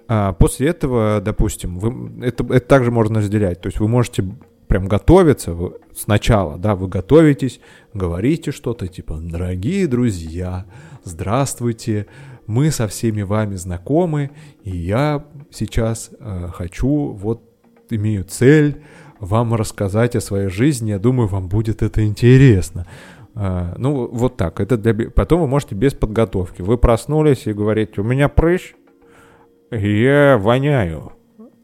А 0.07 0.33
после 0.33 0.67
этого, 0.67 1.21
допустим, 1.23 1.79
вы, 1.79 2.25
это, 2.25 2.43
это 2.43 2.67
также 2.67 2.91
можно 2.91 3.19
разделять. 3.19 3.61
То 3.61 3.67
есть 3.67 3.79
вы 3.79 3.87
можете 3.87 4.25
прям 4.71 4.87
готовиться 4.87 5.53
сначала, 5.93 6.57
да, 6.57 6.75
вы 6.77 6.87
готовитесь, 6.87 7.59
говорите 7.93 8.51
что-то 8.51 8.87
типа 8.87 9.17
«Дорогие 9.19 9.85
друзья, 9.85 10.65
здравствуйте, 11.03 12.07
мы 12.47 12.71
со 12.71 12.87
всеми 12.87 13.21
вами 13.21 13.55
знакомы, 13.55 14.31
и 14.63 14.69
я 14.69 15.25
сейчас 15.49 16.11
э, 16.17 16.47
хочу, 16.53 17.11
вот 17.11 17.43
имею 17.89 18.23
цель 18.23 18.81
вам 19.19 19.55
рассказать 19.55 20.15
о 20.15 20.21
своей 20.21 20.47
жизни, 20.47 20.91
я 20.91 20.99
думаю, 20.99 21.27
вам 21.27 21.49
будет 21.49 21.83
это 21.83 22.05
интересно». 22.05 22.87
Uh, 23.33 23.73
ну, 23.77 24.09
вот 24.11 24.35
так. 24.35 24.59
Это 24.59 24.75
для... 24.75 25.09
Потом 25.09 25.39
вы 25.39 25.47
можете 25.47 25.73
без 25.73 25.93
подготовки. 25.93 26.61
Вы 26.61 26.77
проснулись 26.77 27.47
и 27.47 27.53
говорите, 27.53 28.01
у 28.01 28.03
меня 28.03 28.27
прыщ, 28.27 28.75
я 29.71 30.37
воняю. 30.37 31.13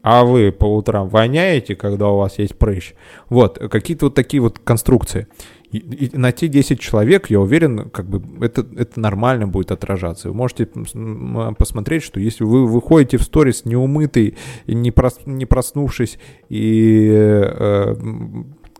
А 0.02 0.24
вы 0.24 0.52
по 0.52 0.64
утрам 0.76 1.08
воняете, 1.08 1.74
когда 1.74 2.08
у 2.08 2.18
вас 2.18 2.38
есть 2.38 2.56
прыщ? 2.56 2.94
Вот, 3.28 3.58
какие-то 3.58 4.06
вот 4.06 4.14
такие 4.14 4.40
вот 4.40 4.58
конструкции. 4.58 5.26
И, 5.70 5.78
и 5.78 6.16
на 6.16 6.32
те 6.32 6.48
10 6.48 6.80
человек, 6.80 7.28
я 7.30 7.40
уверен, 7.40 7.90
как 7.90 8.08
бы 8.08 8.22
это, 8.44 8.66
это 8.76 8.98
нормально 8.98 9.46
будет 9.48 9.70
отражаться. 9.70 10.28
Вы 10.28 10.34
можете 10.34 10.66
посмотреть, 10.66 12.02
что 12.02 12.20
если 12.20 12.44
вы 12.44 12.66
выходите 12.66 13.18
в 13.18 13.22
сторис 13.22 13.64
неумытый, 13.64 14.36
не, 14.66 14.90
прос, 14.90 15.18
не 15.26 15.44
проснувшись 15.44 16.18
и 16.48 17.10
э, 17.12 17.94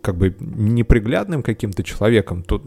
как 0.00 0.16
бы 0.16 0.34
неприглядным 0.40 1.42
каким-то 1.42 1.82
человеком, 1.82 2.42
то, 2.42 2.62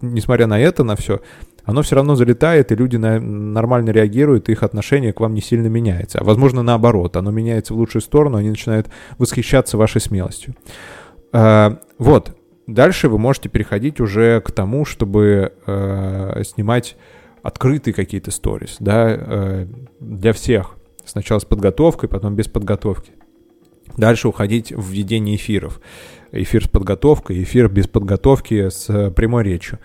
несмотря 0.00 0.46
на 0.46 0.60
это, 0.60 0.84
на 0.84 0.94
все, 0.94 1.20
оно 1.68 1.82
все 1.82 1.96
равно 1.96 2.14
залетает, 2.14 2.72
и 2.72 2.74
люди 2.74 2.96
на, 2.96 3.20
нормально 3.20 3.90
реагируют, 3.90 4.48
и 4.48 4.52
их 4.52 4.62
отношение 4.62 5.12
к 5.12 5.20
вам 5.20 5.34
не 5.34 5.42
сильно 5.42 5.66
меняется. 5.66 6.18
А 6.18 6.24
возможно, 6.24 6.62
наоборот, 6.62 7.14
оно 7.14 7.30
меняется 7.30 7.74
в 7.74 7.76
лучшую 7.76 8.00
сторону, 8.00 8.38
они 8.38 8.48
начинают 8.48 8.88
восхищаться 9.18 9.76
вашей 9.76 10.00
смелостью. 10.00 10.54
А, 11.30 11.78
вот. 11.98 12.34
Дальше 12.66 13.10
вы 13.10 13.18
можете 13.18 13.50
переходить 13.50 14.00
уже 14.00 14.40
к 14.40 14.50
тому, 14.50 14.86
чтобы 14.86 15.52
э, 15.66 16.42
снимать 16.44 16.96
открытые 17.42 17.92
какие-то 17.92 18.30
сторис, 18.30 18.76
да, 18.80 19.06
э, 19.10 19.66
для 20.00 20.32
всех. 20.32 20.74
Сначала 21.04 21.38
с 21.38 21.44
подготовкой, 21.44 22.08
потом 22.08 22.34
без 22.34 22.48
подготовки. 22.48 23.12
Дальше 23.98 24.28
уходить 24.28 24.72
в 24.72 24.90
ведение 24.90 25.36
эфиров. 25.36 25.80
Эфир 26.32 26.64
с 26.64 26.68
подготовкой, 26.68 27.42
эфир 27.42 27.68
без 27.68 27.88
подготовки 27.88 28.70
с 28.70 29.10
прямой 29.10 29.44
речью. 29.44 29.78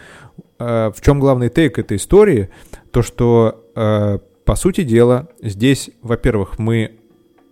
Э, 0.63 0.91
в 0.95 1.01
чем 1.01 1.19
главный 1.19 1.49
тейк 1.49 1.77
этой 1.77 1.97
истории? 1.97 2.49
То, 2.91 3.01
что, 3.01 3.65
э, 3.75 4.19
по 4.45 4.55
сути 4.55 4.83
дела, 4.83 5.27
здесь, 5.41 5.89
во-первых, 6.01 6.57
мы 6.57 6.99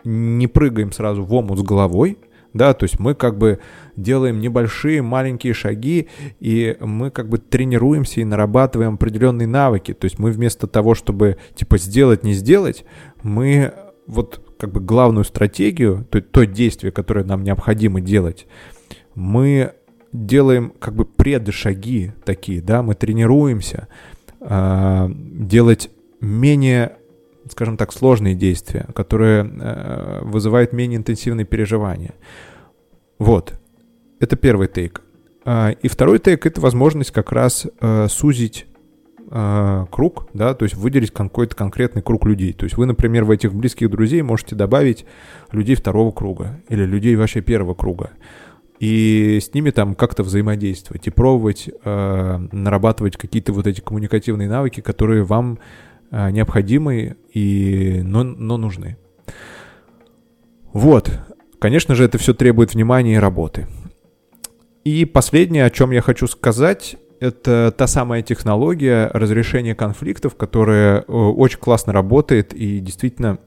не 0.04 0.48
прыгаем 0.48 0.92
сразу 0.92 1.24
в 1.24 1.34
омут 1.34 1.60
с 1.60 1.62
головой, 1.62 2.18
да, 2.54 2.74
то 2.74 2.84
есть 2.84 3.00
мы 3.00 3.16
как 3.16 3.38
бы 3.38 3.60
делаем 3.96 4.40
небольшие 4.40 5.02
маленькие 5.02 5.54
шаги, 5.54 6.08
и 6.40 6.76
мы 6.80 7.12
как 7.12 7.30
бы 7.30 7.38
тренируемся 7.38 8.22
и 8.22 8.26
нарабатываем 8.26 8.96
определенные 8.96 9.48
навыки, 9.48 9.94
то 9.94 10.06
есть 10.06 10.18
мы 10.18 10.32
вместо 10.32 10.68
того, 10.68 10.96
чтобы 10.96 11.38
типа 11.56 11.78
сделать, 11.78 12.24
не 12.24 12.34
сделать, 12.34 12.86
мы 13.24 13.74
вот 14.08 14.42
как 14.58 14.72
бы 14.72 14.80
главную 14.80 15.24
стратегию, 15.24 16.06
то, 16.10 16.22
то 16.22 16.46
действие, 16.46 16.92
которое 16.92 17.24
нам 17.24 17.44
необходимо 17.44 18.02
делать, 18.02 18.48
мы 19.16 19.74
делаем 20.14 20.74
как 20.80 20.96
бы 20.96 21.06
предшаги 21.06 22.14
такие, 22.26 22.62
да, 22.62 22.84
мы 22.84 22.96
тренируемся 22.96 23.88
э, 24.40 25.10
делать 25.10 25.90
менее, 26.20 26.98
скажем 27.50 27.78
так, 27.78 27.94
сложные 27.94 28.36
действия, 28.36 28.88
которые 28.94 29.44
э, 29.44 30.20
вызывают 30.24 30.74
менее 30.74 30.98
интенсивные 30.98 31.46
переживания. 31.46 32.14
Вот, 33.20 33.60
это 34.20 34.36
первый 34.36 34.68
тейк. 34.68 35.02
Э, 35.46 35.74
и 35.82 35.88
второй 35.88 36.20
тейк— 36.20 36.46
это 36.48 36.60
возможность 36.62 37.12
как 37.12 37.32
раз 37.32 37.68
э, 37.80 38.08
сузить 38.10 38.68
э, 39.30 39.86
круг, 39.90 40.28
да, 40.34 40.54
то 40.54 40.64
есть 40.64 40.76
выделить 40.76 41.12
какой-то 41.12 41.56
конкретный 41.56 42.02
круг 42.02 42.26
людей. 42.26 42.54
То 42.54 42.66
есть 42.66 42.78
вы, 42.78 42.86
например, 42.86 43.24
в 43.24 43.32
этих 43.32 43.54
близких 43.54 43.90
друзей 43.90 44.22
можете 44.22 44.56
добавить 44.56 45.06
людей 45.52 45.76
второго 45.76 46.12
круга 46.12 46.60
или 46.68 46.84
людей 46.84 47.16
вообще 47.16 47.42
первого 47.42 47.74
круга 47.74 48.12
и 48.82 49.38
с 49.40 49.54
ними 49.54 49.70
там 49.70 49.94
как-то 49.94 50.24
взаимодействовать 50.24 51.06
и 51.06 51.12
пробовать 51.12 51.70
э, 51.70 52.48
нарабатывать 52.52 53.16
какие-то 53.16 53.54
вот 53.54 53.68
эти 53.68 53.80
коммуникативные 53.80 54.50
навыки, 54.50 54.82
которые 54.82 55.24
вам 55.24 55.60
э, 56.10 56.32
необходимы 56.32 57.16
и 57.32 58.02
но, 58.04 58.24
но 58.24 58.58
нужны. 58.58 58.98
Вот, 60.74 61.12
конечно 61.60 61.94
же, 61.94 62.06
это 62.06 62.18
все 62.18 62.34
требует 62.34 62.74
внимания 62.74 63.14
и 63.14 63.20
работы. 63.20 63.68
И 64.84 65.06
последнее, 65.06 65.66
о 65.66 65.70
чем 65.70 65.92
я 65.92 66.02
хочу 66.02 66.26
сказать, 66.26 66.98
это 67.20 67.72
та 67.78 67.86
самая 67.86 68.24
технология 68.24 69.12
разрешения 69.14 69.76
конфликтов, 69.76 70.36
которая 70.36 71.02
э, 71.02 71.04
очень 71.12 71.60
классно 71.60 71.94
работает 71.94 72.56
и 72.56 72.80
действительно 72.80 73.38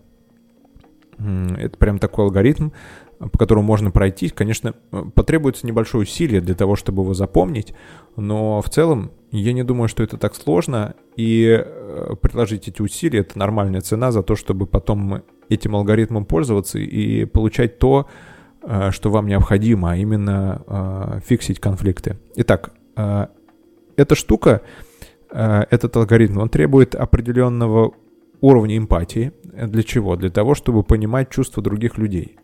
это 1.18 1.76
прям 1.78 1.98
такой 1.98 2.24
алгоритм, 2.24 2.70
по 3.18 3.38
которому 3.38 3.66
можно 3.66 3.90
пройтись, 3.90 4.32
конечно, 4.32 4.74
э, 4.92 5.04
потребуется 5.14 5.66
небольшое 5.66 6.02
усилие 6.02 6.40
для 6.40 6.54
того, 6.54 6.76
чтобы 6.76 7.02
его 7.02 7.14
запомнить, 7.14 7.74
но 8.16 8.60
в 8.60 8.68
целом 8.68 9.10
я 9.30 9.52
не 9.52 9.64
думаю, 9.64 9.88
что 9.88 10.02
это 10.02 10.16
так 10.16 10.34
сложно, 10.34 10.94
и 11.16 11.46
э, 11.46 12.14
предложить 12.20 12.68
эти 12.68 12.82
усилия— 12.82 13.18
это 13.20 13.38
нормальная 13.38 13.80
цена 13.80 14.12
за 14.12 14.22
то, 14.22 14.36
чтобы 14.36 14.66
потом 14.66 15.22
этим 15.48 15.76
алгоритмом 15.76 16.24
пользоваться 16.24 16.78
и 16.78 17.24
получать 17.24 17.78
то, 17.78 18.06
э, 18.62 18.90
что 18.90 19.10
вам 19.10 19.26
необходимо, 19.26 19.92
а 19.92 19.96
именно 19.96 21.20
фиксить 21.24 21.60
конфликты. 21.60 22.18
Итак, 22.36 22.72
эта 23.96 24.14
штука, 24.14 24.62
этот 25.30 25.96
алгоритм, 25.96 26.38
он 26.38 26.48
требует 26.48 26.94
определенного 26.94 27.92
уровня 28.40 28.76
эмпатии. 28.76 29.32
Для 29.42 29.82
чего? 29.82 30.16
Для 30.16 30.30
того, 30.30 30.54
чтобы 30.54 30.82
понимать 30.82 31.30
чувства 31.30 31.62
других 31.62 31.98
людей. 31.98 32.36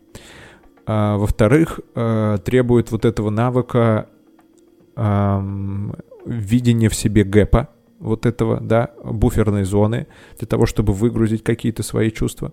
А, 0.85 1.17
во-вторых, 1.17 1.79
э, 1.95 2.37
требует 2.43 2.91
вот 2.91 3.05
этого 3.05 3.29
навыка 3.29 4.07
видения 6.25 6.89
в 6.89 6.95
себе 6.95 7.23
гэпа, 7.23 7.69
вот 7.99 8.25
этого, 8.25 8.59
да, 8.59 8.91
буферной 9.03 9.63
зоны 9.63 10.07
для 10.37 10.47
того, 10.47 10.65
чтобы 10.65 10.93
выгрузить 10.93 11.43
какие-то 11.43 11.81
свои 11.81 12.11
чувства. 12.11 12.51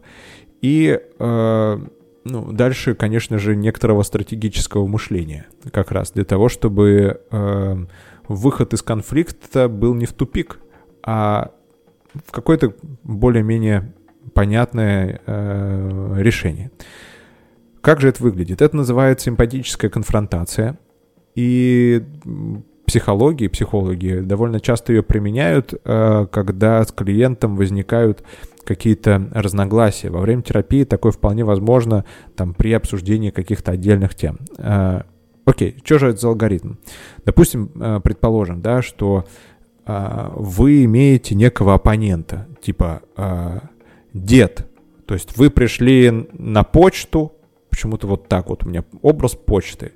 И 0.61 1.01
э, 1.19 1.79
ну, 2.25 2.53
дальше, 2.53 2.95
конечно 2.95 3.39
же, 3.39 3.57
некоторого 3.57 4.03
стратегического 4.03 4.87
мышления, 4.87 5.47
как 5.73 5.91
раз 5.91 6.13
для 6.13 6.25
того, 6.25 6.49
чтобы 6.49 7.21
э, 7.31 7.77
выход 8.29 8.75
из 8.75 8.83
конфликта 8.83 9.69
был 9.69 9.95
не 9.95 10.07
в 10.07 10.13
тупик, 10.13 10.61
а 11.03 11.53
в 12.27 12.31
какое-то 12.31 12.75
более-менее 13.05 13.95
понятное 14.35 15.21
э, 15.25 16.15
решение. 16.19 16.71
Как 17.89 18.03
же 18.03 18.09
это 18.11 18.23
выглядит? 18.23 18.61
Это 18.61 18.77
называется 18.77 19.31
эмпатическая 19.31 19.91
конфронтация. 19.91 20.79
И 21.35 22.05
психологии, 22.85 23.49
психологи 23.49 24.21
довольно 24.21 24.61
часто 24.61 24.93
ее 24.93 25.03
применяют, 25.03 25.73
э, 25.73 26.27
когда 26.31 26.85
с 26.85 26.93
клиентом 26.93 27.57
возникают 27.57 28.23
какие-то 28.67 29.31
разногласия. 29.33 30.11
Во 30.11 30.21
время 30.21 30.43
терапии 30.43 30.85
такое 30.85 31.13
вполне 31.13 31.45
возможно 31.45 32.05
там, 32.37 32.53
при 32.53 32.75
обсуждении 32.75 33.31
каких-то 33.31 33.73
отдельных 33.73 34.15
тем. 34.15 34.37
Э, 34.59 35.05
окей, 35.47 35.79
что 35.83 35.99
же 35.99 36.09
это 36.09 36.21
за 36.21 36.29
алгоритм? 36.29 36.75
Допустим, 37.25 37.71
э, 37.75 38.01
предположим, 38.05 38.61
да, 38.61 38.83
что 38.83 39.25
вы 39.87 40.85
имеете 40.85 41.35
некого 41.35 41.73
оппонента, 41.73 42.49
типа 42.61 43.01
дед. 44.13 44.69
То 45.07 45.15
есть 45.15 45.39
вы 45.39 45.49
пришли 45.49 46.29
на 46.35 46.63
почту, 46.63 47.33
почему-то 47.71 48.07
вот 48.07 48.29
так 48.29 48.49
вот 48.49 48.65
у 48.65 48.69
меня 48.69 48.85
образ 49.03 49.35
почты, 49.35 49.93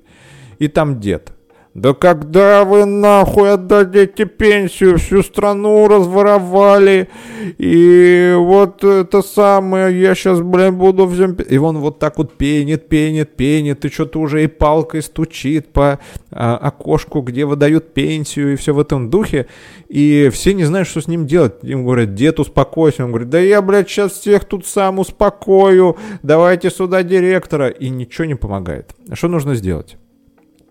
и 0.59 0.67
там 0.67 0.99
дед. 0.99 1.33
Да 1.73 1.95
когда 1.95 2.65
вы 2.65 2.85
нахуй 2.85 3.51
отдадите 3.51 4.25
пенсию, 4.25 4.99
всю 4.99 5.23
страну 5.23 5.87
разворовали, 5.87 7.09
и 7.57 8.35
вот 8.37 8.83
это 8.83 9.23
самое, 9.23 9.99
я 9.99 10.13
сейчас, 10.13 10.39
блин, 10.39 10.77
буду 10.77 11.07
всем... 11.07 11.33
И 11.33 11.57
он 11.57 11.79
вот 11.79 11.97
так 11.97 12.19
вот 12.19 12.33
пенит, 12.33 12.89
пенит, 12.89 13.35
пенит, 13.35 13.85
и 13.85 13.89
что-то 13.89 14.19
уже 14.19 14.43
и 14.43 14.47
палкой 14.47 15.01
стучит 15.01 15.73
по 15.73 15.99
а, 16.29 16.57
окошку, 16.57 17.21
где 17.21 17.45
выдают 17.45 17.95
пенсию, 17.95 18.53
и 18.53 18.55
все 18.55 18.75
в 18.75 18.79
этом 18.79 19.09
духе, 19.09 19.47
и 19.87 20.29
все 20.31 20.53
не 20.53 20.65
знают, 20.65 20.87
что 20.87 21.01
с 21.01 21.07
ним 21.07 21.25
делать. 21.25 21.55
Им 21.63 21.85
говорят, 21.85 22.13
дед, 22.13 22.39
успокойся. 22.39 23.03
Он 23.03 23.09
говорит, 23.09 23.29
да 23.29 23.39
я, 23.39 23.63
блядь, 23.63 23.89
сейчас 23.89 24.11
всех 24.11 24.45
тут 24.45 24.67
сам 24.67 24.99
успокою, 24.99 25.97
давайте 26.21 26.69
сюда 26.69 27.01
директора. 27.01 27.69
И 27.69 27.89
ничего 27.89 28.25
не 28.25 28.35
помогает. 28.35 28.93
А 29.09 29.15
что 29.15 29.27
нужно 29.27 29.55
сделать? 29.55 29.97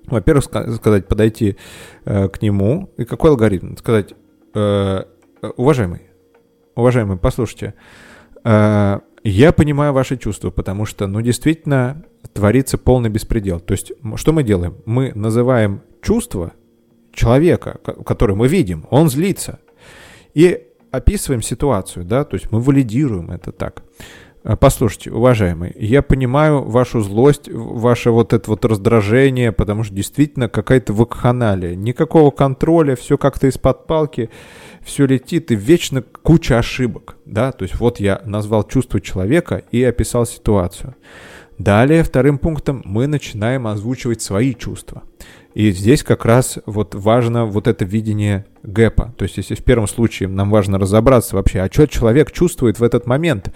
Во-первых, 0.06 0.44
сказать, 0.44 1.06
подойти 1.06 1.56
э, 2.04 2.28
к 2.28 2.42
нему. 2.42 2.90
И 2.96 3.04
какой 3.04 3.30
алгоритм? 3.30 3.76
Сказать, 3.76 4.14
э, 4.54 5.04
уважаемый, 5.56 6.02
уважаемый, 6.74 7.16
послушайте, 7.18 7.74
э, 8.44 9.00
я 9.24 9.52
понимаю 9.52 9.92
ваши 9.92 10.16
чувства, 10.16 10.50
потому 10.50 10.84
что, 10.84 11.06
ну, 11.06 11.20
действительно, 11.20 12.04
творится 12.32 12.78
полный 12.78 13.10
беспредел. 13.10 13.60
То 13.60 13.72
есть, 13.72 13.92
что 14.16 14.32
мы 14.32 14.42
делаем? 14.42 14.76
Мы 14.84 15.12
называем 15.14 15.82
чувство 16.02 16.52
человека, 17.12 17.78
который 18.04 18.34
мы 18.34 18.48
видим, 18.48 18.86
он 18.90 19.08
злится, 19.08 19.60
и 20.34 20.66
описываем 20.90 21.42
ситуацию, 21.42 22.04
да, 22.04 22.24
то 22.24 22.34
есть 22.34 22.50
мы 22.50 22.60
валидируем 22.60 23.30
это 23.30 23.52
так. 23.52 23.82
Э, 24.44 24.56
послушайте, 24.56 25.10
уважаемый, 25.10 25.72
я 25.76 26.02
понимаю 26.02 26.62
вашу 26.62 27.00
злость, 27.00 27.48
ваше 27.48 28.10
вот 28.10 28.32
это 28.32 28.50
вот 28.50 28.64
раздражение, 28.64 29.52
потому 29.52 29.84
что 29.84 29.94
действительно 29.94 30.48
какая-то 30.48 30.92
вакханалия. 30.92 31.74
Никакого 31.74 32.30
контроля, 32.30 32.96
все 32.96 33.16
как-то 33.16 33.46
из-под 33.48 33.86
палки, 33.86 34.30
все 34.82 35.06
летит 35.06 35.50
и 35.50 35.56
вечно 35.56 36.02
куча 36.02 36.58
ошибок. 36.58 37.16
Да? 37.24 37.52
То 37.52 37.62
есть 37.64 37.76
вот 37.76 38.00
я 38.00 38.20
назвал 38.24 38.64
чувство 38.64 39.00
человека 39.00 39.62
и 39.70 39.82
описал 39.82 40.26
ситуацию. 40.26 40.96
Далее, 41.58 42.02
вторым 42.02 42.38
пунктом, 42.38 42.82
мы 42.84 43.06
начинаем 43.06 43.66
озвучивать 43.68 44.22
свои 44.22 44.54
чувства. 44.54 45.02
И 45.54 45.70
здесь 45.70 46.02
как 46.02 46.24
раз 46.24 46.58
вот 46.64 46.94
важно 46.94 47.44
вот 47.44 47.66
это 47.66 47.84
видение 47.84 48.46
гэпа. 48.62 49.14
То 49.18 49.24
есть 49.24 49.36
если 49.36 49.54
в 49.54 49.62
первом 49.62 49.86
случае 49.86 50.28
нам 50.28 50.50
важно 50.50 50.78
разобраться 50.78 51.36
вообще, 51.36 51.60
а 51.60 51.70
что 51.70 51.86
человек 51.86 52.32
чувствует 52.32 52.78
в 52.78 52.82
этот 52.82 53.06
момент, 53.06 53.52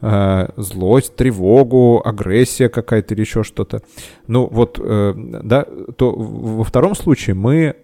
э, 0.00 0.48
злость, 0.56 1.16
тревогу, 1.16 2.02
агрессия 2.04 2.68
какая-то 2.68 3.14
или 3.14 3.20
еще 3.20 3.42
что-то, 3.42 3.82
ну 4.26 4.46
вот, 4.46 4.78
э, 4.82 5.14
да, 5.16 5.66
то 5.96 6.12
во 6.12 6.64
втором 6.64 6.94
случае 6.94 7.34
мы 7.34 7.76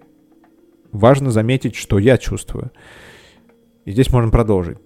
важно 0.93 1.31
заметить, 1.31 1.75
что 1.75 1.99
я 1.99 2.19
чувствую. 2.19 2.71
И 3.85 3.93
здесь 3.93 4.11
можно 4.11 4.31
продолжить. 4.31 4.79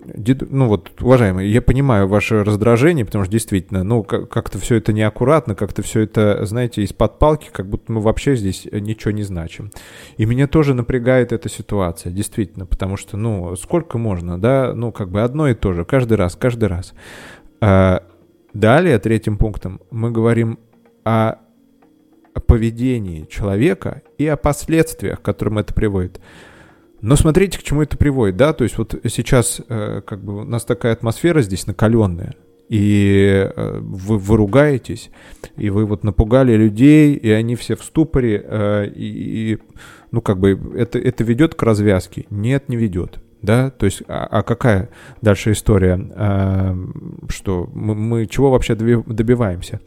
Ну 0.50 0.66
вот, 0.66 1.00
уважаемые, 1.00 1.52
я 1.52 1.62
понимаю 1.62 2.08
ваше 2.08 2.42
раздражение, 2.42 3.04
потому 3.04 3.24
что 3.24 3.30
действительно, 3.30 3.84
ну, 3.84 4.02
как-то 4.02 4.58
все 4.58 4.74
это 4.74 4.92
неаккуратно, 4.92 5.54
как-то 5.54 5.82
все 5.82 6.00
это, 6.00 6.44
знаете, 6.46 6.82
из-под 6.82 7.20
палки, 7.20 7.48
как 7.52 7.68
будто 7.68 7.92
мы 7.92 8.00
вообще 8.00 8.34
здесь 8.34 8.66
ничего 8.72 9.12
не 9.12 9.22
значим. 9.22 9.70
И 10.16 10.24
меня 10.24 10.48
тоже 10.48 10.74
напрягает 10.74 11.32
эта 11.32 11.48
ситуация, 11.48 12.10
действительно, 12.10 12.66
потому 12.66 12.96
что, 12.96 13.16
ну, 13.16 13.54
сколько 13.54 13.98
можно, 13.98 14.40
да, 14.40 14.72
ну, 14.74 14.90
как 14.90 15.10
бы 15.10 15.22
одно 15.22 15.48
и 15.48 15.54
то 15.54 15.72
же, 15.72 15.84
каждый 15.84 16.16
раз, 16.16 16.34
каждый 16.34 16.68
раз. 16.68 16.92
А 17.60 18.02
далее, 18.52 18.98
третьим 18.98 19.38
пунктом, 19.38 19.80
мы 19.92 20.10
говорим 20.10 20.58
о 21.04 21.36
поведении 22.46 23.26
человека 23.26 24.02
и 24.16 24.26
о 24.26 24.36
последствиях, 24.36 25.20
к 25.20 25.24
которым 25.24 25.58
это 25.58 25.72
приводит. 25.72 26.20
Но 27.00 27.16
смотрите, 27.16 27.58
к 27.58 27.62
чему 27.62 27.82
это 27.82 27.96
приводит, 27.96 28.36
да, 28.36 28.52
то 28.52 28.64
есть 28.64 28.76
вот 28.78 28.94
сейчас 29.08 29.60
э, 29.68 30.02
как 30.04 30.22
бы 30.22 30.40
у 30.40 30.44
нас 30.44 30.64
такая 30.64 30.92
атмосфера 30.92 31.42
здесь 31.42 31.66
накаленная, 31.66 32.34
и 32.68 33.50
э, 33.54 33.78
вы, 33.80 34.18
вы 34.18 34.36
ругаетесь, 34.36 35.10
и 35.56 35.70
вы 35.70 35.86
вот 35.86 36.04
напугали 36.04 36.54
людей, 36.54 37.14
и 37.14 37.30
они 37.30 37.56
все 37.56 37.76
в 37.76 37.84
ступоре, 37.84 38.44
э, 38.44 38.86
и, 38.94 39.52
и 39.52 39.58
ну 40.10 40.20
как 40.20 40.38
бы 40.38 40.58
это, 40.76 40.98
это 40.98 41.24
ведет 41.24 41.54
к 41.54 41.62
развязке? 41.62 42.26
Нет, 42.30 42.68
не 42.68 42.76
ведет. 42.76 43.20
Да, 43.40 43.70
то 43.70 43.86
есть, 43.86 44.02
а, 44.08 44.26
а 44.26 44.42
какая 44.42 44.88
дальше 45.22 45.52
история, 45.52 46.10
а, 46.16 46.76
что 47.28 47.70
мы, 47.72 47.94
мы 47.94 48.26
чего 48.26 48.50
вообще 48.50 48.74
добиваемся? 48.74 49.80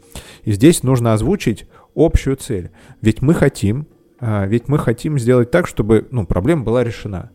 И 0.44 0.52
здесь 0.52 0.82
нужно 0.82 1.12
озвучить 1.12 1.66
общую 1.94 2.36
цель. 2.36 2.70
Ведь 3.02 3.20
мы 3.20 3.34
хотим 3.34 3.86
ведь 4.22 4.68
мы 4.68 4.78
хотим 4.78 5.18
сделать 5.18 5.50
так, 5.50 5.66
чтобы 5.66 6.06
ну, 6.12 6.24
проблема 6.24 6.62
была 6.62 6.84
решена. 6.84 7.30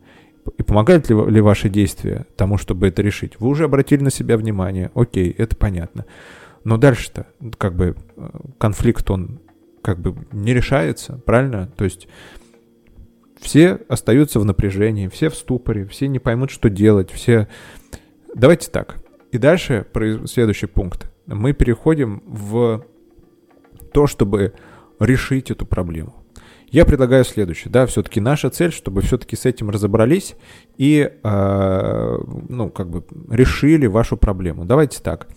И 0.58 0.64
помогают 0.64 1.10
ли, 1.10 1.16
ли 1.30 1.42
ваши 1.42 1.68
действия 1.68 2.26
тому, 2.38 2.58
чтобы 2.58 2.88
это 2.88 3.02
решить? 3.02 3.40
Вы 3.40 3.50
уже 3.50 3.66
обратили 3.66 4.02
на 4.02 4.10
себя 4.10 4.38
внимание, 4.38 4.92
окей, 4.96 5.30
это 5.30 5.58
понятно. 5.58 6.06
Но 6.64 6.78
дальше-то, 6.78 7.28
как 7.58 7.76
бы, 7.76 7.96
э, 8.16 8.30
конфликт, 8.58 9.10
он 9.12 9.42
как 9.82 10.00
бы 10.00 10.16
не 10.32 10.54
решается, 10.54 11.22
правильно? 11.26 11.70
То 11.76 11.84
есть 11.84 12.08
все 13.40 13.80
остаются 13.90 14.40
в 14.40 14.46
напряжении, 14.46 15.08
все 15.08 15.30
в 15.30 15.36
ступоре, 15.36 15.86
все 15.86 16.08
не 16.08 16.20
поймут, 16.20 16.52
что 16.52 16.70
делать, 16.70 17.12
все... 17.12 17.48
Давайте 18.34 18.70
так. 18.72 18.98
И 19.32 19.38
дальше, 19.38 19.86
следующий 20.26 20.68
пункт. 20.68 21.12
Мы 21.26 21.54
переходим 21.54 22.24
в 22.26 22.86
то, 23.94 24.08
чтобы 24.08 24.54
решить 25.00 25.52
эту 25.52 25.66
проблему. 25.66 26.17
Я 26.70 26.84
предлагаю 26.84 27.24
следующее, 27.24 27.72
да, 27.72 27.86
все-таки 27.86 28.20
наша 28.20 28.50
цель, 28.50 28.74
чтобы 28.74 29.02
все-таки 29.02 29.38
с 29.38 29.46
этим 29.46 29.70
разобрались 29.70 30.36
и, 30.78 31.10
э, 31.24 32.18
ну, 32.50 32.70
как 32.70 32.90
бы 32.90 33.06
решили 33.30 33.88
вашу 33.88 34.18
проблему. 34.18 34.66
Давайте 34.66 35.02
так. 35.02 35.28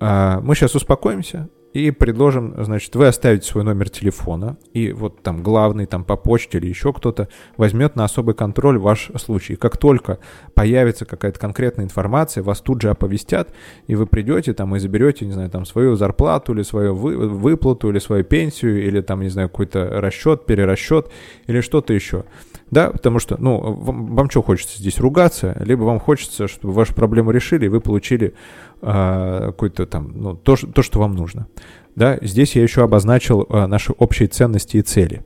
Э, 0.00 0.40
мы 0.40 0.54
сейчас 0.54 0.74
успокоимся, 0.74 1.50
и 1.76 1.90
предложим, 1.90 2.54
значит, 2.64 2.96
вы 2.96 3.06
оставите 3.06 3.46
свой 3.46 3.62
номер 3.62 3.90
телефона, 3.90 4.56
и 4.72 4.92
вот 4.92 5.20
там 5.22 5.42
главный 5.42 5.84
там 5.84 6.04
по 6.04 6.16
почте 6.16 6.56
или 6.56 6.68
еще 6.68 6.92
кто-то 6.92 7.28
возьмет 7.58 7.96
на 7.96 8.04
особый 8.04 8.34
контроль 8.34 8.78
ваш 8.78 9.10
случай. 9.16 9.56
Как 9.56 9.76
только 9.76 10.18
появится 10.54 11.04
какая-то 11.04 11.38
конкретная 11.38 11.84
информация, 11.84 12.42
вас 12.42 12.62
тут 12.62 12.80
же 12.80 12.88
оповестят, 12.88 13.52
и 13.88 13.94
вы 13.94 14.06
придете 14.06 14.54
там 14.54 14.74
и 14.74 14.78
заберете, 14.78 15.26
не 15.26 15.32
знаю, 15.32 15.50
там 15.50 15.66
свою 15.66 15.96
зарплату 15.96 16.54
или 16.54 16.62
свою 16.62 16.94
вы, 16.94 17.28
выплату, 17.28 17.90
или 17.90 17.98
свою 17.98 18.24
пенсию, 18.24 18.82
или 18.82 19.02
там, 19.02 19.20
не 19.20 19.28
знаю, 19.28 19.50
какой-то 19.50 20.00
расчет, 20.00 20.46
перерасчет, 20.46 21.10
или 21.46 21.60
что-то 21.60 21.92
еще. 21.92 22.24
Да, 22.70 22.90
потому 22.90 23.20
что, 23.20 23.36
ну, 23.38 23.58
вам, 23.60 24.16
вам 24.16 24.30
что 24.30 24.42
хочется 24.42 24.78
здесь 24.78 24.98
ругаться, 24.98 25.56
либо 25.64 25.84
вам 25.84 26.00
хочется, 26.00 26.48
чтобы 26.48 26.74
вашу 26.74 26.94
проблему 26.94 27.30
решили, 27.30 27.66
и 27.66 27.68
вы 27.68 27.80
получили 27.80 28.34
какой-то 28.80 29.86
там, 29.86 30.12
ну, 30.14 30.34
то, 30.34 30.56
то, 30.56 30.82
что 30.82 31.00
вам 31.00 31.14
нужно. 31.14 31.46
Да, 31.94 32.18
здесь 32.20 32.56
я 32.56 32.62
еще 32.62 32.82
обозначил 32.82 33.46
э, 33.48 33.66
наши 33.66 33.92
общие 33.92 34.28
ценности 34.28 34.76
и 34.76 34.82
цели. 34.82 35.24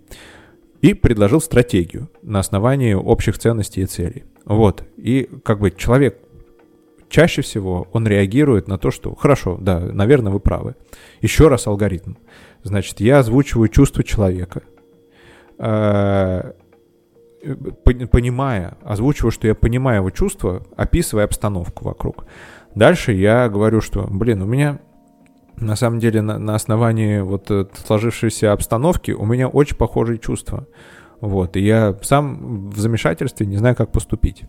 И 0.80 0.94
предложил 0.94 1.40
стратегию 1.40 2.08
на 2.22 2.38
основании 2.38 2.94
общих 2.94 3.38
ценностей 3.38 3.82
и 3.82 3.86
целей. 3.86 4.24
Вот. 4.44 4.84
И 4.96 5.28
как 5.44 5.58
бы 5.58 5.72
человек 5.72 6.18
чаще 7.08 7.42
всего 7.42 7.88
он 7.92 8.06
реагирует 8.06 8.68
на 8.68 8.78
то, 8.78 8.90
что 8.90 9.14
хорошо, 9.14 9.58
да, 9.60 9.80
наверное, 9.80 10.32
вы 10.32 10.40
правы. 10.40 10.76
Еще 11.20 11.48
раз 11.48 11.66
алгоритм. 11.66 12.14
Значит, 12.62 13.00
я 13.00 13.18
озвучиваю 13.18 13.68
чувства 13.68 14.04
человека. 14.04 14.62
Э, 15.58 16.52
понимая, 17.82 18.76
озвучиваю, 18.82 19.32
что 19.32 19.46
я 19.46 19.54
понимаю 19.54 19.98
его 19.98 20.10
чувства, 20.10 20.66
описывая 20.76 21.24
обстановку 21.24 21.84
вокруг. 21.84 22.26
Дальше 22.74 23.12
я 23.12 23.48
говорю, 23.48 23.80
что, 23.80 24.06
блин, 24.08 24.42
у 24.42 24.46
меня 24.46 24.80
на 25.56 25.76
самом 25.76 25.98
деле 25.98 26.22
на, 26.22 26.38
на 26.38 26.54
основании 26.54 27.20
вот 27.20 27.50
сложившейся 27.84 28.52
обстановки 28.52 29.10
у 29.10 29.24
меня 29.24 29.48
очень 29.48 29.76
похожие 29.76 30.18
чувства. 30.18 30.66
Вот, 31.20 31.56
и 31.56 31.60
я 31.60 31.96
сам 32.02 32.70
в 32.70 32.78
замешательстве 32.78 33.46
не 33.46 33.58
знаю, 33.58 33.76
как 33.76 33.92
поступить. 33.92 34.44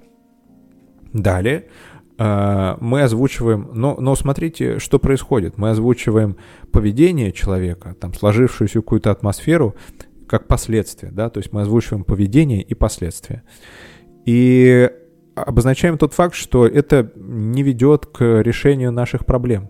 Далее 1.11 1.67
э, 2.17 2.77
мы 2.79 3.01
озвучиваем, 3.01 3.71
но, 3.73 3.97
но 3.99 4.15
смотрите, 4.15 4.79
что 4.79 4.97
происходит. 4.97 5.57
Мы 5.57 5.71
озвучиваем 5.71 6.37
поведение 6.71 7.33
человека, 7.33 7.95
там 7.99 8.13
сложившуюся 8.13 8.79
какую-то 8.79 9.11
атмосферу, 9.11 9.75
как 10.27 10.47
последствия, 10.47 11.09
да, 11.11 11.29
то 11.29 11.39
есть 11.39 11.51
мы 11.51 11.61
озвучиваем 11.61 12.05
поведение 12.05 12.61
и 12.61 12.73
последствия. 12.73 13.43
И 14.25 14.89
обозначаем 15.43 15.97
тот 15.97 16.13
факт, 16.13 16.35
что 16.35 16.65
это 16.65 17.11
не 17.15 17.63
ведет 17.63 18.05
к 18.05 18.41
решению 18.41 18.91
наших 18.91 19.25
проблем. 19.25 19.69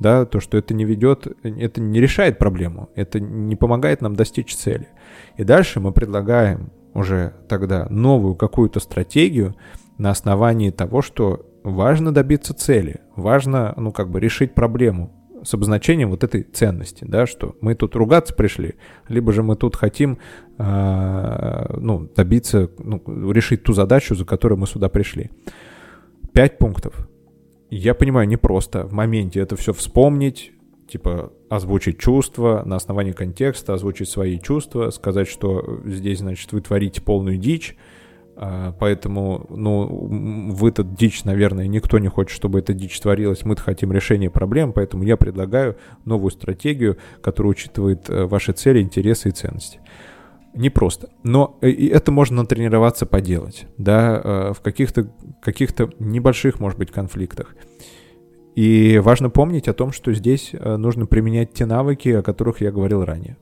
Да, 0.00 0.26
то, 0.26 0.40
что 0.40 0.58
это 0.58 0.74
не 0.74 0.84
ведет, 0.84 1.28
это 1.44 1.80
не 1.80 2.00
решает 2.00 2.38
проблему, 2.38 2.90
это 2.96 3.20
не 3.20 3.54
помогает 3.54 4.00
нам 4.00 4.16
достичь 4.16 4.56
цели. 4.56 4.88
И 5.36 5.44
дальше 5.44 5.78
мы 5.78 5.92
предлагаем 5.92 6.72
уже 6.92 7.34
тогда 7.48 7.86
новую 7.88 8.34
какую-то 8.34 8.80
стратегию 8.80 9.54
на 9.98 10.10
основании 10.10 10.70
того, 10.70 11.02
что 11.02 11.46
важно 11.62 12.12
добиться 12.12 12.54
цели, 12.54 13.00
важно, 13.14 13.74
ну, 13.76 13.92
как 13.92 14.10
бы 14.10 14.18
решить 14.18 14.54
проблему, 14.54 15.12
с 15.44 15.54
обозначением 15.54 16.10
вот 16.10 16.24
этой 16.24 16.42
ценности, 16.42 17.04
да, 17.06 17.26
что 17.26 17.56
мы 17.60 17.74
тут 17.74 17.94
ругаться 17.96 18.34
пришли, 18.34 18.74
либо 19.08 19.32
же 19.32 19.42
мы 19.42 19.56
тут 19.56 19.76
хотим, 19.76 20.18
э, 20.58 21.76
ну, 21.78 22.08
добиться, 22.14 22.70
ну, 22.78 23.02
решить 23.32 23.62
ту 23.62 23.72
задачу, 23.72 24.14
за 24.14 24.24
которую 24.24 24.58
мы 24.58 24.66
сюда 24.66 24.88
пришли. 24.88 25.30
Пять 26.32 26.58
пунктов. 26.58 27.08
Я 27.70 27.94
понимаю, 27.94 28.28
не 28.28 28.36
просто 28.36 28.86
в 28.86 28.92
моменте 28.92 29.40
это 29.40 29.56
все 29.56 29.72
вспомнить, 29.72 30.52
типа 30.88 31.32
озвучить 31.48 31.98
чувства 31.98 32.62
на 32.66 32.76
основании 32.76 33.12
контекста, 33.12 33.74
озвучить 33.74 34.08
свои 34.08 34.38
чувства, 34.38 34.90
сказать, 34.90 35.28
что 35.28 35.80
здесь, 35.84 36.18
значит, 36.18 36.52
вы 36.52 36.60
творите 36.60 37.00
полную 37.00 37.38
дичь, 37.38 37.76
поэтому, 38.34 39.46
ну, 39.50 39.86
в 40.52 40.64
этот 40.64 40.94
дичь, 40.94 41.24
наверное, 41.24 41.66
никто 41.66 41.98
не 41.98 42.08
хочет, 42.08 42.34
чтобы 42.34 42.60
эта 42.60 42.72
дичь 42.72 42.98
творилась. 42.98 43.44
Мы 43.44 43.56
хотим 43.56 43.92
решения 43.92 44.30
проблем, 44.30 44.72
поэтому 44.72 45.04
я 45.04 45.16
предлагаю 45.16 45.76
новую 46.04 46.30
стратегию, 46.30 46.96
которая 47.20 47.52
учитывает 47.52 48.08
э, 48.08 48.24
ваши 48.24 48.52
цели, 48.52 48.80
интересы 48.80 49.28
и 49.28 49.32
ценности. 49.32 49.80
Не 50.54 50.70
просто. 50.70 51.10
Но 51.22 51.58
э, 51.60 51.70
и 51.70 51.86
это 51.88 52.10
можно 52.10 52.42
натренироваться 52.42 53.06
поделать, 53.06 53.66
да, 53.78 54.20
э, 54.22 54.52
в 54.54 54.60
каких-то 54.60 55.10
каких 55.42 55.70
небольших, 55.98 56.58
может 56.60 56.78
быть, 56.78 56.90
конфликтах. 56.90 57.54
И 58.54 58.98
важно 58.98 59.30
помнить 59.30 59.68
о 59.68 59.72
том, 59.72 59.92
что 59.92 60.12
здесь 60.12 60.52
нужно 60.52 61.06
применять 61.06 61.54
те 61.54 61.64
навыки, 61.64 62.10
о 62.10 62.22
которых 62.22 62.60
я 62.60 62.70
говорил 62.70 63.02
ранее. 63.02 63.38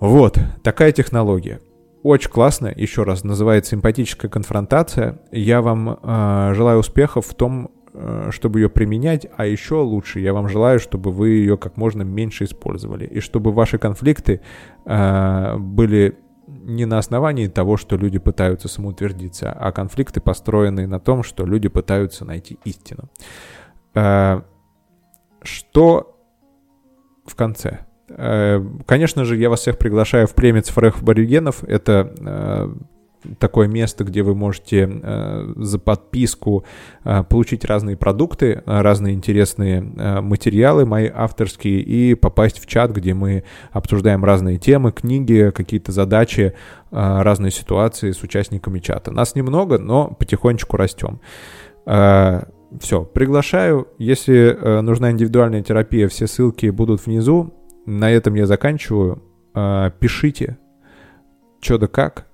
Вот, 0.00 0.40
такая 0.64 0.90
технология. 0.90 1.60
Очень 2.02 2.30
классно, 2.30 2.72
еще 2.74 3.04
раз, 3.04 3.22
называется 3.22 3.76
«Эмпатическая 3.76 4.28
конфронтация». 4.28 5.20
Я 5.30 5.62
вам 5.62 5.98
э, 6.02 6.52
желаю 6.54 6.80
успехов 6.80 7.26
в 7.26 7.34
том, 7.34 7.70
э, 7.94 8.30
чтобы 8.32 8.58
ее 8.58 8.68
применять, 8.68 9.28
а 9.36 9.46
еще 9.46 9.76
лучше 9.76 10.18
я 10.18 10.32
вам 10.32 10.48
желаю, 10.48 10.80
чтобы 10.80 11.12
вы 11.12 11.28
ее 11.28 11.56
как 11.56 11.76
можно 11.76 12.02
меньше 12.02 12.44
использовали, 12.44 13.06
и 13.06 13.20
чтобы 13.20 13.52
ваши 13.52 13.78
конфликты 13.78 14.40
э, 14.84 15.56
были 15.58 16.18
не 16.48 16.86
на 16.86 16.98
основании 16.98 17.46
того, 17.46 17.76
что 17.76 17.96
люди 17.96 18.18
пытаются 18.18 18.66
самоутвердиться, 18.66 19.52
а 19.52 19.70
конфликты 19.70 20.20
построены 20.20 20.88
на 20.88 20.98
том, 20.98 21.22
что 21.22 21.46
люди 21.46 21.68
пытаются 21.68 22.24
найти 22.24 22.58
истину. 22.64 23.10
Э, 23.94 24.42
что 25.42 26.18
в 27.24 27.36
конце? 27.36 27.86
Э, 28.16 28.62
конечно 28.86 29.24
же, 29.24 29.36
я 29.36 29.50
вас 29.50 29.60
всех 29.60 29.78
приглашаю 29.78 30.26
в 30.26 30.34
премец 30.34 30.68
Фрех 30.68 31.02
Аборигенов. 31.02 31.64
Это 31.64 32.12
э, 32.18 32.74
такое 33.38 33.68
место, 33.68 34.04
где 34.04 34.22
вы 34.22 34.34
можете 34.34 34.88
э, 34.90 35.52
за 35.56 35.78
подписку 35.78 36.64
получить 37.28 37.64
разные 37.64 37.96
продукты, 37.96 38.62
разные 38.66 39.14
интересные 39.14 39.80
материалы 39.80 40.84
мои 40.84 41.08
авторские 41.12 41.80
и 41.80 42.14
попасть 42.14 42.58
в 42.58 42.66
чат, 42.66 42.90
где 42.90 43.14
мы 43.14 43.44
обсуждаем 43.70 44.24
разные 44.24 44.58
темы, 44.58 44.92
книги, 44.92 45.52
какие-то 45.54 45.92
задачи, 45.92 46.54
разные 46.90 47.52
ситуации 47.52 48.10
с 48.10 48.22
участниками 48.22 48.80
чата. 48.80 49.10
Нас 49.10 49.34
немного, 49.34 49.78
но 49.78 50.08
потихонечку 50.08 50.76
растем. 50.76 51.20
Все, 51.84 53.04
приглашаю. 53.04 53.88
Если 53.98 54.80
нужна 54.82 55.10
индивидуальная 55.10 55.62
терапия, 55.62 56.08
все 56.08 56.26
ссылки 56.26 56.70
будут 56.70 57.04
внизу 57.06 57.52
на 57.86 58.10
этом 58.10 58.34
я 58.34 58.46
заканчиваю. 58.46 59.22
А, 59.54 59.90
пишите, 59.90 60.58
что 61.60 61.78
да 61.78 61.86
как. 61.86 62.26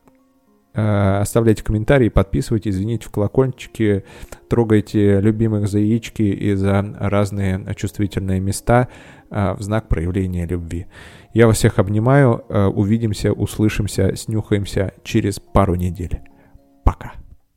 А, 0.74 1.20
оставляйте 1.20 1.64
комментарии, 1.64 2.08
подписывайтесь, 2.08 2.74
звоните 2.74 3.06
в 3.06 3.10
колокольчики, 3.10 4.04
трогайте 4.48 5.20
любимых 5.20 5.68
за 5.68 5.78
яички 5.78 6.22
и 6.22 6.54
за 6.54 6.96
разные 6.98 7.74
чувствительные 7.74 8.40
места 8.40 8.88
а, 9.30 9.54
в 9.54 9.62
знак 9.62 9.88
проявления 9.88 10.46
любви. 10.46 10.86
Я 11.34 11.46
вас 11.46 11.58
всех 11.58 11.78
обнимаю. 11.78 12.44
Увидимся, 12.74 13.32
услышимся, 13.32 14.16
снюхаемся 14.16 14.92
через 15.04 15.38
пару 15.38 15.74
недель. 15.74 16.20